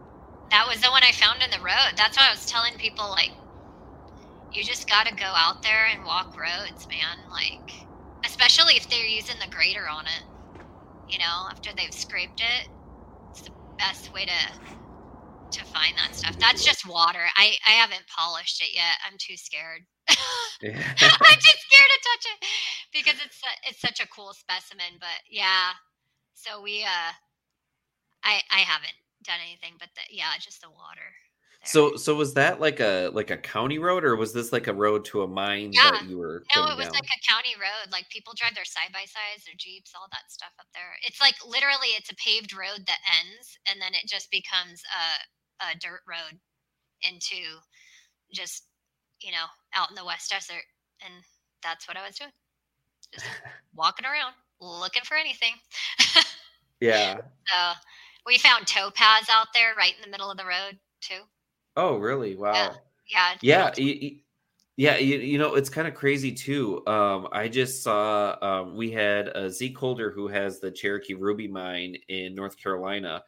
that 0.49 0.67
was 0.67 0.81
the 0.81 0.89
one 0.89 1.03
I 1.03 1.11
found 1.11 1.43
in 1.43 1.51
the 1.51 1.63
road. 1.63 1.93
That's 1.95 2.17
why 2.17 2.29
I 2.29 2.31
was 2.31 2.47
telling 2.47 2.73
people 2.79 3.11
like 3.11 3.29
you 4.51 4.63
just 4.63 4.89
got 4.89 5.05
to 5.05 5.13
go 5.13 5.27
out 5.35 5.61
there 5.61 5.85
and 5.93 6.03
walk 6.03 6.35
roads, 6.35 6.87
man. 6.87 7.19
Like 7.29 7.85
especially 8.25 8.75
if 8.75 8.89
they're 8.89 9.05
using 9.05 9.35
the 9.39 9.49
grader 9.51 9.87
on 9.89 10.05
it. 10.05 10.23
You 11.07 11.19
know, 11.19 11.47
after 11.49 11.71
they've 11.75 11.93
scraped 11.93 12.41
it, 12.41 12.69
it's 13.31 13.41
the 13.41 13.51
best 13.79 14.13
way 14.13 14.25
to 14.25 14.39
to 15.51 15.65
find 15.65 15.93
that 15.97 16.15
stuff. 16.15 16.37
That's 16.39 16.63
just 16.63 16.87
water. 16.87 17.25
I 17.37 17.55
I 17.65 17.71
haven't 17.71 18.05
polished 18.07 18.61
it 18.61 18.75
yet. 18.75 18.97
I'm 19.05 19.17
too 19.19 19.37
scared. 19.37 19.83
Yeah. 20.61 20.75
I'm 20.75 21.39
too 21.39 21.55
scared 21.55 21.91
to 21.95 21.99
touch 22.03 22.25
it 22.33 22.39
because 22.91 23.25
it's 23.25 23.39
it's 23.69 23.79
such 23.79 24.01
a 24.01 24.07
cool 24.09 24.33
specimen. 24.33 24.99
But 24.99 25.23
yeah, 25.29 25.71
so 26.33 26.61
we 26.61 26.83
uh, 26.83 27.13
I 28.23 28.41
I 28.51 28.59
haven't 28.59 28.95
done 29.23 29.39
anything, 29.45 29.75
but 29.79 29.89
the, 29.95 30.01
yeah, 30.09 30.31
just 30.39 30.61
the 30.61 30.69
water. 30.69 31.15
So 31.65 31.97
so 31.97 32.15
was 32.15 32.33
that 32.35 32.61
like 32.61 32.79
a 32.79 33.11
like 33.13 33.31
a 33.31 33.37
county 33.37 33.79
road 33.79 34.03
or 34.05 34.15
was 34.15 34.33
this 34.33 34.51
like 34.53 34.67
a 34.67 34.73
road 34.73 35.03
to 35.05 35.23
a 35.23 35.27
mine 35.27 35.71
yeah. 35.73 35.91
that 35.91 36.07
you 36.07 36.17
were 36.17 36.43
No, 36.55 36.67
it 36.67 36.77
was 36.77 36.85
down? 36.85 36.93
like 36.93 37.09
a 37.11 37.31
county 37.31 37.53
road. 37.59 37.91
Like 37.91 38.09
people 38.09 38.33
drive 38.35 38.55
their 38.55 38.65
side 38.65 38.91
by 38.93 39.03
sides, 39.03 39.45
their 39.45 39.55
Jeeps, 39.57 39.91
all 39.93 40.07
that 40.11 40.31
stuff 40.31 40.53
up 40.59 40.67
there. 40.73 40.95
It's 41.05 41.19
like 41.19 41.35
literally 41.45 41.89
it's 41.99 42.09
a 42.09 42.15
paved 42.15 42.55
road 42.55 42.87
that 42.87 42.99
ends 43.11 43.59
and 43.69 43.81
then 43.81 43.93
it 43.93 44.07
just 44.07 44.31
becomes 44.31 44.81
a 44.87 45.65
a 45.71 45.77
dirt 45.77 46.01
road 46.07 46.39
into 47.01 47.59
just, 48.33 48.63
you 49.21 49.31
know, 49.31 49.45
out 49.75 49.89
in 49.89 49.95
the 49.95 50.05
West 50.05 50.29
Desert. 50.29 50.63
And 51.03 51.23
that's 51.63 51.87
what 51.87 51.97
I 51.97 52.05
was 52.05 52.15
doing. 52.15 52.31
Just 53.13 53.25
walking 53.75 54.05
around, 54.05 54.33
looking 54.61 55.03
for 55.03 55.17
anything. 55.17 55.53
yeah. 56.79 57.15
So 57.47 57.79
we 58.25 58.37
found 58.37 58.67
topaz 58.67 59.27
out 59.29 59.47
there 59.53 59.73
right 59.77 59.93
in 59.95 60.01
the 60.01 60.11
middle 60.11 60.31
of 60.31 60.37
the 60.37 60.45
road 60.45 60.79
too. 61.01 61.21
Oh, 61.79 61.97
really? 61.97 62.35
Wow. 62.35 62.51
Yeah. 62.53 62.73
Yeah. 63.41 63.71
yeah. 63.77 64.09
yeah, 64.75 64.97
you, 64.97 65.17
you 65.17 65.37
know, 65.37 65.55
it's 65.55 65.69
kind 65.69 65.87
of 65.87 65.93
crazy 65.93 66.31
too. 66.31 66.85
Um, 66.87 67.29
I 67.31 67.47
just 67.47 67.83
saw 67.83 68.35
um, 68.41 68.75
we 68.75 68.91
had 68.91 69.29
a 69.29 69.49
Zeke 69.49 69.77
Holder 69.77 70.11
who 70.11 70.27
has 70.27 70.59
the 70.59 70.71
Cherokee 70.71 71.13
Ruby 71.13 71.47
mine 71.47 71.95
in 72.09 72.35
North 72.35 72.57
Carolina. 72.57 73.23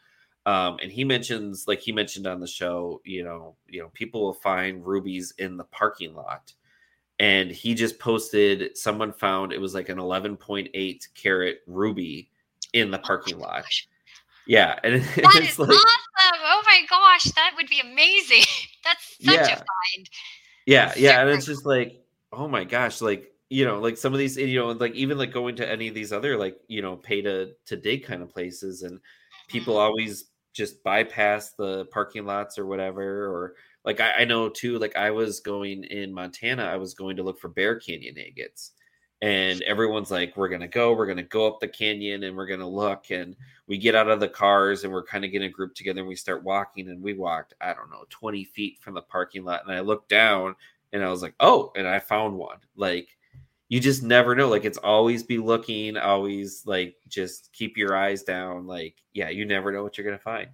Um, 0.46 0.80
and 0.82 0.92
he 0.92 1.04
mentions, 1.04 1.66
like 1.68 1.80
he 1.80 1.92
mentioned 1.92 2.28
on 2.28 2.40
the 2.40 2.48
show, 2.48 3.02
you 3.06 3.24
know, 3.24 3.56
you 3.68 3.82
know, 3.82 3.90
people 3.94 4.22
will 4.22 4.34
find 4.34 4.86
rubies 4.86 5.34
in 5.38 5.56
the 5.56 5.66
parking 5.66 6.14
lot. 6.14 6.54
And 7.20 7.52
he 7.52 7.74
just 7.74 8.00
posted 8.00 8.78
someone 8.78 9.14
found 9.14 9.54
it 9.54 9.62
was 9.62 9.74
like 9.74 9.90
an 9.90 10.00
11.8 10.00 11.08
carat 11.14 11.60
ruby 11.68 12.30
in 12.74 12.92
the 12.92 13.00
oh 13.00 13.04
parking 13.04 13.36
oh 13.36 13.42
lot. 13.42 13.64
Gosh. 13.64 13.88
Yeah, 14.48 14.80
and 14.84 14.96
it, 14.96 15.00
that 15.16 15.42
is 15.42 15.60
like, 15.60 15.70
awesome. 15.70 16.40
Oh 16.44 16.62
my 16.66 16.82
gosh, 16.90 17.24
that 17.24 17.54
would 17.56 17.70
be 17.70 17.80
amazing. 17.80 18.44
That's 18.84 19.18
such 19.22 19.36
yeah. 19.36 19.54
a 19.54 19.56
find. 19.56 20.10
Yeah, 20.66 20.94
yeah, 20.96 21.22
and 21.22 21.30
it's 21.30 21.46
just 21.46 21.66
like, 21.66 22.04
oh 22.32 22.48
my 22.48 22.64
gosh, 22.64 23.02
like 23.02 23.32
you 23.50 23.66
know, 23.66 23.80
like 23.80 23.98
some 23.98 24.14
of 24.14 24.20
these, 24.20 24.38
you 24.38 24.60
know, 24.60 24.72
like 24.72 24.94
even 24.94 25.18
like 25.18 25.34
going 25.34 25.56
to 25.58 25.70
any 25.70 25.88
of 25.88 25.96
these 25.96 26.14
other 26.14 26.38
like 26.38 26.58
you 26.68 26.82
know 26.82 26.96
pay 26.96 27.22
to 27.22 27.54
to 27.68 27.76
dig 27.76 28.06
kind 28.06 28.22
of 28.22 28.30
places, 28.30 28.84
and 28.84 29.00
people 29.48 29.76
mm-hmm. 29.76 29.84
always 29.84 30.26
just 30.54 30.84
bypass 30.84 31.54
the 31.58 31.86
parking 31.86 32.26
lots 32.26 32.58
or 32.58 32.66
whatever, 32.66 33.28
or 33.28 33.56
like 33.84 34.00
I, 34.00 34.12
I 34.20 34.26
know 34.26 34.50
too. 34.50 34.80
Like 34.80 34.96
I 34.96 35.12
was 35.12 35.40
going 35.40 35.84
in 35.86 36.14
Montana, 36.14 36.64
I 36.64 36.78
was 36.78 36.94
going 36.94 37.18
to 37.18 37.24
look 37.24 37.40
for 37.40 37.50
Bear 37.50 37.80
Canyon 37.80 38.16
agates 38.16 38.72
and 39.22 39.62
everyone's 39.64 40.12
like 40.12 40.36
we're 40.36 40.50
gonna 40.50 40.68
go 40.68 40.94
we're 40.94 41.06
gonna 41.06 41.22
go 41.24 41.48
up 41.48 41.60
the 41.60 41.68
canyon 41.68 42.24
and 42.24 42.36
we're 42.36 42.48
gonna 42.48 42.68
look 42.68 43.12
and 43.12 43.36
we 43.68 43.78
get 43.78 43.96
out 43.96 44.10
of 44.10 44.20
the 44.20 44.28
cars 44.28 44.84
and 44.84 44.92
we're 44.92 45.04
kind 45.04 45.24
of 45.24 45.32
getting 45.32 45.48
a 45.48 45.52
group 45.52 45.76
together 45.76 46.00
and 46.00 46.10
we 46.10 46.16
start 46.16 46.44
walking 46.44 46.90
and 46.90 47.02
we 47.02 47.14
walked 47.14 47.54
i 47.62 47.74
don't 47.74 47.92
know 47.92 48.04
20 48.10 48.44
feet 48.46 48.80
from 48.80 48.94
the 48.94 49.02
parking 49.02 49.44
lot 49.44 49.64
and 49.66 49.76
i 49.76 49.80
looked 49.80 50.10
down 50.10 50.56
and 50.92 51.04
i 51.04 51.10
was 51.10 51.22
like 51.22 51.36
oh 51.40 51.72
and 51.76 51.88
i 51.88 52.00
found 52.00 52.36
one 52.36 52.58
like 52.76 53.16
you 53.72 53.80
just 53.80 54.04
never 54.04 54.36
know. 54.36 54.50
Like 54.50 54.66
it's 54.66 54.78
always 54.78 55.24
be 55.24 55.38
looking, 55.38 55.96
always 55.96 56.64
like 56.66 56.98
just 57.08 57.54
keep 57.54 57.78
your 57.78 57.96
eyes 57.96 58.22
down. 58.22 58.68
Like, 58.68 58.96
yeah, 59.14 59.30
you 59.30 59.46
never 59.46 59.72
know 59.72 59.82
what 59.82 59.98
you're 59.98 60.04
gonna 60.04 60.20
find. 60.20 60.50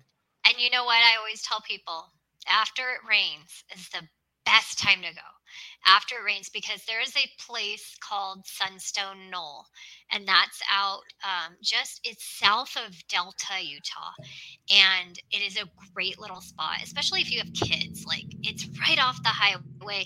And 0.46 0.56
you 0.60 0.70
know 0.70 0.86
what 0.86 1.02
I 1.02 1.18
always 1.18 1.42
tell 1.42 1.60
people? 1.62 2.12
After 2.48 2.84
it 2.84 3.10
rains 3.10 3.64
is 3.76 3.90
the 3.90 4.08
best 4.46 4.78
time 4.78 5.02
to 5.02 5.12
go 5.16 5.28
after 5.86 6.16
it 6.16 6.26
rains 6.26 6.50
because 6.50 6.84
there 6.86 7.02
is 7.02 7.16
a 7.16 7.30
place 7.46 7.96
called 8.00 8.46
Sunstone 8.46 9.30
Knoll, 9.32 9.66
and 10.12 10.28
that's 10.28 10.62
out 10.72 11.02
um, 11.24 11.56
just 11.62 12.02
it's 12.04 12.24
south 12.40 12.76
of 12.78 12.96
Delta, 13.08 13.62
Utah, 13.62 14.12
and 14.70 15.20
it 15.32 15.42
is 15.46 15.58
a 15.58 15.70
great 15.94 16.20
little 16.20 16.42
spot, 16.42 16.80
especially 16.84 17.22
if 17.22 17.32
you 17.32 17.40
have 17.40 17.54
kids. 17.54 18.06
Like 18.06 18.26
it's 18.44 18.68
right 18.80 19.00
off 19.00 19.22
the 19.24 19.30
highway. 19.30 20.06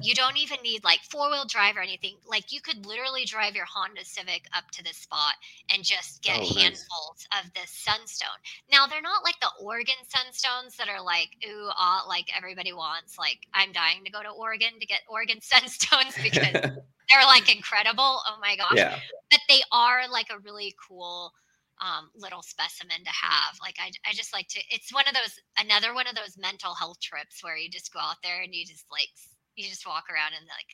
You 0.00 0.14
don't 0.14 0.36
even 0.36 0.58
need 0.62 0.84
like 0.84 1.00
four 1.10 1.30
wheel 1.30 1.44
drive 1.46 1.76
or 1.76 1.80
anything. 1.80 2.16
Like 2.26 2.52
you 2.52 2.60
could 2.60 2.86
literally 2.86 3.24
drive 3.24 3.54
your 3.54 3.66
Honda 3.66 4.04
Civic 4.04 4.46
up 4.56 4.70
to 4.72 4.84
this 4.84 4.96
spot 4.96 5.34
and 5.72 5.84
just 5.84 6.22
get 6.22 6.40
oh, 6.40 6.54
handfuls 6.54 7.26
nice. 7.32 7.44
of 7.44 7.54
this 7.54 7.70
sunstone. 7.70 8.40
Now 8.70 8.86
they're 8.86 9.02
not 9.02 9.22
like 9.24 9.38
the 9.40 9.50
Oregon 9.60 9.94
sunstones 10.08 10.76
that 10.76 10.88
are 10.88 11.02
like 11.02 11.30
ooh 11.46 11.68
ah 11.76 12.04
like 12.08 12.26
everybody 12.36 12.72
wants. 12.72 13.18
Like 13.18 13.38
I'm 13.54 13.72
dying 13.72 14.04
to 14.04 14.10
go 14.10 14.22
to 14.22 14.30
Oregon 14.30 14.80
to 14.80 14.86
get 14.86 15.00
Oregon 15.12 15.38
sunstones 15.52 16.16
because 16.22 16.52
they're 17.08 17.26
like 17.26 17.54
incredible. 17.54 18.20
Oh 18.26 18.36
my 18.40 18.56
gosh. 18.56 18.76
Yeah. 18.76 18.98
But 19.30 19.40
they 19.48 19.60
are 19.70 20.08
like 20.10 20.28
a 20.30 20.40
really 20.40 20.74
cool 20.88 21.32
um, 21.80 22.10
little 22.14 22.42
specimen 22.42 23.04
to 23.04 23.10
have. 23.10 23.58
Like 23.60 23.76
I, 23.78 23.90
I 24.08 24.12
just 24.12 24.32
like 24.32 24.48
to. 24.48 24.60
It's 24.70 24.92
one 24.92 25.04
of 25.06 25.14
those 25.14 25.38
another 25.58 25.94
one 25.94 26.06
of 26.06 26.14
those 26.14 26.38
mental 26.38 26.74
health 26.74 27.00
trips 27.00 27.42
where 27.42 27.56
you 27.56 27.68
just 27.68 27.92
go 27.92 28.00
out 28.00 28.22
there 28.22 28.40
and 28.42 28.54
you 28.54 28.64
just 28.64 28.86
like 28.90 29.08
you 29.56 29.68
just 29.68 29.86
walk 29.86 30.04
around 30.08 30.32
and 30.38 30.46
like 30.46 30.70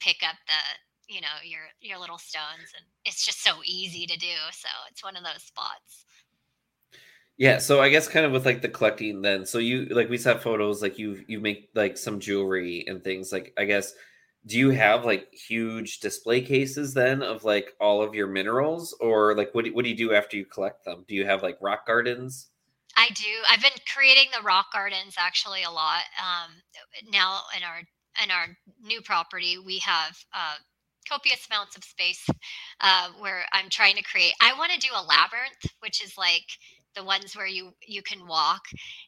pick 0.00 0.22
up 0.22 0.36
the 0.46 0.60
you 1.12 1.20
know 1.20 1.40
your 1.42 1.62
your 1.80 1.98
little 1.98 2.18
stones 2.18 2.72
and 2.76 2.84
it's 3.04 3.24
just 3.24 3.42
so 3.42 3.60
easy 3.64 4.06
to 4.06 4.16
do. 4.18 4.36
So 4.52 4.68
it's 4.90 5.02
one 5.02 5.16
of 5.16 5.24
those 5.24 5.42
spots. 5.42 6.04
Yeah, 7.36 7.58
so 7.58 7.80
I 7.80 7.88
guess 7.88 8.06
kind 8.06 8.24
of 8.24 8.32
with 8.32 8.46
like 8.46 8.62
the 8.62 8.68
collecting 8.68 9.22
then. 9.22 9.44
So 9.44 9.58
you 9.58 9.86
like 9.86 10.08
we 10.08 10.18
saw 10.18 10.38
photos 10.38 10.82
like 10.82 10.98
you 10.98 11.24
you 11.26 11.40
make 11.40 11.70
like 11.74 11.98
some 11.98 12.20
jewelry 12.20 12.84
and 12.86 13.02
things 13.02 13.32
like 13.32 13.52
I 13.58 13.64
guess 13.64 13.92
do 14.46 14.58
you 14.58 14.70
have 14.70 15.04
like 15.04 15.32
huge 15.32 16.00
display 16.00 16.42
cases 16.42 16.94
then 16.94 17.22
of 17.22 17.44
like 17.44 17.72
all 17.80 18.02
of 18.02 18.14
your 18.14 18.26
minerals 18.26 18.96
or 19.00 19.34
like 19.34 19.54
what 19.54 19.64
do, 19.64 19.74
what 19.74 19.84
do 19.84 19.90
you 19.90 19.96
do 19.96 20.14
after 20.14 20.36
you 20.36 20.44
collect 20.44 20.84
them? 20.84 21.04
Do 21.08 21.14
you 21.14 21.26
have 21.26 21.42
like 21.42 21.58
rock 21.60 21.86
gardens? 21.86 22.50
I 22.96 23.08
do. 23.14 23.24
I've 23.50 23.62
been 23.62 23.72
creating 23.92 24.26
the 24.36 24.42
rock 24.42 24.66
gardens 24.72 25.16
actually 25.18 25.64
a 25.64 25.70
lot. 25.70 26.02
Um, 26.20 26.52
now 27.10 27.40
in 27.56 27.62
our 27.64 27.78
in 28.22 28.30
our 28.30 28.56
new 28.82 29.00
property, 29.00 29.56
we 29.58 29.78
have 29.78 30.16
uh, 30.32 30.54
copious 31.08 31.46
amounts 31.50 31.76
of 31.76 31.84
space 31.84 32.24
uh, 32.80 33.08
where 33.18 33.44
I'm 33.52 33.68
trying 33.70 33.96
to 33.96 34.02
create. 34.02 34.34
I 34.40 34.56
want 34.56 34.72
to 34.72 34.78
do 34.78 34.92
a 34.94 35.02
labyrinth, 35.02 35.74
which 35.80 36.02
is 36.02 36.16
like 36.16 36.46
the 36.94 37.04
ones 37.04 37.36
where 37.36 37.46
you 37.46 37.72
you 37.86 38.02
can 38.02 38.26
walk 38.26 38.64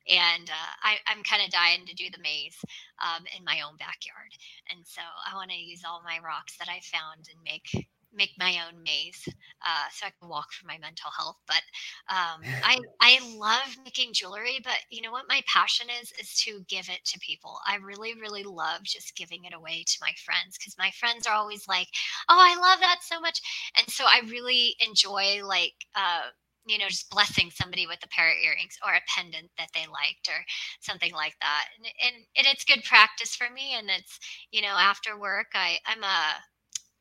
and 0.08 0.50
uh, 0.50 0.72
I, 0.82 0.96
i'm 1.06 1.22
kind 1.22 1.42
of 1.42 1.50
dying 1.50 1.86
to 1.86 1.94
do 1.94 2.10
the 2.10 2.22
maze 2.22 2.58
um, 3.02 3.24
in 3.36 3.44
my 3.44 3.60
own 3.60 3.76
backyard. 3.78 4.32
And 4.70 4.86
so 4.86 5.02
i 5.30 5.34
want 5.34 5.50
to 5.50 5.56
use 5.56 5.82
all 5.86 6.02
my 6.04 6.18
rocks 6.24 6.56
that 6.58 6.68
i 6.68 6.80
found 6.80 7.28
and 7.32 7.42
make 7.44 7.86
make 8.14 8.30
my 8.38 8.58
own 8.66 8.82
maze 8.82 9.28
uh, 9.66 9.86
so 9.92 10.06
i 10.06 10.12
can 10.18 10.28
walk 10.28 10.52
for 10.52 10.66
my 10.66 10.78
mental 10.78 11.10
health. 11.16 11.36
But 11.46 11.62
um, 12.08 12.40
i 12.64 12.78
i 13.00 13.18
love 13.36 13.76
making 13.84 14.12
jewelry 14.12 14.58
but 14.62 14.78
you 14.90 15.02
know 15.02 15.12
what 15.12 15.28
my 15.28 15.42
passion 15.46 15.86
is 16.00 16.12
is 16.20 16.34
to 16.42 16.64
give 16.68 16.88
it 16.88 17.04
to 17.04 17.18
people. 17.20 17.58
I 17.66 17.76
really 17.76 18.14
really 18.14 18.44
love 18.44 18.82
just 18.82 19.16
giving 19.16 19.44
it 19.44 19.54
away 19.54 19.84
to 19.86 19.98
my 20.00 20.12
friends 20.24 20.56
because 20.58 20.76
my 20.78 20.90
friends 20.98 21.26
are 21.26 21.34
always 21.34 21.68
like 21.68 21.88
oh 22.28 22.38
i 22.38 22.56
love 22.56 22.80
that 22.80 22.98
so 23.02 23.20
much. 23.20 23.40
And 23.76 23.88
so 23.90 24.04
i 24.06 24.22
really 24.28 24.76
enjoy 24.80 25.40
like 25.44 25.74
uh, 25.94 26.30
you 26.66 26.78
know, 26.78 26.88
just 26.88 27.10
blessing 27.10 27.50
somebody 27.50 27.86
with 27.86 28.00
a 28.04 28.08
pair 28.08 28.30
of 28.30 28.36
earrings 28.44 28.76
or 28.84 28.94
a 28.94 29.00
pendant 29.14 29.50
that 29.56 29.68
they 29.72 29.86
liked 29.86 30.28
or 30.28 30.44
something 30.80 31.12
like 31.12 31.34
that. 31.40 31.66
And, 31.78 31.86
and, 32.04 32.24
and 32.36 32.46
it's 32.46 32.64
good 32.64 32.82
practice 32.84 33.36
for 33.36 33.48
me. 33.54 33.74
And 33.78 33.88
it's, 33.88 34.18
you 34.50 34.62
know, 34.62 34.74
after 34.76 35.18
work, 35.18 35.46
I, 35.54 35.78
I'm 35.86 36.02
a 36.02 36.34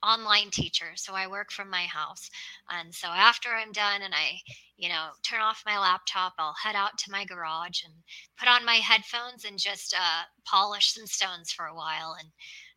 online 0.06 0.52
teacher. 0.52 0.92
So 0.96 1.14
I 1.14 1.28
work 1.28 1.52
from 1.52 1.70
my 1.70 1.84
house. 1.84 2.30
And 2.70 2.94
so 2.94 3.08
after 3.08 3.50
I'm 3.50 3.72
done 3.72 4.04
and 4.04 4.14
I, 4.14 4.38
you 4.78 4.88
know, 4.88 5.08
turn 5.24 5.42
off 5.42 5.64
my 5.66 5.80
laptop, 5.80 6.34
I'll 6.38 6.56
head 6.62 6.76
out 6.76 6.98
to 7.00 7.12
my 7.12 7.26
garage 7.26 7.82
and 7.84 7.94
put 8.40 8.48
on 8.48 8.66
my 8.66 8.76
headphones 8.76 9.46
and 9.46 9.58
just 9.58 9.96
uh, 9.96 10.24
polish 10.46 10.94
some 10.94 11.08
stones 11.08 11.52
for 11.52 11.66
a 11.66 11.76
while. 11.76 12.16
And 12.20 12.30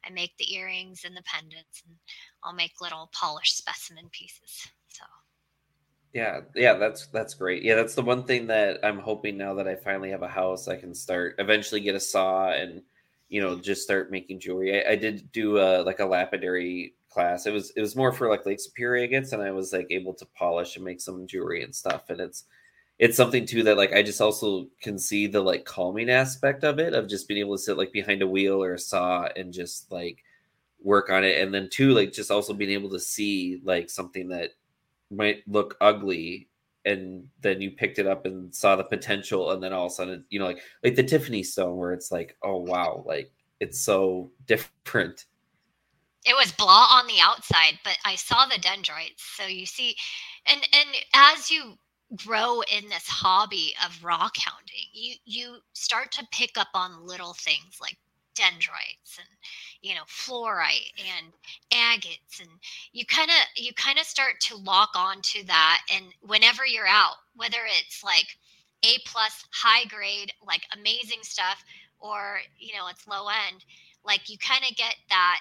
I 0.06 0.10
make 0.10 0.32
the 0.38 0.54
earrings 0.54 1.02
and 1.04 1.14
the 1.14 1.22
pendants 1.24 1.82
and 1.86 1.96
I'll 2.44 2.54
make 2.54 2.80
little 2.80 3.10
polished 3.12 3.58
specimen 3.58 4.08
pieces. 4.10 4.68
Yeah, 6.14 6.40
yeah, 6.54 6.74
that's 6.74 7.06
that's 7.08 7.34
great. 7.34 7.62
Yeah, 7.62 7.74
that's 7.74 7.94
the 7.94 8.02
one 8.02 8.24
thing 8.24 8.46
that 8.46 8.80
I'm 8.82 8.98
hoping 8.98 9.36
now 9.36 9.54
that 9.54 9.68
I 9.68 9.76
finally 9.76 10.10
have 10.10 10.22
a 10.22 10.28
house, 10.28 10.66
I 10.66 10.76
can 10.76 10.94
start 10.94 11.34
eventually 11.38 11.80
get 11.82 11.94
a 11.94 12.00
saw 12.00 12.50
and 12.50 12.82
you 13.28 13.40
know 13.42 13.58
just 13.60 13.82
start 13.82 14.10
making 14.10 14.40
jewelry. 14.40 14.84
I, 14.84 14.92
I 14.92 14.96
did 14.96 15.30
do 15.32 15.58
a 15.58 15.82
like 15.82 16.00
a 16.00 16.06
lapidary 16.06 16.94
class. 17.10 17.46
It 17.46 17.52
was 17.52 17.70
it 17.76 17.80
was 17.82 17.94
more 17.94 18.12
for 18.12 18.28
like 18.28 18.46
Lake 18.46 18.58
Superior 18.60 19.04
agates, 19.04 19.32
and 19.32 19.42
I 19.42 19.50
was 19.50 19.72
like 19.72 19.86
able 19.90 20.14
to 20.14 20.26
polish 20.36 20.76
and 20.76 20.84
make 20.84 21.00
some 21.02 21.26
jewelry 21.26 21.62
and 21.62 21.74
stuff. 21.74 22.08
And 22.08 22.20
it's 22.20 22.44
it's 22.98 23.16
something 23.16 23.46
too 23.46 23.62
that 23.64 23.76
like 23.78 23.92
I 23.94 24.02
just 24.02 24.20
also 24.20 24.68
can 24.82 24.98
see 24.98 25.26
the 25.26 25.40
like 25.42 25.64
calming 25.66 26.10
aspect 26.10 26.64
of 26.64 26.78
it 26.80 26.94
of 26.94 27.08
just 27.08 27.28
being 27.28 27.40
able 27.40 27.56
to 27.56 27.62
sit 27.62 27.78
like 27.78 27.92
behind 27.92 28.22
a 28.22 28.28
wheel 28.28 28.62
or 28.62 28.74
a 28.74 28.78
saw 28.78 29.28
and 29.36 29.52
just 29.52 29.90
like 29.92 30.24
work 30.82 31.10
on 31.10 31.24
it 31.24 31.40
and 31.42 31.52
then 31.52 31.68
too 31.70 31.92
like 31.92 32.12
just 32.12 32.30
also 32.30 32.54
being 32.54 32.70
able 32.70 32.90
to 32.90 33.00
see 33.00 33.60
like 33.64 33.90
something 33.90 34.28
that 34.28 34.50
might 35.10 35.42
look 35.46 35.76
ugly 35.80 36.48
and 36.84 37.28
then 37.40 37.60
you 37.60 37.70
picked 37.70 37.98
it 37.98 38.06
up 38.06 38.24
and 38.24 38.54
saw 38.54 38.76
the 38.76 38.84
potential 38.84 39.50
and 39.50 39.62
then 39.62 39.72
all 39.72 39.86
of 39.86 39.92
a 39.92 39.94
sudden 39.94 40.24
you 40.30 40.38
know 40.38 40.46
like 40.46 40.60
like 40.82 40.94
the 40.94 41.02
tiffany 41.02 41.42
stone 41.42 41.76
where 41.76 41.92
it's 41.92 42.10
like 42.10 42.36
oh 42.42 42.56
wow 42.56 43.02
like 43.06 43.30
it's 43.60 43.80
so 43.80 44.30
different. 44.46 45.26
It 46.24 46.34
was 46.36 46.52
blah 46.52 46.88
on 46.92 47.06
the 47.06 47.20
outside 47.20 47.78
but 47.84 47.96
i 48.04 48.14
saw 48.14 48.46
the 48.46 48.58
dendrites. 48.58 49.22
So 49.36 49.46
you 49.46 49.66
see 49.66 49.96
and 50.46 50.60
and 50.72 50.88
as 51.14 51.50
you 51.50 51.74
grow 52.16 52.62
in 52.62 52.88
this 52.88 53.06
hobby 53.06 53.74
of 53.84 54.02
rock 54.02 54.34
hounding 54.38 54.86
you 54.94 55.14
you 55.26 55.58
start 55.74 56.10
to 56.10 56.26
pick 56.32 56.56
up 56.56 56.68
on 56.72 57.06
little 57.06 57.34
things 57.34 57.76
like 57.82 57.98
dendrites 58.38 59.18
and 59.18 59.28
you 59.82 59.94
know 59.94 60.02
fluorite 60.06 60.92
and 60.98 61.32
agates 61.72 62.38
and 62.40 62.48
you 62.92 63.04
kind 63.04 63.28
of 63.30 63.62
you 63.62 63.72
kind 63.74 63.98
of 63.98 64.04
start 64.04 64.34
to 64.40 64.56
lock 64.56 64.90
on 64.94 65.20
to 65.22 65.44
that 65.46 65.82
and 65.92 66.06
whenever 66.22 66.64
you're 66.64 66.86
out 66.86 67.16
whether 67.34 67.58
it's 67.78 68.04
like 68.04 68.26
a 68.84 68.98
plus 69.04 69.44
high 69.50 69.84
grade 69.86 70.32
like 70.46 70.62
amazing 70.78 71.18
stuff 71.22 71.64
or 71.98 72.38
you 72.58 72.72
know 72.76 72.86
it's 72.88 73.08
low 73.08 73.26
end 73.48 73.64
like 74.04 74.28
you 74.28 74.38
kind 74.38 74.62
of 74.62 74.76
get 74.76 74.94
that 75.08 75.40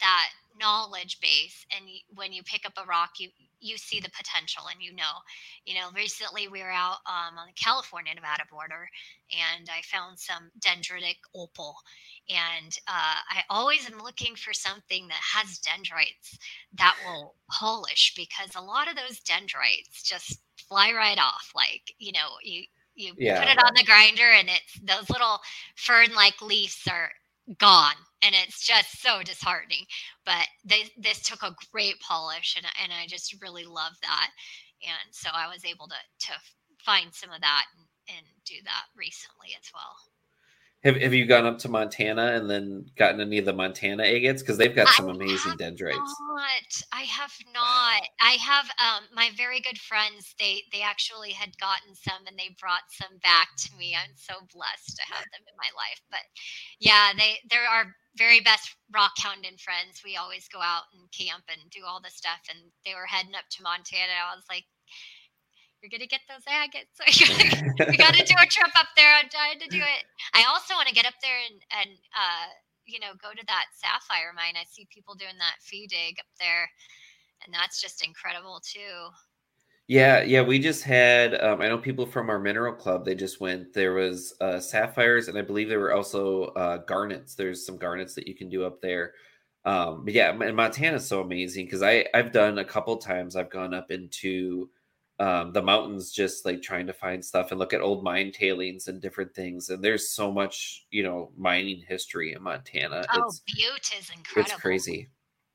that 0.00 0.30
knowledge 0.58 1.20
base 1.20 1.64
and 1.76 1.88
when 2.16 2.32
you 2.32 2.42
pick 2.42 2.66
up 2.66 2.72
a 2.82 2.86
rock 2.86 3.10
you 3.18 3.28
you 3.64 3.78
see 3.78 3.98
the 3.98 4.10
potential 4.10 4.64
and 4.70 4.82
you 4.82 4.94
know 4.94 5.16
you 5.64 5.74
know 5.74 5.88
recently 5.96 6.48
we 6.48 6.60
were 6.60 6.70
out 6.70 6.98
um, 7.06 7.38
on 7.38 7.46
the 7.46 7.62
california 7.62 8.14
nevada 8.14 8.44
border 8.50 8.88
and 9.32 9.68
i 9.70 9.80
found 9.82 10.18
some 10.18 10.50
dendritic 10.60 11.16
opal 11.34 11.74
and 12.28 12.78
uh, 12.88 13.18
i 13.30 13.42
always 13.48 13.88
am 13.90 13.98
looking 13.98 14.34
for 14.36 14.52
something 14.52 15.08
that 15.08 15.20
has 15.34 15.58
dendrites 15.58 16.38
that 16.76 16.94
will 17.04 17.34
polish 17.50 18.12
because 18.16 18.54
a 18.54 18.62
lot 18.62 18.88
of 18.88 18.96
those 18.96 19.20
dendrites 19.20 20.02
just 20.02 20.40
fly 20.68 20.92
right 20.92 21.18
off 21.18 21.50
like 21.54 21.94
you 21.98 22.12
know 22.12 22.36
you 22.42 22.62
you 22.94 23.12
yeah. 23.18 23.40
put 23.40 23.50
it 23.50 23.64
on 23.64 23.72
the 23.74 23.84
grinder 23.84 24.30
and 24.38 24.48
it's 24.48 24.80
those 24.84 25.08
little 25.10 25.40
fern 25.74 26.14
like 26.14 26.40
leaves 26.40 26.86
are 26.90 27.10
gone 27.58 27.96
and 28.24 28.34
it's 28.34 28.64
just 28.64 29.02
so 29.02 29.22
disheartening 29.22 29.84
but 30.24 30.46
they, 30.64 30.84
this 30.96 31.20
took 31.20 31.42
a 31.42 31.54
great 31.72 32.00
polish 32.00 32.56
and, 32.56 32.66
and 32.82 32.92
i 32.92 33.06
just 33.06 33.40
really 33.42 33.64
love 33.64 33.92
that 34.02 34.30
and 34.82 35.12
so 35.12 35.30
i 35.32 35.46
was 35.46 35.64
able 35.64 35.86
to 35.86 36.00
to 36.18 36.32
find 36.84 37.12
some 37.12 37.30
of 37.30 37.40
that 37.40 37.64
and, 37.76 38.16
and 38.18 38.26
do 38.46 38.56
that 38.64 38.84
recently 38.96 39.48
as 39.58 39.68
well 39.72 39.96
have, 40.84 40.96
have 40.96 41.14
you 41.14 41.24
gone 41.24 41.46
up 41.46 41.58
to 41.60 41.68
Montana 41.68 42.32
and 42.34 42.48
then 42.48 42.84
gotten 42.96 43.20
any 43.20 43.38
of 43.38 43.46
the 43.46 43.52
Montana 43.52 44.02
agates? 44.02 44.42
Because 44.42 44.58
they've 44.58 44.74
got 44.74 44.88
some 44.88 45.08
I 45.08 45.12
amazing 45.12 45.56
dendrites. 45.56 45.98
Not. 45.98 46.70
I 46.92 47.02
have 47.02 47.32
not. 47.52 48.02
I 48.20 48.36
have 48.40 48.66
um, 48.78 49.04
my 49.14 49.30
very 49.36 49.60
good 49.60 49.78
friends. 49.78 50.34
They 50.38 50.62
they 50.72 50.82
actually 50.82 51.30
had 51.30 51.56
gotten 51.58 51.94
some 51.94 52.26
and 52.26 52.38
they 52.38 52.54
brought 52.60 52.84
some 52.90 53.16
back 53.22 53.48
to 53.64 53.76
me. 53.78 53.96
I'm 53.96 54.14
so 54.14 54.34
blessed 54.52 54.96
to 54.96 55.14
have 55.14 55.24
them 55.32 55.42
in 55.48 55.56
my 55.56 55.70
life. 55.74 56.00
But 56.10 56.24
yeah, 56.80 57.12
they 57.16 57.38
they're 57.48 57.68
our 57.68 57.86
very 58.16 58.40
best 58.40 58.76
rock 58.94 59.12
hounding 59.18 59.56
friends. 59.56 60.02
We 60.04 60.16
always 60.16 60.46
go 60.48 60.60
out 60.60 60.84
and 60.92 61.10
camp 61.10 61.44
and 61.48 61.70
do 61.70 61.80
all 61.86 62.00
the 62.00 62.10
stuff. 62.10 62.44
And 62.48 62.58
they 62.84 62.94
were 62.94 63.08
heading 63.08 63.34
up 63.34 63.48
to 63.56 63.62
Montana. 63.62 64.14
I 64.20 64.36
was 64.36 64.44
like, 64.48 64.64
you're 65.84 65.92
gonna 65.92 66.08
get 66.08 66.24
those 66.24 66.40
agates. 66.48 66.96
we 67.92 67.96
got 67.98 68.14
to 68.14 68.24
do 68.24 68.34
a 68.40 68.46
trip 68.46 68.72
up 68.74 68.88
there. 68.96 69.12
I'm 69.20 69.28
dying 69.28 69.60
to 69.60 69.68
do 69.68 69.84
it. 69.84 70.02
I 70.32 70.48
also 70.48 70.72
want 70.72 70.88
to 70.88 70.94
get 70.94 71.04
up 71.04 71.20
there 71.20 71.36
and 71.50 71.60
and 71.76 71.98
uh, 72.16 72.48
you 72.86 73.00
know, 73.00 73.12
go 73.20 73.32
to 73.32 73.44
that 73.46 73.66
sapphire 73.76 74.32
mine. 74.34 74.54
I 74.56 74.64
see 74.64 74.88
people 74.90 75.14
doing 75.14 75.36
that 75.38 75.60
fee 75.60 75.86
dig 75.86 76.16
up 76.18 76.32
there, 76.40 76.70
and 77.44 77.52
that's 77.52 77.82
just 77.82 78.02
incredible 78.06 78.62
too. 78.64 79.12
Yeah, 79.86 80.22
yeah, 80.22 80.40
we 80.40 80.58
just 80.58 80.84
had. 80.84 81.38
Um, 81.42 81.60
I 81.60 81.68
know 81.68 81.76
people 81.76 82.06
from 82.06 82.30
our 82.30 82.38
mineral 82.38 82.72
club. 82.72 83.04
They 83.04 83.14
just 83.14 83.40
went. 83.40 83.74
There 83.74 83.92
was 83.92 84.32
uh, 84.40 84.60
sapphires, 84.60 85.28
and 85.28 85.36
I 85.36 85.42
believe 85.42 85.68
there 85.68 85.80
were 85.80 85.92
also 85.92 86.44
uh, 86.56 86.78
garnets. 86.78 87.34
There's 87.34 87.66
some 87.66 87.76
garnets 87.76 88.14
that 88.14 88.26
you 88.26 88.34
can 88.34 88.48
do 88.48 88.64
up 88.64 88.80
there. 88.80 89.12
Um, 89.66 90.04
but 90.06 90.14
yeah, 90.14 90.30
and 90.30 90.56
Montana's 90.56 91.06
so 91.06 91.20
amazing 91.20 91.66
because 91.66 91.82
I 91.82 92.06
I've 92.14 92.32
done 92.32 92.58
a 92.58 92.64
couple 92.64 92.96
times. 92.96 93.36
I've 93.36 93.50
gone 93.50 93.74
up 93.74 93.90
into 93.90 94.70
um, 95.20 95.52
the 95.52 95.62
mountains 95.62 96.12
just 96.12 96.44
like 96.44 96.62
trying 96.62 96.86
to 96.86 96.92
find 96.92 97.24
stuff 97.24 97.50
and 97.50 97.58
look 97.58 97.72
at 97.72 97.80
old 97.80 98.02
mine 98.02 98.32
tailings 98.32 98.88
and 98.88 99.00
different 99.00 99.34
things. 99.34 99.70
And 99.70 99.82
there's 99.82 100.10
so 100.10 100.32
much 100.32 100.86
you 100.90 101.02
know 101.02 101.30
mining 101.36 101.82
history 101.86 102.32
in 102.32 102.42
Montana. 102.42 103.04
Oh, 103.12 103.26
it's, 103.26 103.40
Butte 103.40 103.92
is 103.98 104.10
incredible. 104.14 104.52
It's 104.52 104.60
crazy. 104.60 105.08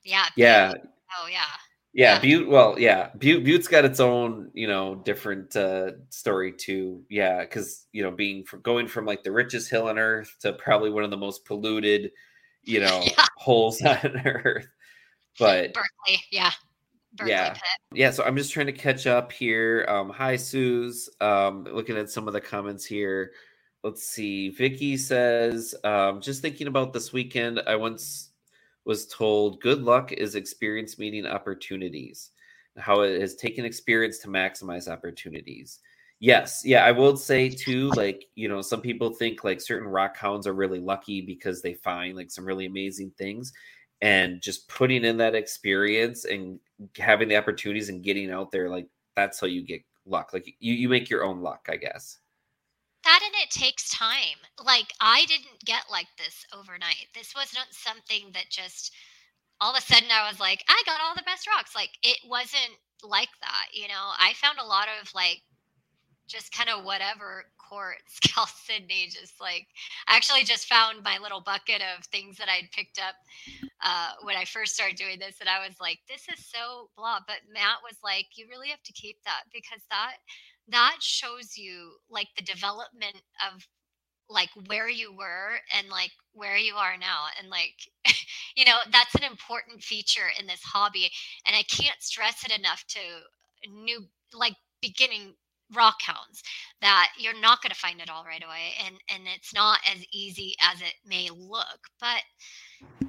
Yeah. 0.03 0.28
Yeah. 0.36 0.74
Oh 1.18 1.28
yeah. 1.28 1.43
Yeah, 1.91 2.14
yeah, 2.14 2.20
Butte. 2.20 2.49
Well, 2.49 2.76
yeah, 2.78 3.10
Butte. 3.18 3.43
Butte's 3.43 3.68
got 3.68 3.84
its 3.84 3.99
own, 3.99 4.51
you 4.53 4.68
know, 4.68 4.95
different 4.95 5.55
uh, 5.55 5.93
story 6.10 6.53
too. 6.53 7.03
Yeah, 7.10 7.41
because 7.41 7.88
you 7.93 8.03
know, 8.03 8.12
being 8.12 8.43
from 8.43 8.62
going 8.62 8.88
from 8.88 9.05
like 9.05 9.24
the 9.24 9.32
richest 9.32 9.72
hill 9.72 9.89
on 9.89 9.97
earth 9.97 10.36
to 10.41 10.53
probably 10.53 10.91
one 10.91 11.03
of 11.03 11.10
the 11.10 11.18
most 11.18 11.45
polluted, 11.45 12.12
you 12.64 12.80
know, 12.86 13.01
yeah. 13.03 13.26
holes 13.38 13.82
on 13.86 14.22
earth. 14.26 14.68
But 15.38 15.74
Berkeley, 15.74 16.22
yeah, 16.32 16.51
Yeah, 17.26 17.53
pit. 17.53 17.62
yeah. 17.93 18.12
So 18.12 18.24
I'm 18.24 18.38
just 18.38 18.51
trying 18.51 18.68
to 18.68 18.72
catch 18.72 19.07
up 19.07 19.32
here. 19.32 19.86
Um, 19.89 20.10
hi, 20.10 20.36
Suze. 20.36 21.10
Um, 21.20 21.64
looking 21.64 21.97
at 21.97 22.10
some 22.10 22.28
of 22.28 22.34
the 22.34 22.41
comments 22.41 22.86
here. 22.86 23.32
Let's 23.84 24.03
see. 24.03 24.49
Vicky 24.49 24.97
says, 24.97 25.74
um, 25.84 26.22
just 26.22 26.41
thinking 26.41 26.68
about 26.68 26.93
this 26.93 27.14
weekend. 27.14 27.62
I 27.66 27.76
once 27.76 28.30
was 28.86 29.07
told 29.07 29.62
good 29.62 29.82
luck 29.82 30.12
is 30.12 30.36
experience 30.36 30.97
meeting 30.97 31.26
opportunities, 31.26 32.32
how 32.78 33.01
it 33.01 33.22
has 33.22 33.36
taken 33.36 33.66
experience 33.66 34.20
to 34.20 34.28
maximize 34.28 34.91
opportunities. 34.91 35.80
Yes, 36.20 36.64
yeah, 36.66 36.84
I 36.84 36.91
will 36.91 37.16
say 37.16 37.49
too, 37.49 37.89
like, 37.95 38.26
you 38.36 38.49
know, 38.49 38.62
some 38.62 38.82
people 38.82 39.12
think 39.14 39.43
like 39.45 39.62
certain 39.62 39.88
rock 39.88 40.18
hounds 40.18 40.47
are 40.47 40.53
really 40.53 40.80
lucky 40.80 41.22
because 41.22 41.62
they 41.62 41.74
find 41.74 42.18
like 42.18 42.30
some 42.30 42.45
really 42.45 42.66
amazing 42.66 43.12
things. 43.18 43.53
And 44.01 44.41
just 44.41 44.68
putting 44.68 45.05
in 45.05 45.18
that 45.18 45.36
experience 45.36 46.26
and 46.26 46.60
having 46.98 47.28
the 47.28 47.38
opportunities 47.38 47.90
and 47.90 48.04
getting 48.04 48.32
out 48.32 48.52
there, 48.52 48.70
like 48.70 48.88
that's 49.16 49.40
how 49.40 49.48
you 49.48 49.64
get 49.66 49.82
luck. 50.06 50.32
Like 50.34 50.48
you, 50.60 50.74
you 50.74 50.90
make 50.90 51.10
your 51.10 51.24
own 51.24 51.42
luck, 51.42 51.68
I 51.70 51.78
guess 51.78 52.20
that 53.04 53.22
and 53.24 53.34
it 53.42 53.50
takes 53.50 53.90
time. 53.90 54.38
Like 54.64 54.92
I 55.02 55.26
didn't 55.26 55.64
get 55.66 55.84
like 55.92 56.08
this 56.18 56.46
overnight. 56.54 57.08
This 57.16 57.34
was 57.36 57.54
not 57.54 57.68
something 57.72 58.32
that 58.34 58.50
just 58.50 58.94
all 59.62 59.72
of 59.72 59.78
a 59.78 59.82
sudden 59.82 60.10
I 60.12 60.30
was 60.30 60.40
like, 60.40 60.64
I 60.68 60.82
got 60.86 61.02
all 61.02 61.16
the 61.16 61.24
best 61.26 61.48
rocks. 61.48 61.76
Like 61.76 61.92
it 62.04 62.20
wasn't 62.28 62.78
like 63.04 63.30
that, 63.42 63.68
you 63.74 63.88
know. 63.88 64.12
I 64.20 64.34
found 64.34 64.60
a 64.60 64.66
lot 64.66 64.88
of 65.02 65.14
like 65.16 65.42
just 66.28 66.52
kind 66.52 66.70
of 66.70 66.86
whatever 66.86 67.46
quartz, 67.70 68.20
chalcedony, 68.22 69.08
just 69.12 69.40
like 69.40 69.68
I 70.08 70.16
actually 70.16 70.44
just 70.44 70.68
found 70.68 71.04
my 71.04 71.18
little 71.22 71.42
bucket 71.42 71.82
of 71.82 72.06
things 72.06 72.38
that 72.38 72.50
I'd 72.50 72.72
picked 72.72 73.00
up 73.00 73.16
uh, 73.84 74.12
when 74.24 74.36
I 74.36 74.46
first 74.46 74.76
started 74.76 74.98
doing 74.98 75.20
this, 75.20 75.38
and 75.40 75.50
I 75.50 75.66
was 75.66 75.76
like, 75.80 76.00
"This 76.08 76.28
is 76.30 76.46
so 76.46 76.90
blah." 76.98 77.20
But 77.28 77.48
Matt 77.54 77.80
was 77.84 77.98
like, 78.04 78.28
"You 78.36 78.48
really 78.50 78.70
have 78.70 78.84
to 78.84 78.94
keep 78.94 79.18
that 79.26 79.44
because 79.54 79.82
that 79.90 80.16
that 80.70 80.98
shows 81.02 81.58
you 81.58 81.94
like 82.10 82.28
the 82.38 82.44
development 82.44 83.22
of 83.54 83.68
like 84.30 84.50
where 84.68 84.90
you 84.90 85.12
were 85.16 85.58
and 85.76 85.90
like 85.90 86.12
where 86.34 86.58
you 86.58 86.76
are 86.76 86.98
now 86.98 87.26
and 87.40 87.50
like 87.50 87.74
you 88.56 88.64
know 88.66 88.78
that's 88.92 89.16
an 89.16 89.24
important 89.24 89.82
feature 89.84 90.30
in 90.40 90.46
this 90.48 90.62
hobby 90.64 91.10
and 91.48 91.56
i 91.56 91.64
can't 91.64 92.02
stress 92.02 92.44
it 92.46 92.58
enough 92.58 92.86
to 92.88 93.00
new 93.70 94.02
like 94.34 94.56
beginning 94.82 95.34
rock 95.76 96.02
hounds 96.02 96.44
that 96.82 97.10
you're 97.18 97.40
not 97.40 97.62
going 97.62 97.72
to 97.72 97.80
find 97.80 98.02
it 98.02 98.10
all 98.10 98.24
right 98.24 98.44
away 98.44 98.74
and 98.86 98.96
and 99.14 99.24
it's 99.36 99.54
not 99.54 99.80
as 99.94 100.04
easy 100.12 100.56
as 100.62 100.82
it 100.82 100.94
may 101.06 101.30
look 101.30 101.80
but 102.00 102.22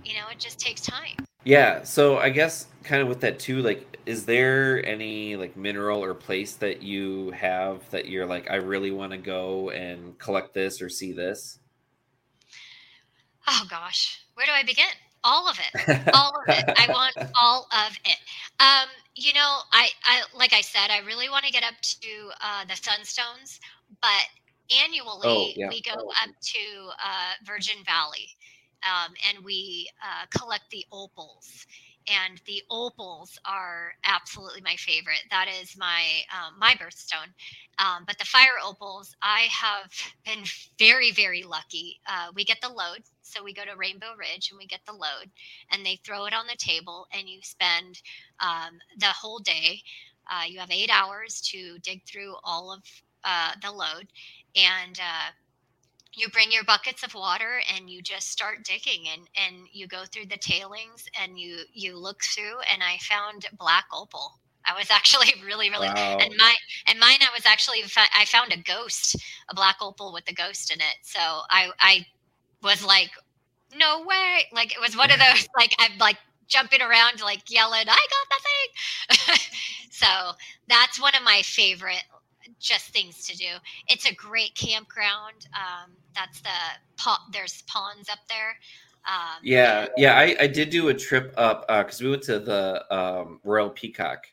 you 0.05 0.15
know 0.15 0.27
it 0.31 0.39
just 0.39 0.59
takes 0.59 0.81
time. 0.83 1.17
Yeah 1.45 1.83
so 1.85 2.19
i 2.19 2.29
guess 2.29 2.67
kind 2.83 3.01
of 3.01 3.09
with 3.09 3.21
that 3.21 3.39
too 3.39 3.63
like 3.63 3.99
is 4.05 4.27
there 4.27 4.85
any 4.85 5.37
like 5.37 5.57
mineral 5.57 6.03
or 6.05 6.15
place 6.15 6.55
that 6.57 6.83
you 6.83 7.31
have 7.31 7.89
that 7.91 8.07
you're 8.07 8.27
like 8.27 8.51
i 8.51 8.57
really 8.57 8.91
want 8.91 9.13
to 9.13 9.19
go 9.19 9.71
and 9.71 10.19
collect 10.19 10.53
this 10.53 10.83
or 10.83 10.89
see 10.89 11.13
this 11.13 11.59
oh 13.49 13.67
gosh. 13.69 14.21
Where 14.35 14.47
do 14.47 14.53
i 14.53 14.63
begin? 14.63 14.85
All 15.23 15.49
of 15.49 15.59
it. 15.59 16.01
All 16.15 16.31
of 16.31 16.49
it. 16.49 16.65
I 16.67 16.91
want 16.91 17.15
all 17.39 17.67
of 17.73 17.93
it. 18.07 18.19
Um 18.59 18.89
you 19.21 19.33
know 19.35 19.59
i 19.73 19.89
i 20.05 20.23
like 20.37 20.53
i 20.53 20.61
said 20.63 20.91
i 20.91 20.99
really 21.07 21.29
want 21.29 21.45
to 21.45 21.53
get 21.53 21.65
up 21.65 21.75
to 21.83 22.31
uh 22.43 22.65
the 22.67 22.75
sunstones 22.75 23.61
but 24.01 24.27
annually 24.85 25.21
oh, 25.25 25.49
yeah. 25.57 25.69
we 25.69 25.81
go 25.83 25.93
up 25.93 26.31
to 26.43 26.59
uh 27.05 27.33
virgin 27.45 27.77
valley 27.85 28.29
um, 28.83 29.15
and 29.29 29.45
we 29.45 29.91
uh, 30.03 30.27
collect 30.37 30.71
the 30.71 30.85
opals. 30.93 31.67
And 32.09 32.41
the 32.47 32.63
opals 32.71 33.39
are 33.45 33.93
absolutely 34.05 34.63
my 34.63 34.75
favorite. 34.77 35.23
That 35.31 35.47
is 35.61 35.77
my 35.77 36.03
um, 36.33 36.59
my 36.59 36.75
birthstone. 36.75 37.33
Um, 37.79 38.05
but 38.07 38.19
the 38.19 38.25
fire 38.25 38.59
opals, 38.65 39.15
I 39.23 39.49
have 39.51 39.93
been 40.25 40.45
very 40.79 41.13
very 41.13 41.43
lucky. 41.43 42.01
Uh, 42.09 42.29
we 42.35 42.45
get 42.45 42.61
the 42.63 42.69
load, 42.69 43.03
so 43.23 43.45
we 43.45 43.53
go 43.55 43.65
to 43.65 43.77
Rainbow 43.77 44.15
Ridge 44.19 44.51
and 44.51 44.59
we 44.59 44.67
get 44.67 44.81
the 44.87 44.93
load, 44.93 45.31
and 45.71 45.85
they 45.85 45.97
throw 46.05 46.25
it 46.27 46.35
on 46.35 46.47
the 46.47 46.57
table, 46.57 47.07
and 47.13 47.29
you 47.29 47.41
spend 47.43 48.01
um, 48.41 48.79
the 48.99 49.07
whole 49.07 49.39
day. 49.39 49.83
Uh, 50.31 50.45
you 50.47 50.59
have 50.59 50.71
eight 50.71 50.91
hours 50.93 51.41
to 51.41 51.79
dig 51.81 52.03
through 52.07 52.35
all 52.45 52.73
of 52.73 52.83
uh, 53.25 53.53
the 53.63 53.71
load, 53.71 54.09
and 54.57 54.99
uh, 54.99 55.31
you 56.21 56.29
bring 56.29 56.53
your 56.53 56.65
buckets 56.65 57.03
of 57.03 57.15
water 57.15 57.61
and 57.75 57.89
you 57.89 58.03
just 58.03 58.31
start 58.31 58.65
digging 58.65 59.07
and 59.13 59.29
and 59.37 59.67
you 59.73 59.87
go 59.87 60.05
through 60.05 60.27
the 60.27 60.37
tailings 60.37 61.09
and 61.21 61.39
you 61.39 61.59
you 61.73 61.97
look 61.97 62.23
through 62.23 62.59
and 62.73 62.83
i 62.83 62.99
found 62.99 63.47
black 63.59 63.87
opal. 63.93 64.39
I 64.67 64.75
was 64.79 64.91
actually 64.91 65.33
really 65.45 65.71
really 65.71 65.89
wow. 65.89 66.19
and 66.21 66.35
my 66.37 66.55
and 66.87 67.01
mine 67.01 67.19
i 67.21 67.35
was 67.35 67.47
actually 67.47 67.83
i 68.15 68.25
found 68.27 68.53
a 68.53 68.59
ghost 68.59 69.17
a 69.49 69.55
black 69.55 69.77
opal 69.81 70.13
with 70.13 70.29
a 70.29 70.35
ghost 70.35 70.73
in 70.73 70.81
it. 70.81 70.97
So 71.03 71.21
i 71.51 71.71
i 71.81 72.07
was 72.63 72.85
like 72.85 73.11
no 73.77 74.05
way. 74.05 74.47
Like 74.53 74.73
it 74.75 74.81
was 74.81 74.97
one 74.97 75.11
of 75.11 75.19
those 75.19 75.49
like 75.57 75.75
i'm 75.79 75.97
like 75.99 76.17
jumping 76.49 76.83
around 76.83 77.21
like 77.21 77.49
yelling 77.49 77.85
i 77.89 78.07
got 78.11 78.27
the 78.29 79.27
thing 79.29 79.39
so 79.91 80.33
that's 80.69 81.01
one 81.01 81.15
of 81.15 81.23
my 81.23 81.43
favorite 81.45 82.03
just 82.61 82.91
things 82.91 83.27
to 83.27 83.37
do. 83.37 83.49
It's 83.89 84.09
a 84.09 84.15
great 84.15 84.55
campground. 84.55 85.49
Um, 85.55 85.91
that's 86.15 86.41
the 86.41 86.49
pot. 86.97 87.21
There's 87.33 87.63
ponds 87.63 88.09
up 88.09 88.21
there. 88.29 88.57
Um, 89.09 89.41
yeah, 89.43 89.87
yeah. 89.97 90.17
I, 90.17 90.37
I 90.41 90.47
did 90.47 90.71
do 90.71 90.89
a 90.89 90.95
trip 90.95 91.33
up 91.39 91.65
uh 91.69 91.83
because 91.83 92.01
uh, 92.01 92.05
we 92.05 92.11
went 92.11 92.23
to 92.25 92.39
the 92.39 92.95
um, 92.95 93.41
Royal 93.45 93.71
Peacock, 93.71 94.27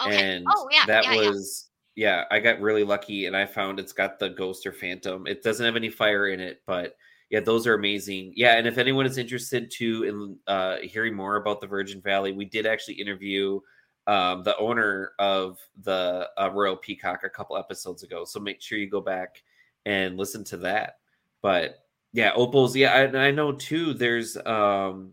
okay. 0.00 0.36
and 0.36 0.46
oh, 0.48 0.68
yeah, 0.70 0.86
that 0.86 1.04
yeah, 1.04 1.16
was 1.16 1.68
yeah. 1.96 2.18
yeah. 2.18 2.24
I 2.30 2.38
got 2.38 2.60
really 2.60 2.84
lucky, 2.84 3.26
and 3.26 3.36
I 3.36 3.44
found 3.44 3.80
it's 3.80 3.92
got 3.92 4.20
the 4.20 4.30
Ghost 4.30 4.66
or 4.66 4.72
Phantom. 4.72 5.26
It 5.26 5.42
doesn't 5.42 5.66
have 5.66 5.74
any 5.74 5.90
fire 5.90 6.28
in 6.28 6.38
it, 6.38 6.62
but 6.64 6.94
yeah, 7.28 7.40
those 7.40 7.66
are 7.66 7.74
amazing. 7.74 8.32
Yeah, 8.36 8.56
and 8.56 8.68
if 8.68 8.78
anyone 8.78 9.06
is 9.06 9.18
interested 9.18 9.68
to 9.72 10.04
in 10.04 10.38
uh, 10.46 10.76
hearing 10.82 11.14
more 11.14 11.34
about 11.34 11.60
the 11.60 11.66
Virgin 11.66 12.00
Valley, 12.00 12.30
we 12.30 12.44
did 12.44 12.66
actually 12.66 12.94
interview 12.94 13.58
um, 14.06 14.42
the 14.42 14.56
owner 14.58 15.12
of 15.18 15.58
the 15.82 16.28
uh, 16.36 16.50
Royal 16.52 16.76
Peacock 16.76 17.24
a 17.24 17.30
couple 17.30 17.56
episodes 17.56 18.02
ago. 18.02 18.24
So 18.24 18.38
make 18.38 18.60
sure 18.60 18.78
you 18.78 18.88
go 18.88 19.00
back 19.00 19.42
and 19.86 20.16
listen 20.16 20.44
to 20.44 20.56
that. 20.58 20.98
But 21.42 21.84
yeah, 22.12 22.32
opals. 22.34 22.76
Yeah, 22.76 22.92
I, 22.92 23.26
I 23.26 23.30
know 23.30 23.52
too. 23.52 23.94
There's, 23.94 24.36
um, 24.44 25.12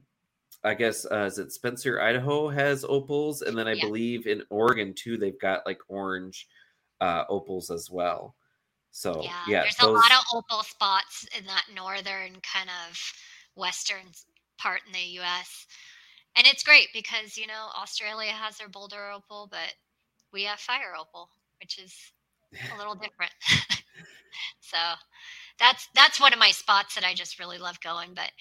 I 0.63 0.73
guess, 0.73 1.05
uh, 1.09 1.25
is 1.25 1.39
it 1.39 1.51
Spencer, 1.51 2.01
Idaho 2.01 2.49
has 2.49 2.85
opals, 2.87 3.41
and 3.41 3.57
then 3.57 3.67
I 3.67 3.73
yeah. 3.73 3.85
believe 3.85 4.27
in 4.27 4.43
Oregon 4.49 4.93
too, 4.93 5.17
they've 5.17 5.39
got 5.39 5.65
like 5.65 5.79
orange 5.87 6.47
uh, 6.99 7.23
opals 7.29 7.71
as 7.71 7.89
well. 7.89 8.35
So 8.91 9.21
yeah, 9.23 9.31
yeah 9.47 9.61
there's 9.61 9.77
those... 9.77 9.89
a 9.89 9.93
lot 9.93 10.11
of 10.11 10.23
opal 10.35 10.63
spots 10.63 11.25
in 11.37 11.45
that 11.45 11.65
northern 11.73 12.33
kind 12.43 12.69
of 12.87 13.13
western 13.55 14.05
part 14.57 14.81
in 14.85 14.91
the 14.91 14.99
U.S 14.99 15.65
and 16.35 16.47
it's 16.47 16.63
great 16.63 16.87
because 16.93 17.37
you 17.37 17.47
know 17.47 17.69
Australia 17.79 18.31
has 18.31 18.57
their 18.57 18.69
boulder 18.69 19.11
opal, 19.11 19.47
but 19.49 19.73
we 20.33 20.43
have 20.43 20.59
fire 20.59 20.93
opal, 20.99 21.29
which 21.59 21.77
is 21.79 21.93
a 22.73 22.77
little 22.77 22.95
different. 23.01 23.31
so 24.61 24.77
that's 25.59 25.87
that's 25.95 26.19
one 26.19 26.33
of 26.33 26.39
my 26.39 26.51
spots 26.51 26.95
that 26.95 27.03
I 27.05 27.13
just 27.13 27.39
really 27.39 27.57
love 27.57 27.79
going. 27.81 28.13
But 28.13 28.31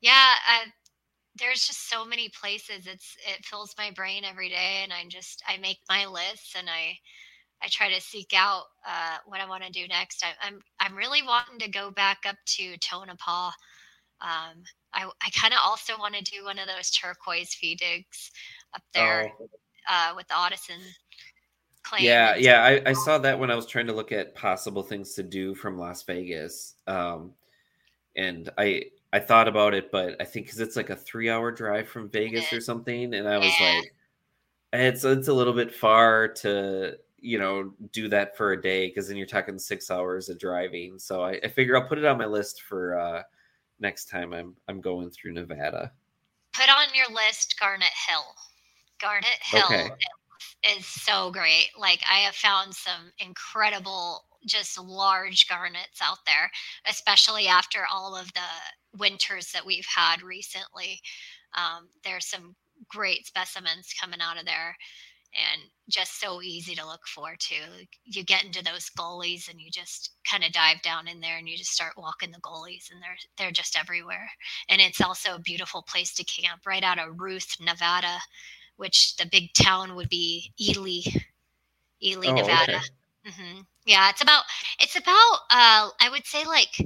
yeah, 0.00 0.34
I, 0.46 0.64
there's 1.38 1.66
just 1.66 1.88
so 1.88 2.04
many 2.04 2.28
places. 2.28 2.86
It's 2.86 3.16
it 3.26 3.44
fills 3.44 3.74
my 3.78 3.90
brain 3.90 4.24
every 4.24 4.48
day, 4.48 4.80
and 4.82 4.92
I 4.92 5.04
just 5.08 5.42
I 5.48 5.56
make 5.58 5.78
my 5.88 6.06
lists 6.06 6.54
and 6.58 6.68
I 6.68 6.98
I 7.62 7.68
try 7.68 7.92
to 7.92 8.00
seek 8.00 8.32
out 8.34 8.64
uh, 8.86 9.18
what 9.26 9.40
I 9.40 9.48
want 9.48 9.64
to 9.64 9.70
do 9.70 9.86
next. 9.88 10.24
I, 10.24 10.46
I'm 10.46 10.60
I'm 10.80 10.96
really 10.96 11.22
wanting 11.22 11.58
to 11.60 11.70
go 11.70 11.90
back 11.90 12.18
up 12.26 12.36
to 12.56 12.76
Tonopah 12.78 13.52
Um, 14.24 14.62
I, 14.94 15.04
I 15.04 15.30
kind 15.38 15.52
of 15.52 15.60
also 15.62 15.98
want 15.98 16.14
to 16.14 16.22
do 16.22 16.44
one 16.44 16.58
of 16.58 16.66
those 16.66 16.90
turquoise 16.90 17.52
fee 17.54 17.74
digs 17.74 18.30
up 18.74 18.82
there 18.94 19.30
Oh. 19.40 19.48
uh, 19.90 20.12
with 20.16 20.26
the 20.28 20.34
Otteson 20.34 20.80
claim. 21.82 22.04
Yeah, 22.04 22.34
yeah, 22.36 22.62
I, 22.62 22.90
I 22.90 22.92
saw 22.94 23.18
that 23.18 23.38
when 23.38 23.50
I 23.50 23.54
was 23.54 23.66
trying 23.66 23.86
to 23.88 23.92
look 23.92 24.12
at 24.12 24.34
possible 24.34 24.82
things 24.82 25.12
to 25.14 25.22
do 25.22 25.54
from 25.54 25.78
Las 25.78 26.02
Vegas. 26.04 26.74
Um, 26.86 27.32
and 28.16 28.48
I 28.58 28.84
I 29.12 29.20
thought 29.20 29.46
about 29.48 29.74
it, 29.74 29.92
but 29.92 30.16
I 30.20 30.24
think 30.24 30.46
because 30.46 30.60
it's 30.60 30.76
like 30.76 30.90
a 30.90 30.96
three 30.96 31.28
hour 31.30 31.52
drive 31.52 31.88
from 31.88 32.08
Vegas 32.10 32.52
or 32.52 32.60
something, 32.60 33.14
and 33.14 33.28
I 33.28 33.38
was 33.38 33.60
Yeah. 33.60 33.74
like, 33.74 33.94
it's 34.72 35.04
it's 35.04 35.28
a 35.28 35.34
little 35.34 35.52
bit 35.52 35.74
far 35.74 36.28
to 36.28 36.98
you 37.20 37.38
know 37.38 37.74
do 37.92 38.08
that 38.08 38.36
for 38.36 38.52
a 38.52 38.62
day 38.62 38.88
because 38.88 39.08
then 39.08 39.16
you're 39.18 39.26
talking 39.26 39.58
six 39.58 39.90
hours 39.90 40.28
of 40.30 40.38
driving. 40.38 40.98
So 40.98 41.22
I, 41.22 41.40
I 41.44 41.48
figure 41.48 41.76
I'll 41.76 41.88
put 41.88 41.98
it 41.98 42.06
on 42.06 42.18
my 42.18 42.26
list 42.26 42.62
for 42.62 42.98
uh, 42.98 43.22
next 43.84 44.06
time 44.06 44.32
I'm 44.32 44.56
I'm 44.66 44.80
going 44.80 45.10
through 45.10 45.34
Nevada. 45.34 45.92
Put 46.54 46.70
on 46.70 46.86
your 46.94 47.08
list 47.14 47.54
Garnet 47.60 47.92
Hill. 48.08 48.24
Garnet 49.00 49.38
Hill 49.42 49.60
Okay. 49.60 49.90
is 50.76 50.86
so 50.86 51.30
great. 51.30 51.68
Like 51.78 52.00
I 52.10 52.20
have 52.20 52.34
found 52.34 52.74
some 52.74 53.12
incredible, 53.18 54.22
just 54.46 54.80
large 54.80 55.46
garnets 55.48 56.00
out 56.02 56.18
there, 56.26 56.50
especially 56.88 57.46
after 57.46 57.80
all 57.92 58.16
of 58.16 58.32
the 58.32 58.98
winters 58.98 59.52
that 59.52 59.66
we've 59.66 59.86
had 59.94 60.22
recently. 60.22 61.00
Um, 61.54 61.88
there's 62.04 62.26
some 62.26 62.56
great 62.88 63.26
specimens 63.26 63.94
coming 64.00 64.20
out 64.20 64.38
of 64.38 64.46
there 64.46 64.76
and 65.34 65.62
just 65.88 66.20
so 66.20 66.40
easy 66.42 66.74
to 66.74 66.86
look 66.86 67.06
for 67.06 67.34
too. 67.38 67.86
You 68.04 68.24
get 68.24 68.44
into 68.44 68.62
those 68.64 68.88
gullies 68.90 69.48
and 69.48 69.60
you 69.60 69.70
just 69.70 70.10
kind 70.28 70.44
of 70.44 70.52
dive 70.52 70.82
down 70.82 71.08
in 71.08 71.20
there 71.20 71.36
and 71.38 71.48
you 71.48 71.56
just 71.56 71.72
start 71.72 71.94
walking 71.98 72.30
the 72.32 72.40
gullies 72.40 72.90
and 72.92 73.02
they're 73.02 73.16
they're 73.38 73.52
just 73.52 73.78
everywhere. 73.78 74.30
And 74.68 74.80
it's 74.80 75.00
also 75.00 75.34
a 75.34 75.40
beautiful 75.40 75.82
place 75.82 76.14
to 76.14 76.24
camp 76.24 76.62
right 76.66 76.84
out 76.84 76.98
of 76.98 77.20
Ruth, 77.20 77.56
Nevada, 77.60 78.18
which 78.76 79.16
the 79.16 79.26
big 79.30 79.52
town 79.54 79.94
would 79.96 80.08
be 80.08 80.52
Ely, 80.60 81.02
Ely, 82.02 82.30
Oh, 82.30 82.32
Nevada. 82.32 82.56
okay. 82.56 82.80
hmm 83.24 83.60
Yeah, 83.86 84.10
it's 84.10 84.22
about 84.22 84.44
it's 84.80 84.96
about 84.96 85.38
uh, 85.50 85.90
I 86.00 86.08
would 86.10 86.26
say 86.26 86.44
like 86.44 86.76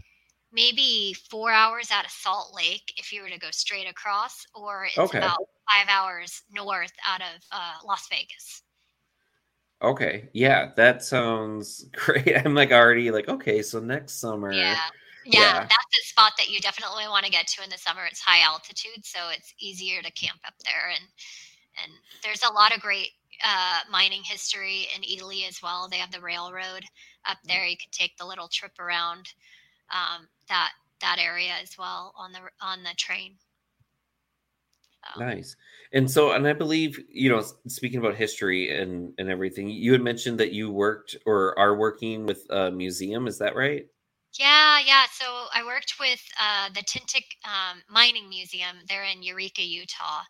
maybe 0.53 1.15
four 1.31 1.51
hours 1.53 1.91
out 1.91 2.05
of 2.05 2.11
Salt 2.11 2.55
Lake 2.55 2.93
if 2.97 3.13
you 3.13 3.23
were 3.23 3.29
to 3.31 3.39
go 3.39 3.51
straight 3.51 3.89
across, 3.89 4.47
or 4.55 4.87
it's 4.87 5.11
Okay. 5.11 5.21
about 5.21 5.39
five 5.73 5.89
hours 5.89 6.43
north 6.51 6.93
out 7.07 7.21
of 7.21 7.43
uh, 7.53 7.75
Las 7.85 8.07
Vegas. 8.11 8.63
Okay, 9.81 10.29
yeah, 10.33 10.73
that 10.77 11.03
sounds 11.05 11.85
great. 11.93 12.37
I'm 12.45 12.55
like 12.55 12.73
already 12.73 13.11
like 13.11 13.29
okay, 13.29 13.63
so 13.63 13.79
next 13.81 14.15
summer. 14.15 14.53
Yeah. 14.53 14.77
Yeah, 15.25 15.41
Yeah. 15.41 15.61
that's 15.61 15.99
a 16.01 16.09
spot 16.09 16.33
that 16.39 16.49
you 16.49 16.59
definitely 16.61 17.07
want 17.07 17.27
to 17.27 17.31
get 17.31 17.47
to 17.49 17.63
in 17.63 17.71
the 17.71 17.77
summer. 17.79 18.07
It's 18.07 18.21
high 18.21 18.41
altitude, 18.43 19.05
so 19.05 19.29
it's 19.31 19.53
easier 19.59 20.01
to 20.03 20.11
camp 20.13 20.41
up 20.47 20.55
there, 20.65 20.89
and 20.89 21.05
and 21.83 21.93
there's 22.23 22.43
a 22.43 22.53
lot 22.53 22.75
of 22.75 22.81
great 22.81 23.11
uh, 23.45 23.81
mining 23.91 24.23
history 24.25 24.89
in 24.97 25.05
Ely 25.09 25.47
as 25.47 25.61
well. 25.63 25.89
They 25.89 25.99
have 25.99 26.11
the 26.11 26.21
railroad 26.21 26.85
up 27.27 27.39
there. 27.47 27.67
You 27.67 27.77
can 27.77 27.91
take 27.93 28.17
the 28.17 28.27
little 28.27 28.49
trip 28.49 28.79
around 28.81 29.27
um, 29.93 30.29
that 30.49 30.73
that 31.01 31.19
area 31.21 31.53
as 31.63 31.77
well 31.79 32.15
on 32.17 32.33
the 32.33 32.41
on 32.61 32.83
the 32.83 32.95
train. 32.97 33.37
So, 35.15 35.25
Nice. 35.25 35.57
And 35.93 36.11
so, 36.11 36.33
and 36.33 36.47
I 36.47 36.53
believe, 36.53 36.99
you 37.09 37.31
know, 37.31 37.43
speaking 37.67 37.99
about 37.99 38.15
history 38.15 38.77
and 38.77 39.15
and 39.19 39.31
everything, 39.31 39.69
you 39.69 39.93
had 39.93 40.03
mentioned 40.03 40.39
that 40.41 40.53
you 40.53 40.71
worked 40.71 41.17
or 41.25 41.59
are 41.59 41.77
working 41.77 42.27
with 42.27 42.45
a 42.51 42.71
museum. 42.71 43.27
Is 43.27 43.39
that 43.39 43.57
right? 43.57 43.87
Yeah, 44.39 44.81
yeah. 44.85 45.05
So 45.11 45.25
I 45.55 45.65
worked 45.65 45.95
with 45.99 46.21
uh, 46.41 46.69
the 46.75 46.83
Tintic 46.83 47.25
um, 47.45 47.83
Mining 47.89 48.29
Museum. 48.29 48.77
They're 48.89 49.05
in 49.05 49.23
Eureka, 49.23 49.63
Utah. 49.63 50.23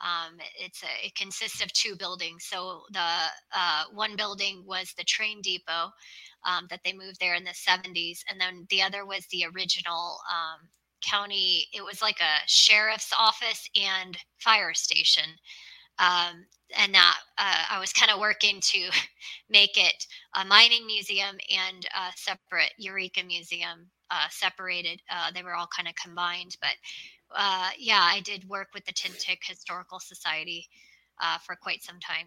Um, 0.00 0.38
it's 0.58 0.82
a, 0.82 1.06
it 1.06 1.14
consists 1.14 1.62
of 1.62 1.72
two 1.72 1.94
buildings. 1.96 2.46
So 2.48 2.82
the 2.92 3.06
uh, 3.54 3.84
one 3.92 4.16
building 4.16 4.62
was 4.66 4.94
the 4.96 5.04
train 5.04 5.42
depot 5.42 5.90
um, 6.46 6.66
that 6.70 6.80
they 6.84 6.92
moved 6.92 7.20
there 7.20 7.34
in 7.34 7.44
the 7.44 7.50
70s, 7.50 8.20
and 8.30 8.40
then 8.40 8.66
the 8.70 8.82
other 8.82 9.04
was 9.04 9.26
the 9.30 9.44
original 9.54 10.18
um, 10.30 10.68
county. 11.08 11.66
It 11.72 11.84
was 11.84 12.02
like 12.02 12.20
a 12.20 12.46
sheriff's 12.46 13.12
office 13.18 13.68
and 13.80 14.16
fire 14.38 14.74
station. 14.74 15.24
Um, 15.98 16.46
and 16.76 16.94
that 16.94 17.18
uh, 17.38 17.64
I 17.70 17.80
was 17.80 17.92
kind 17.92 18.10
of 18.10 18.20
working 18.20 18.60
to 18.60 18.90
make 19.50 19.76
it 19.76 20.06
a 20.34 20.44
mining 20.44 20.86
museum 20.86 21.36
and 21.50 21.84
a 21.86 22.12
separate 22.16 22.72
Eureka 22.78 23.22
museum, 23.24 23.90
uh, 24.10 24.26
separated. 24.30 25.02
Uh, 25.10 25.30
they 25.34 25.42
were 25.42 25.54
all 25.54 25.68
kind 25.74 25.88
of 25.88 25.94
combined, 25.94 26.56
but 26.60 26.74
uh, 27.36 27.70
yeah, 27.78 28.02
I 28.02 28.20
did 28.20 28.48
work 28.48 28.68
with 28.74 28.84
the 28.84 28.92
Tintic 28.92 29.38
Historical 29.44 30.00
Society 30.00 30.66
uh, 31.20 31.38
for 31.38 31.54
quite 31.54 31.82
some 31.82 32.00
time, 32.00 32.26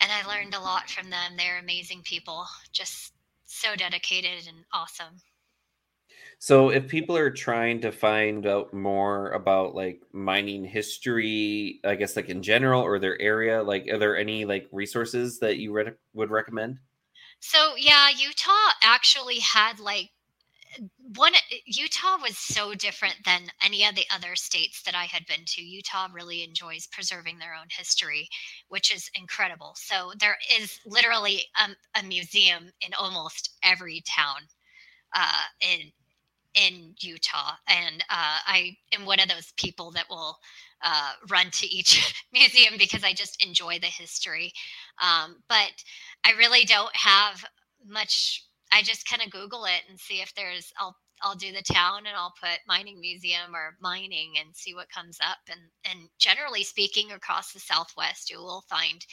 and 0.00 0.10
I 0.10 0.28
learned 0.28 0.54
a 0.54 0.60
lot 0.60 0.90
from 0.90 1.10
them. 1.10 1.32
They're 1.36 1.58
amazing 1.58 2.02
people, 2.04 2.46
just 2.72 3.12
so 3.46 3.74
dedicated 3.76 4.46
and 4.48 4.64
awesome. 4.72 5.20
So, 6.42 6.70
if 6.70 6.88
people 6.88 7.18
are 7.18 7.30
trying 7.30 7.82
to 7.82 7.92
find 7.92 8.46
out 8.46 8.72
more 8.72 9.30
about 9.32 9.74
like 9.74 10.00
mining 10.12 10.64
history, 10.64 11.80
I 11.84 11.96
guess 11.96 12.16
like 12.16 12.30
in 12.30 12.42
general 12.42 12.82
or 12.82 12.98
their 12.98 13.20
area, 13.20 13.62
like 13.62 13.86
are 13.88 13.98
there 13.98 14.16
any 14.16 14.46
like 14.46 14.66
resources 14.72 15.38
that 15.40 15.58
you 15.58 15.72
re- 15.72 15.92
would 16.14 16.30
recommend? 16.30 16.78
So 17.40 17.74
yeah, 17.76 18.08
Utah 18.08 18.72
actually 18.82 19.38
had 19.40 19.80
like 19.80 20.10
one 21.16 21.32
Utah 21.66 22.16
was 22.22 22.38
so 22.38 22.74
different 22.74 23.16
than 23.24 23.42
any 23.62 23.84
of 23.84 23.94
the 23.94 24.06
other 24.10 24.34
states 24.36 24.82
that 24.84 24.94
I 24.94 25.04
had 25.04 25.26
been 25.26 25.44
to. 25.44 25.62
Utah 25.62 26.08
really 26.12 26.42
enjoys 26.42 26.86
preserving 26.86 27.38
their 27.38 27.54
own 27.54 27.66
history, 27.70 28.28
which 28.68 28.94
is 28.94 29.10
incredible. 29.14 29.74
So 29.76 30.12
there 30.18 30.38
is 30.58 30.78
literally 30.86 31.42
um, 31.62 31.74
a 31.98 32.02
museum 32.02 32.70
in 32.80 32.94
almost 32.94 33.58
every 33.62 34.02
town 34.06 34.42
uh, 35.14 35.42
in 35.60 35.90
in 36.54 36.94
Utah, 37.00 37.52
and 37.68 38.02
uh, 38.10 38.38
I 38.46 38.76
am 38.92 39.06
one 39.06 39.20
of 39.20 39.28
those 39.28 39.52
people 39.56 39.90
that 39.92 40.06
will 40.08 40.38
uh, 40.82 41.12
run 41.28 41.50
to 41.52 41.66
each 41.66 42.14
museum 42.32 42.74
because 42.78 43.04
I 43.04 43.12
just 43.12 43.44
enjoy 43.44 43.78
the 43.78 43.86
history. 43.86 44.52
Um, 45.02 45.36
but 45.48 45.72
I 46.24 46.32
really 46.32 46.64
don't 46.64 46.94
have 46.94 47.44
much. 47.86 48.44
I 48.72 48.82
just 48.82 49.08
kind 49.08 49.22
of 49.22 49.30
Google 49.30 49.64
it 49.64 49.82
and 49.88 49.98
see 49.98 50.20
if 50.20 50.34
there's. 50.34 50.72
I'll 50.78 50.96
I'll 51.22 51.34
do 51.36 51.52
the 51.52 51.62
town 51.62 52.06
and 52.06 52.16
I'll 52.16 52.32
put 52.40 52.60
mining 52.66 52.98
museum 52.98 53.54
or 53.54 53.76
mining 53.80 54.34
and 54.40 54.56
see 54.56 54.74
what 54.74 54.88
comes 54.88 55.18
up. 55.20 55.38
And 55.48 55.60
and 55.84 56.08
generally 56.18 56.64
speaking, 56.64 57.12
across 57.12 57.52
the 57.52 57.60
Southwest, 57.60 58.30
you 58.30 58.38
will 58.38 58.64
find 58.68 59.04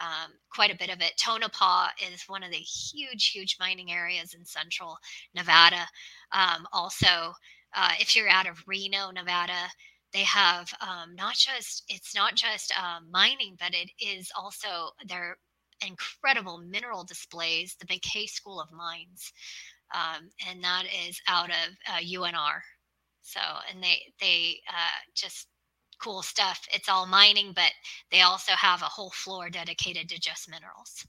um, 0.00 0.32
quite 0.50 0.72
a 0.72 0.78
bit 0.78 0.90
of 0.90 1.00
it. 1.00 1.16
Tonopah 1.16 1.88
is 2.12 2.24
one 2.26 2.42
of 2.42 2.50
the 2.50 2.56
huge, 2.56 3.30
huge 3.30 3.56
mining 3.58 3.90
areas 3.92 4.34
in 4.34 4.44
central 4.44 4.96
Nevada. 5.34 5.86
Um, 6.32 6.66
also, 6.72 7.32
uh, 7.74 7.92
if 8.00 8.14
you're 8.14 8.28
out 8.28 8.48
of 8.48 8.62
Reno, 8.66 9.10
Nevada, 9.10 9.68
they 10.12 10.22
have 10.22 10.72
um, 10.80 11.14
not 11.14 11.34
just 11.34 11.84
it's 11.88 12.14
not 12.14 12.34
just 12.34 12.72
um, 12.78 13.10
mining, 13.10 13.56
but 13.58 13.74
it 13.74 13.90
is 14.00 14.30
also 14.36 14.90
their 15.06 15.36
incredible 15.86 16.58
mineral 16.58 17.04
displays. 17.04 17.76
The 17.78 17.86
Mackay 17.88 18.26
School 18.26 18.60
of 18.60 18.72
Mines, 18.72 19.32
um, 19.94 20.30
and 20.48 20.62
that 20.64 20.84
is 21.08 21.20
out 21.28 21.50
of 21.50 21.76
uh, 21.86 21.98
UNR. 21.98 22.60
So, 23.22 23.40
and 23.70 23.82
they 23.82 24.00
they 24.20 24.60
uh, 24.68 24.98
just 25.14 25.48
cool 26.00 26.22
stuff. 26.22 26.66
It's 26.72 26.88
all 26.88 27.06
mining, 27.06 27.52
but 27.54 27.72
they 28.10 28.22
also 28.22 28.52
have 28.52 28.82
a 28.82 28.86
whole 28.86 29.10
floor 29.10 29.50
dedicated 29.50 30.08
to 30.10 30.20
just 30.20 30.50
minerals. 30.50 31.06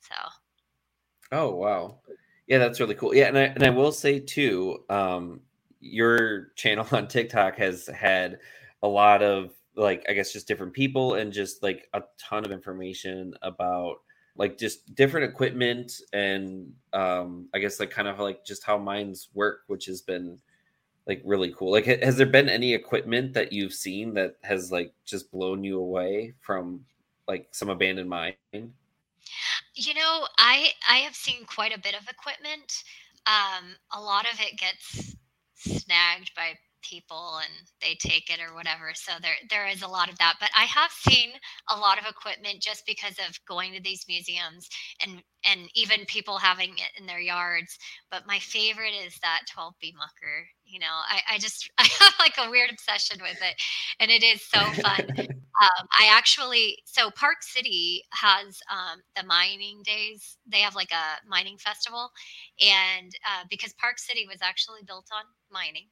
So, 0.00 0.14
Oh 1.30 1.54
wow, 1.54 2.00
yeah, 2.46 2.58
that's 2.58 2.78
really 2.78 2.94
cool. 2.94 3.14
Yeah, 3.14 3.28
and 3.28 3.38
I 3.38 3.42
and 3.44 3.62
I 3.64 3.70
will 3.70 3.92
say 3.92 4.20
too, 4.20 4.84
um, 4.90 5.40
your 5.80 6.48
channel 6.56 6.86
on 6.92 7.08
TikTok 7.08 7.56
has 7.56 7.86
had 7.86 8.38
a 8.82 8.88
lot 8.88 9.22
of 9.22 9.52
like 9.74 10.04
I 10.08 10.12
guess 10.12 10.32
just 10.32 10.46
different 10.46 10.74
people 10.74 11.14
and 11.14 11.32
just 11.32 11.62
like 11.62 11.88
a 11.94 12.02
ton 12.18 12.44
of 12.44 12.52
information 12.52 13.34
about 13.42 13.96
like 14.36 14.58
just 14.58 14.94
different 14.94 15.30
equipment 15.30 15.92
and 16.12 16.72
um 16.92 17.48
I 17.54 17.58
guess 17.58 17.80
like 17.80 17.90
kind 17.90 18.08
of 18.08 18.18
like 18.18 18.44
just 18.44 18.64
how 18.64 18.76
mines 18.78 19.28
work, 19.34 19.60
which 19.68 19.86
has 19.86 20.02
been 20.02 20.38
like 21.06 21.22
really 21.24 21.52
cool. 21.56 21.72
Like, 21.72 21.86
has 21.86 22.16
there 22.16 22.26
been 22.26 22.48
any 22.48 22.74
equipment 22.74 23.34
that 23.34 23.52
you've 23.52 23.74
seen 23.74 24.14
that 24.14 24.36
has 24.42 24.70
like 24.70 24.92
just 25.04 25.30
blown 25.30 25.64
you 25.64 25.78
away 25.78 26.34
from 26.40 26.84
like 27.26 27.48
some 27.52 27.70
abandoned 27.70 28.08
mine? 28.08 28.34
you 29.74 29.94
know, 29.94 30.26
I 30.38 30.70
I 30.88 30.98
have 30.98 31.14
seen 31.14 31.44
quite 31.46 31.74
a 31.74 31.80
bit 31.80 31.94
of 31.94 32.08
equipment. 32.08 32.82
Um, 33.26 33.76
a 33.92 34.00
lot 34.00 34.26
of 34.32 34.38
it 34.40 34.58
gets 34.58 35.16
snagged 35.54 36.34
by 36.34 36.54
people 36.82 37.38
and 37.38 37.52
they 37.80 37.94
take 37.94 38.30
it 38.30 38.40
or 38.40 38.54
whatever. 38.54 38.92
So 38.94 39.12
there 39.20 39.36
there 39.50 39.66
is 39.66 39.82
a 39.82 39.88
lot 39.88 40.10
of 40.10 40.18
that. 40.18 40.34
But 40.40 40.50
I 40.56 40.64
have 40.64 40.90
seen 40.90 41.30
a 41.70 41.78
lot 41.78 41.98
of 41.98 42.06
equipment 42.06 42.60
just 42.60 42.84
because 42.86 43.18
of 43.18 43.38
going 43.46 43.72
to 43.74 43.82
these 43.82 44.04
museums 44.08 44.68
and 45.04 45.22
and 45.44 45.68
even 45.74 46.04
people 46.06 46.38
having 46.38 46.70
it 46.70 46.90
in 46.98 47.06
their 47.06 47.20
yards. 47.20 47.78
But 48.10 48.26
my 48.26 48.38
favorite 48.38 48.94
is 49.04 49.18
that 49.22 49.40
12B 49.56 49.94
mucker. 49.96 50.46
You 50.64 50.80
know, 50.80 50.86
I, 51.08 51.34
I 51.34 51.38
just 51.38 51.70
I 51.78 51.88
have 52.00 52.14
like 52.18 52.34
a 52.38 52.50
weird 52.50 52.70
obsession 52.70 53.18
with 53.20 53.38
it, 53.42 53.54
and 54.00 54.10
it 54.10 54.22
is 54.22 54.42
so 54.42 54.60
fun. 54.82 55.06
um, 55.18 55.86
I 56.00 56.08
actually 56.10 56.78
so 56.84 57.10
Park 57.10 57.42
City 57.42 58.02
has 58.12 58.60
um, 58.70 59.00
the 59.16 59.24
mining 59.24 59.82
days. 59.84 60.36
They 60.50 60.60
have 60.60 60.74
like 60.74 60.92
a 60.92 61.26
mining 61.28 61.58
festival, 61.58 62.10
and 62.60 63.12
uh, 63.26 63.44
because 63.50 63.72
Park 63.74 63.98
City 63.98 64.26
was 64.28 64.38
actually 64.42 64.80
built 64.86 65.06
on 65.12 65.24
mining 65.50 65.88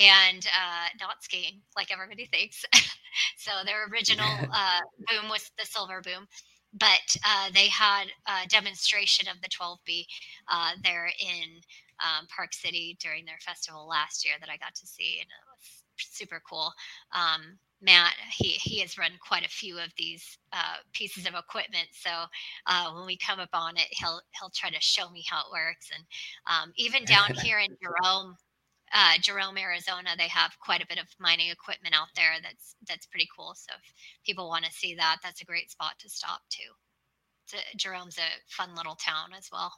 and 0.00 0.46
uh, 0.46 0.88
not 1.00 1.22
skiing 1.22 1.60
like 1.76 1.92
everybody 1.92 2.26
thinks. 2.32 2.64
so 3.36 3.50
their 3.64 3.86
original 3.88 4.26
uh, 4.52 4.80
boom 5.08 5.30
was 5.30 5.50
the 5.58 5.66
silver 5.66 6.00
boom, 6.00 6.26
but 6.74 7.16
uh, 7.26 7.50
they 7.52 7.68
had 7.68 8.04
a 8.26 8.46
demonstration 8.48 9.28
of 9.28 9.40
the 9.42 9.48
12B 9.48 10.04
uh, 10.48 10.72
there 10.82 11.06
in 11.06 11.60
um, 12.00 12.26
Park 12.34 12.52
City 12.52 12.96
during 13.00 13.24
their 13.24 13.38
festival 13.40 13.86
last 13.88 14.24
year 14.24 14.34
that 14.40 14.48
I 14.48 14.56
got 14.56 14.74
to 14.74 14.86
see, 14.86 15.18
and 15.20 15.26
it 15.26 15.44
was 15.50 15.82
super 15.98 16.40
cool. 16.48 16.72
Um, 17.12 17.58
Matt, 17.82 18.14
he 18.36 18.48
he 18.48 18.80
has 18.80 18.98
run 18.98 19.12
quite 19.26 19.44
a 19.44 19.48
few 19.48 19.78
of 19.78 19.90
these 19.96 20.38
uh, 20.52 20.76
pieces 20.92 21.26
of 21.26 21.34
equipment. 21.34 21.88
So 21.92 22.10
uh, 22.66 22.92
when 22.92 23.06
we 23.06 23.16
come 23.16 23.40
up 23.40 23.48
on 23.54 23.76
it, 23.76 23.86
he'll 23.90 24.20
he'll 24.38 24.50
try 24.50 24.70
to 24.70 24.80
show 24.80 25.10
me 25.10 25.24
how 25.28 25.40
it 25.40 25.52
works. 25.52 25.88
And 25.94 26.04
um, 26.46 26.72
even 26.76 27.04
down 27.04 27.32
here 27.42 27.58
in 27.58 27.74
Jerome, 27.82 28.36
uh, 28.92 29.12
Jerome, 29.20 29.56
Arizona, 29.56 30.10
they 30.16 30.28
have 30.28 30.58
quite 30.60 30.82
a 30.82 30.86
bit 30.86 30.98
of 30.98 31.06
mining 31.18 31.50
equipment 31.50 31.94
out 31.94 32.08
there. 32.16 32.34
That's 32.42 32.74
that's 32.88 33.06
pretty 33.06 33.28
cool. 33.36 33.54
So 33.54 33.72
if 33.76 33.92
people 34.24 34.48
want 34.48 34.64
to 34.64 34.72
see 34.72 34.94
that, 34.96 35.18
that's 35.22 35.42
a 35.42 35.44
great 35.44 35.70
spot 35.70 35.94
to 36.00 36.08
stop 36.08 36.40
too. 36.50 37.56
A, 37.56 37.76
Jerome's 37.76 38.18
a 38.18 38.28
fun 38.48 38.74
little 38.74 38.96
town 38.96 39.30
as 39.36 39.48
well. 39.52 39.72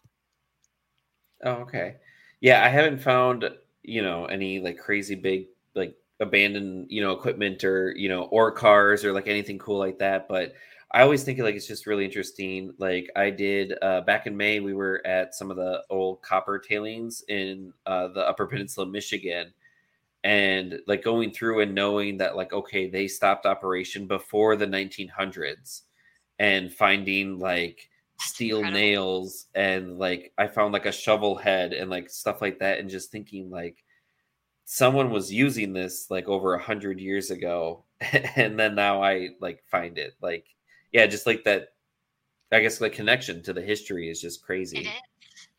Oh, 1.45 1.63
okay. 1.63 1.97
Yeah, 2.41 2.65
I 2.65 2.69
haven't 2.69 3.03
found 3.03 3.49
you 3.83 4.03
know 4.03 4.27
any 4.27 4.61
like 4.61 4.79
crazy 4.79 5.15
big 5.15 5.47
like 5.75 5.97
abandoned 6.21 6.87
you 6.89 7.03
know 7.03 7.13
equipment 7.13 7.65
or 7.65 7.93
you 7.97 8.09
know 8.09 8.23
or 8.25 8.53
cars 8.53 9.05
or 9.05 9.13
like 9.13 9.29
anything 9.29 9.59
cool 9.59 9.79
like 9.79 9.99
that, 9.99 10.29
but 10.29 10.55
I 10.95 11.03
always 11.03 11.23
think 11.25 11.39
like 11.39 11.55
it's 11.55 11.67
just 11.67 11.87
really 11.87 12.05
interesting. 12.05 12.75
Like 12.79 13.11
I 13.17 13.31
did 13.31 13.75
uh, 13.81 14.03
back 14.03 14.27
in 14.27 14.37
May, 14.37 14.61
we 14.61 14.75
were 14.75 15.01
at 15.07 15.35
some 15.35 15.51
of 15.51 15.57
the 15.57 15.83
old 15.89 16.21
copper 16.23 16.59
tailings 16.59 17.25
in 17.29 17.73
uh, 17.87 18.09
the 18.09 18.29
Upper 18.29 18.47
Peninsula, 18.47 18.87
Michigan, 18.87 19.55
and 20.25 20.81
like 20.87 21.03
going 21.03 21.33
through 21.33 21.61
and 21.61 21.75
knowing 21.75 22.19
that 22.19 22.37
like 22.37 22.53
okay, 22.53 22.89
they 22.89 23.09
stopped 23.09 23.47
operation 23.47 24.07
before 24.07 24.55
the 24.57 24.67
1900s, 24.67 25.83
and 26.39 26.73
finding 26.73 27.39
like 27.39 27.89
steel 28.21 28.59
incredible. 28.59 28.81
nails 28.81 29.47
and 29.55 29.99
like 29.99 30.33
I 30.39 30.47
found 30.47 30.73
like 30.75 30.87
a 30.87 30.93
shovel 30.93 31.37
head 31.37 31.73
and 31.73 31.91
like 31.91 32.11
stuff 32.11 32.43
like 32.43 32.59
that, 32.59 32.79
and 32.81 32.91
just 32.91 33.11
thinking 33.11 33.51
like 33.51 33.83
someone 34.65 35.11
was 35.11 35.33
using 35.33 35.73
this 35.73 36.11
like 36.11 36.29
over 36.29 36.55
a 36.55 36.63
hundred 36.63 37.01
years 37.01 37.31
ago 37.31 37.85
and 38.37 38.59
then 38.59 38.75
now 38.75 39.03
i 39.03 39.29
like 39.41 39.63
find 39.69 39.99
it 39.99 40.15
like 40.23 40.47
yeah, 40.93 41.07
just 41.07 41.27
like 41.27 41.45
that. 41.45 41.69
I 42.51 42.61
guess 42.61 42.79
the 42.79 42.91
connection 42.91 43.43
to 43.45 43.53
the 43.53 43.63
history 43.63 44.11
is 44.11 44.21
just 44.21 44.45
crazy. 44.45 44.79
It 44.79 44.87
is. 44.87 44.93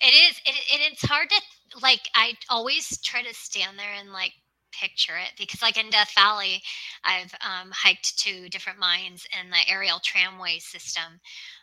It 0.02 0.14
is. 0.14 0.38
It, 0.46 0.56
it, 0.74 0.92
it's 0.92 1.06
hard 1.06 1.30
to 1.30 1.80
like. 1.82 2.02
I 2.16 2.34
always 2.50 3.00
try 3.00 3.24
to 3.24 3.34
stand 3.34 3.80
there 3.80 3.94
and 4.00 4.12
like 4.12 4.34
picture 4.80 5.14
it 5.18 5.32
because 5.38 5.62
like 5.62 5.78
in 5.78 5.90
death 5.92 6.12
valley 6.16 6.62
i've 7.04 7.32
um, 7.46 7.70
hiked 7.72 8.18
to 8.18 8.50
different 8.50 8.80
mines 8.80 9.26
and 9.40 9.52
the 9.52 9.72
aerial 9.72 10.00
tramway 10.04 10.58
system 10.58 11.20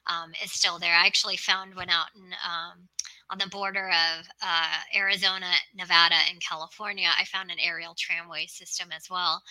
um, 0.06 0.30
is 0.44 0.52
still 0.52 0.78
there 0.78 0.94
i 0.94 1.06
actually 1.06 1.36
found 1.36 1.74
one 1.74 1.90
out 1.90 2.06
in 2.14 2.22
um, 2.22 2.88
on 3.30 3.38
the 3.38 3.48
border 3.48 3.88
of 3.88 4.26
uh, 4.42 4.76
Arizona, 4.96 5.46
Nevada, 5.74 6.16
and 6.28 6.40
California, 6.40 7.08
I 7.18 7.24
found 7.24 7.50
an 7.50 7.58
aerial 7.62 7.94
tramway 7.96 8.46
system 8.46 8.88
as 8.94 9.08
well, 9.10 9.42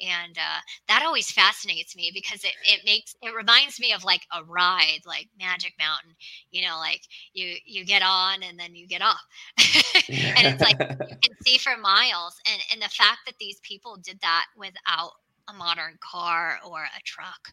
and 0.00 0.36
uh, 0.36 0.60
that 0.88 1.02
always 1.04 1.30
fascinates 1.30 1.96
me 1.96 2.10
because 2.12 2.44
it 2.44 2.52
it 2.66 2.80
makes 2.84 3.14
it 3.22 3.34
reminds 3.34 3.80
me 3.80 3.92
of 3.92 4.04
like 4.04 4.22
a 4.32 4.44
ride, 4.44 5.00
like 5.06 5.28
Magic 5.38 5.74
Mountain. 5.78 6.14
You 6.50 6.66
know, 6.66 6.78
like 6.78 7.02
you 7.32 7.56
you 7.64 7.84
get 7.84 8.02
on 8.02 8.42
and 8.42 8.58
then 8.58 8.74
you 8.74 8.86
get 8.86 9.02
off, 9.02 9.22
and 9.58 10.46
it's 10.46 10.62
like 10.62 10.78
you 11.08 11.16
can 11.22 11.36
see 11.46 11.58
for 11.58 11.76
miles. 11.76 12.36
And 12.50 12.62
and 12.72 12.82
the 12.82 12.88
fact 12.94 13.20
that 13.26 13.34
these 13.38 13.60
people 13.62 13.96
did 14.02 14.20
that 14.22 14.46
without 14.56 15.12
a 15.48 15.52
modern 15.52 15.98
car 16.00 16.58
or 16.66 16.84
a 16.84 17.02
truck 17.04 17.52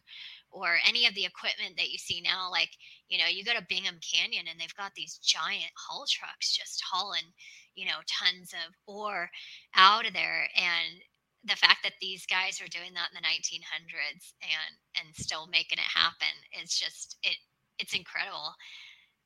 or 0.56 0.78
any 0.88 1.06
of 1.06 1.14
the 1.14 1.26
equipment 1.26 1.76
that 1.76 1.90
you 1.90 1.98
see 1.98 2.22
now 2.24 2.48
like 2.50 2.70
you 3.08 3.18
know 3.18 3.28
you 3.28 3.44
go 3.44 3.52
to 3.52 3.66
bingham 3.68 4.00
canyon 4.00 4.46
and 4.50 4.58
they've 4.58 4.74
got 4.80 4.92
these 4.96 5.20
giant 5.22 5.72
haul 5.76 6.06
trucks 6.08 6.56
just 6.56 6.82
hauling 6.90 7.28
you 7.76 7.84
know 7.84 8.00
tons 8.08 8.52
of 8.52 8.74
ore 8.86 9.30
out 9.76 10.06
of 10.06 10.12
there. 10.14 10.48
And 10.56 10.98
the 11.44 11.54
fact 11.54 11.84
that 11.84 11.92
these 12.00 12.26
guys 12.26 12.58
were 12.60 12.72
doing 12.72 12.92
that 12.94 13.12
in 13.12 13.20
the 13.20 13.28
1900s 13.28 14.32
and 14.42 14.72
and 14.98 15.14
still 15.14 15.46
making 15.46 15.78
it 15.78 15.92
happen 15.94 16.34
is 16.60 16.74
just 16.74 17.18
it 17.22 17.36
it's 17.78 17.94
incredible. 17.94 18.54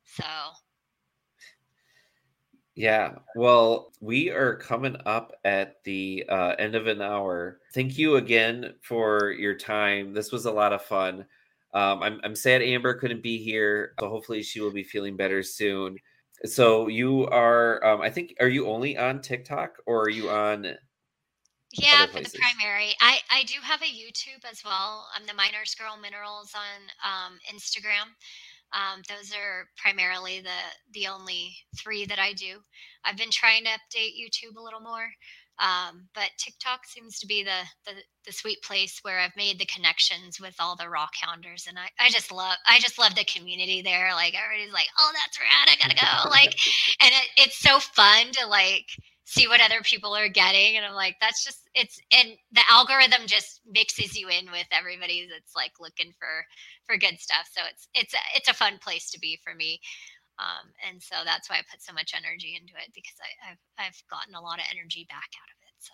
So 0.05 0.25
yeah. 2.81 3.17
Well, 3.37 3.93
we 4.01 4.31
are 4.31 4.57
coming 4.57 4.97
up 5.05 5.33
at 5.45 5.85
the 5.85 6.25
uh, 6.31 6.55
end 6.59 6.75
of 6.75 6.87
an 6.87 7.03
hour. 7.03 7.61
Thank 7.75 7.99
you 7.99 8.17
again 8.17 8.73
for 8.81 9.33
your 9.33 9.55
time. 9.55 10.15
This 10.15 10.33
was 10.33 10.47
a 10.47 10.51
lot 10.51 10.73
of 10.73 10.81
fun. 10.81 11.27
Um, 11.75 12.03
I'm, 12.03 12.21
I'm 12.25 12.35
sad 12.35 12.63
Amber 12.63 12.95
couldn't 12.95 13.23
be 13.23 13.37
here, 13.37 13.93
so 14.01 14.09
hopefully 14.09 14.43
she 14.43 14.61
will 14.61 14.73
be 14.73 14.83
feeling 14.83 15.15
better 15.15 15.43
soon. 15.43 15.99
So 16.47 16.89
you 16.89 17.27
are, 17.27 17.85
um, 17.85 18.01
I 18.01 18.09
think, 18.09 18.35
are 18.41 18.49
you 18.49 18.67
only 18.67 18.97
on 18.97 19.21
TikTok 19.21 19.77
or 19.85 20.05
are 20.05 20.09
you 20.09 20.31
on? 20.31 20.65
Yeah, 21.75 22.07
for 22.07 22.21
the 22.21 22.31
primary. 22.31 22.95
I 23.01 23.19
I 23.31 23.45
do 23.45 23.55
have 23.63 23.81
a 23.83 23.85
YouTube 23.85 24.51
as 24.51 24.65
well. 24.65 25.07
I'm 25.15 25.27
the 25.27 25.35
Miners 25.35 25.77
Girl 25.77 25.97
Minerals 26.01 26.53
on 26.57 26.81
um, 27.05 27.39
Instagram. 27.55 28.09
Um, 28.73 29.03
those 29.09 29.33
are 29.33 29.69
primarily 29.77 30.41
the 30.41 30.61
the 30.93 31.07
only 31.07 31.57
three 31.79 32.07
that 32.07 32.19
I 32.19 32.33
do. 32.33 32.59
I've 33.05 33.17
been 33.17 33.31
trying 33.31 33.65
to 33.65 33.71
update 33.71 34.15
YouTube 34.19 34.57
a 34.57 34.63
little 34.63 34.81
more, 34.81 35.09
um, 35.61 36.09
but 36.15 36.31
TikTok 36.39 36.87
seems 36.87 37.19
to 37.19 37.27
be 37.27 37.43
the, 37.45 37.63
the, 37.85 37.93
the 38.25 38.33
sweet 38.33 38.63
place 38.63 38.99
where 39.03 39.21
I've 39.21 39.37
made 39.37 39.59
the 39.59 39.67
connections 39.67 40.41
with 40.41 40.55
all 40.59 40.75
the 40.75 40.89
rock 40.89 41.11
hounders, 41.21 41.67
and 41.69 41.79
I, 41.79 41.89
I 42.05 42.09
just 42.09 42.33
love 42.33 42.57
I 42.67 42.79
just 42.79 42.99
love 42.99 43.15
the 43.15 43.25
community 43.25 43.83
there. 43.83 44.15
Like 44.15 44.35
everybody's 44.35 44.73
like, 44.73 44.89
oh, 44.99 45.13
that's 45.15 45.39
rad, 45.39 45.69
I 45.69 45.77
gotta 45.77 45.97
go. 45.97 46.31
like, 46.31 46.55
and 47.03 47.11
it, 47.11 47.29
it's 47.37 47.59
so 47.59 47.79
fun 47.79 48.33
to 48.33 48.47
like 48.47 48.87
see 49.31 49.47
what 49.47 49.61
other 49.61 49.81
people 49.83 50.15
are 50.15 50.29
getting 50.29 50.77
and 50.77 50.85
i'm 50.85 50.95
like 50.95 51.15
that's 51.21 51.45
just 51.45 51.69
it's 51.75 52.01
and 52.13 52.31
the 52.53 52.63
algorithm 52.69 53.27
just 53.27 53.61
mixes 53.67 54.17
you 54.17 54.29
in 54.29 54.51
with 54.51 54.67
everybody 54.73 55.29
that's 55.31 55.55
like 55.55 55.73
looking 55.81 56.13
for 56.19 56.45
for 56.91 56.99
good 56.99 57.21
stuff. 57.21 57.49
So 57.53 57.63
it's 57.71 57.89
it's 57.95 58.15
a, 58.15 58.19
it's 58.37 58.49
a 58.49 58.55
fun 58.55 58.79
place 58.83 59.11
to 59.11 59.21
be 59.21 59.39
for 59.45 59.55
me. 59.55 59.81
Um, 60.39 60.73
and 60.89 61.03
so 61.03 61.17
that's 61.25 61.51
why 61.51 61.57
i 61.57 61.63
put 61.71 61.83
so 61.83 61.93
much 61.93 62.15
energy 62.17 62.59
into 62.59 62.73
it 62.73 62.91
because 62.95 63.17
I, 63.21 63.51
i've 63.51 63.87
i've 63.87 64.03
gotten 64.11 64.35
a 64.35 64.41
lot 64.41 64.59
of 64.59 64.65
energy 64.73 65.07
back 65.11 65.29
out 65.37 65.51
of 65.51 65.59
it 65.69 65.75
so. 65.79 65.93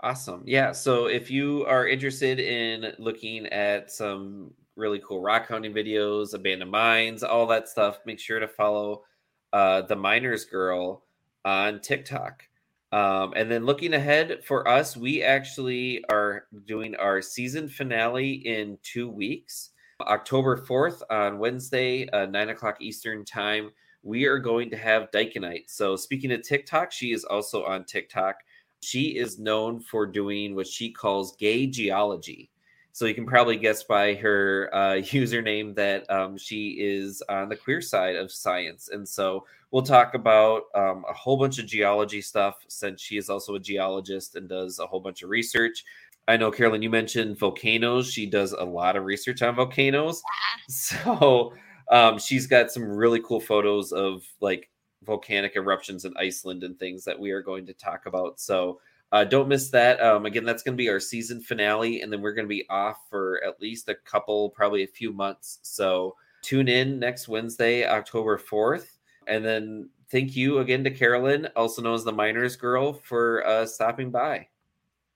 Awesome. 0.00 0.42
Yeah 0.44 0.72
so 0.72 1.06
if 1.06 1.30
you 1.30 1.64
are 1.66 1.86
interested 1.86 2.40
in 2.40 2.94
looking 2.98 3.46
at 3.46 3.92
some 3.92 4.52
really 4.74 5.00
cool 5.06 5.22
rock 5.22 5.46
hunting 5.46 5.72
videos 5.72 6.34
abandoned 6.34 6.72
mines 6.72 7.22
all 7.22 7.46
that 7.46 7.68
stuff 7.68 8.00
make 8.04 8.18
sure 8.18 8.40
to 8.40 8.48
follow 8.48 9.04
uh, 9.52 9.82
the 9.82 9.94
miners 9.96 10.44
girl 10.44 11.04
on 11.44 11.80
TikTok. 11.80 12.42
Um, 12.90 13.34
and 13.36 13.50
then 13.50 13.66
looking 13.66 13.94
ahead 13.94 14.44
for 14.44 14.66
us, 14.66 14.96
we 14.96 15.22
actually 15.22 16.04
are 16.10 16.46
doing 16.64 16.94
our 16.96 17.20
season 17.20 17.68
finale 17.68 18.32
in 18.32 18.78
two 18.82 19.08
weeks. 19.10 19.70
October 20.00 20.56
4th 20.56 21.02
on 21.10 21.38
Wednesday, 21.38 22.08
uh, 22.10 22.26
9 22.26 22.50
o'clock 22.50 22.80
Eastern 22.80 23.24
Time, 23.24 23.70
we 24.02 24.24
are 24.24 24.38
going 24.38 24.70
to 24.70 24.76
have 24.76 25.10
Dykenite. 25.10 25.64
So, 25.68 25.96
speaking 25.96 26.32
of 26.32 26.42
TikTok, 26.42 26.92
she 26.92 27.12
is 27.12 27.24
also 27.24 27.64
on 27.64 27.84
TikTok. 27.84 28.36
She 28.80 29.16
is 29.18 29.38
known 29.38 29.80
for 29.80 30.06
doing 30.06 30.54
what 30.54 30.68
she 30.68 30.90
calls 30.90 31.36
gay 31.36 31.66
geology. 31.66 32.50
So 32.92 33.06
you 33.06 33.14
can 33.14 33.26
probably 33.26 33.56
guess 33.56 33.84
by 33.84 34.14
her 34.14 34.70
uh, 34.72 34.78
username 34.96 35.74
that 35.76 36.08
um, 36.10 36.36
she 36.36 36.78
is 36.80 37.22
on 37.28 37.48
the 37.48 37.54
queer 37.56 37.80
side 37.80 38.16
of 38.16 38.32
science. 38.32 38.88
And 38.88 39.08
so 39.08 39.46
we'll 39.70 39.82
talk 39.82 40.14
about 40.14 40.62
um, 40.74 41.04
a 41.08 41.12
whole 41.12 41.36
bunch 41.36 41.58
of 41.58 41.66
geology 41.66 42.20
stuff 42.20 42.56
since 42.68 43.00
she 43.00 43.16
is 43.16 43.28
also 43.28 43.54
a 43.54 43.60
geologist 43.60 44.36
and 44.36 44.48
does 44.48 44.78
a 44.78 44.86
whole 44.86 45.00
bunch 45.00 45.22
of 45.22 45.30
research. 45.30 45.84
I 46.26 46.36
know, 46.36 46.50
Carolyn, 46.50 46.82
you 46.82 46.90
mentioned 46.90 47.38
volcanoes. 47.38 48.12
She 48.12 48.26
does 48.26 48.52
a 48.52 48.64
lot 48.64 48.96
of 48.96 49.04
research 49.04 49.42
on 49.42 49.54
volcanoes. 49.56 50.22
So 50.70 51.54
um, 51.90 52.18
she's 52.18 52.46
got 52.46 52.70
some 52.70 52.82
really 52.82 53.20
cool 53.20 53.40
photos 53.40 53.90
of 53.90 54.22
like 54.42 54.68
volcanic 55.04 55.56
eruptions 55.56 56.04
in 56.04 56.12
Iceland 56.18 56.62
and 56.62 56.78
things 56.78 57.04
that 57.04 57.18
we 57.18 57.30
are 57.30 57.40
going 57.40 57.64
to 57.64 57.72
talk 57.72 58.04
about. 58.04 58.38
So 58.38 58.78
uh, 59.10 59.24
don't 59.24 59.48
miss 59.48 59.70
that. 59.70 59.98
Um, 60.02 60.26
again, 60.26 60.44
that's 60.44 60.62
going 60.62 60.76
to 60.76 60.82
be 60.82 60.90
our 60.90 61.00
season 61.00 61.40
finale, 61.40 62.02
and 62.02 62.12
then 62.12 62.20
we're 62.20 62.34
going 62.34 62.44
to 62.44 62.54
be 62.54 62.66
off 62.68 62.98
for 63.08 63.42
at 63.42 63.60
least 63.60 63.88
a 63.88 63.94
couple, 63.94 64.50
probably 64.50 64.84
a 64.84 64.88
few 64.88 65.12
months. 65.12 65.60
So 65.62 66.14
tune 66.42 66.68
in 66.68 66.98
next 66.98 67.28
Wednesday, 67.28 67.86
October 67.86 68.38
4th. 68.38 68.97
And 69.28 69.44
then 69.44 69.90
thank 70.10 70.34
you 70.36 70.58
again 70.58 70.84
to 70.84 70.90
Carolyn, 70.90 71.48
also 71.54 71.82
known 71.82 71.94
as 71.94 72.04
the 72.04 72.12
Miners 72.12 72.56
Girl, 72.56 72.92
for 72.92 73.46
uh, 73.46 73.66
stopping 73.66 74.10
by. 74.10 74.48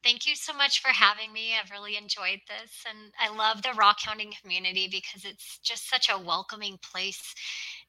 Thank 0.04 0.26
you 0.26 0.34
so 0.34 0.52
much 0.52 0.82
for 0.82 0.88
having 0.88 1.32
me. 1.32 1.52
I've 1.58 1.70
really 1.70 1.96
enjoyed 1.96 2.40
this. 2.48 2.84
And 2.88 3.12
I 3.20 3.34
love 3.34 3.62
the 3.62 3.72
rock 3.76 3.98
hounding 4.00 4.32
community 4.40 4.88
because 4.90 5.24
it's 5.24 5.58
just 5.58 5.88
such 5.88 6.10
a 6.10 6.20
welcoming 6.20 6.78
place. 6.82 7.34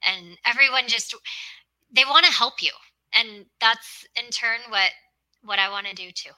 And 0.06 0.38
everyone 0.46 0.88
just, 0.88 1.16
they 1.92 2.04
want 2.06 2.26
to 2.26 2.32
help 2.32 2.62
you. 2.62 2.72
And 3.14 3.46
that's 3.60 4.06
in 4.16 4.30
turn 4.30 4.60
what 4.70 4.92
what 5.44 5.60
I 5.60 5.70
want 5.70 5.88
to 5.88 5.94
do 5.94 6.10
too. 6.12 6.32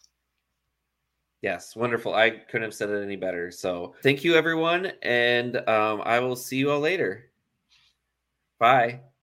Yes, 1.41 1.75
wonderful. 1.75 2.15
I 2.15 2.31
couldn't 2.31 2.63
have 2.63 2.73
said 2.73 2.89
it 2.89 3.03
any 3.03 3.15
better. 3.15 3.51
So 3.51 3.93
thank 4.01 4.23
you, 4.23 4.35
everyone. 4.35 4.91
And 5.03 5.57
um, 5.69 6.01
I 6.03 6.19
will 6.19 6.35
see 6.35 6.57
you 6.57 6.71
all 6.71 6.79
later. 6.79 7.29
Bye. 8.57 9.01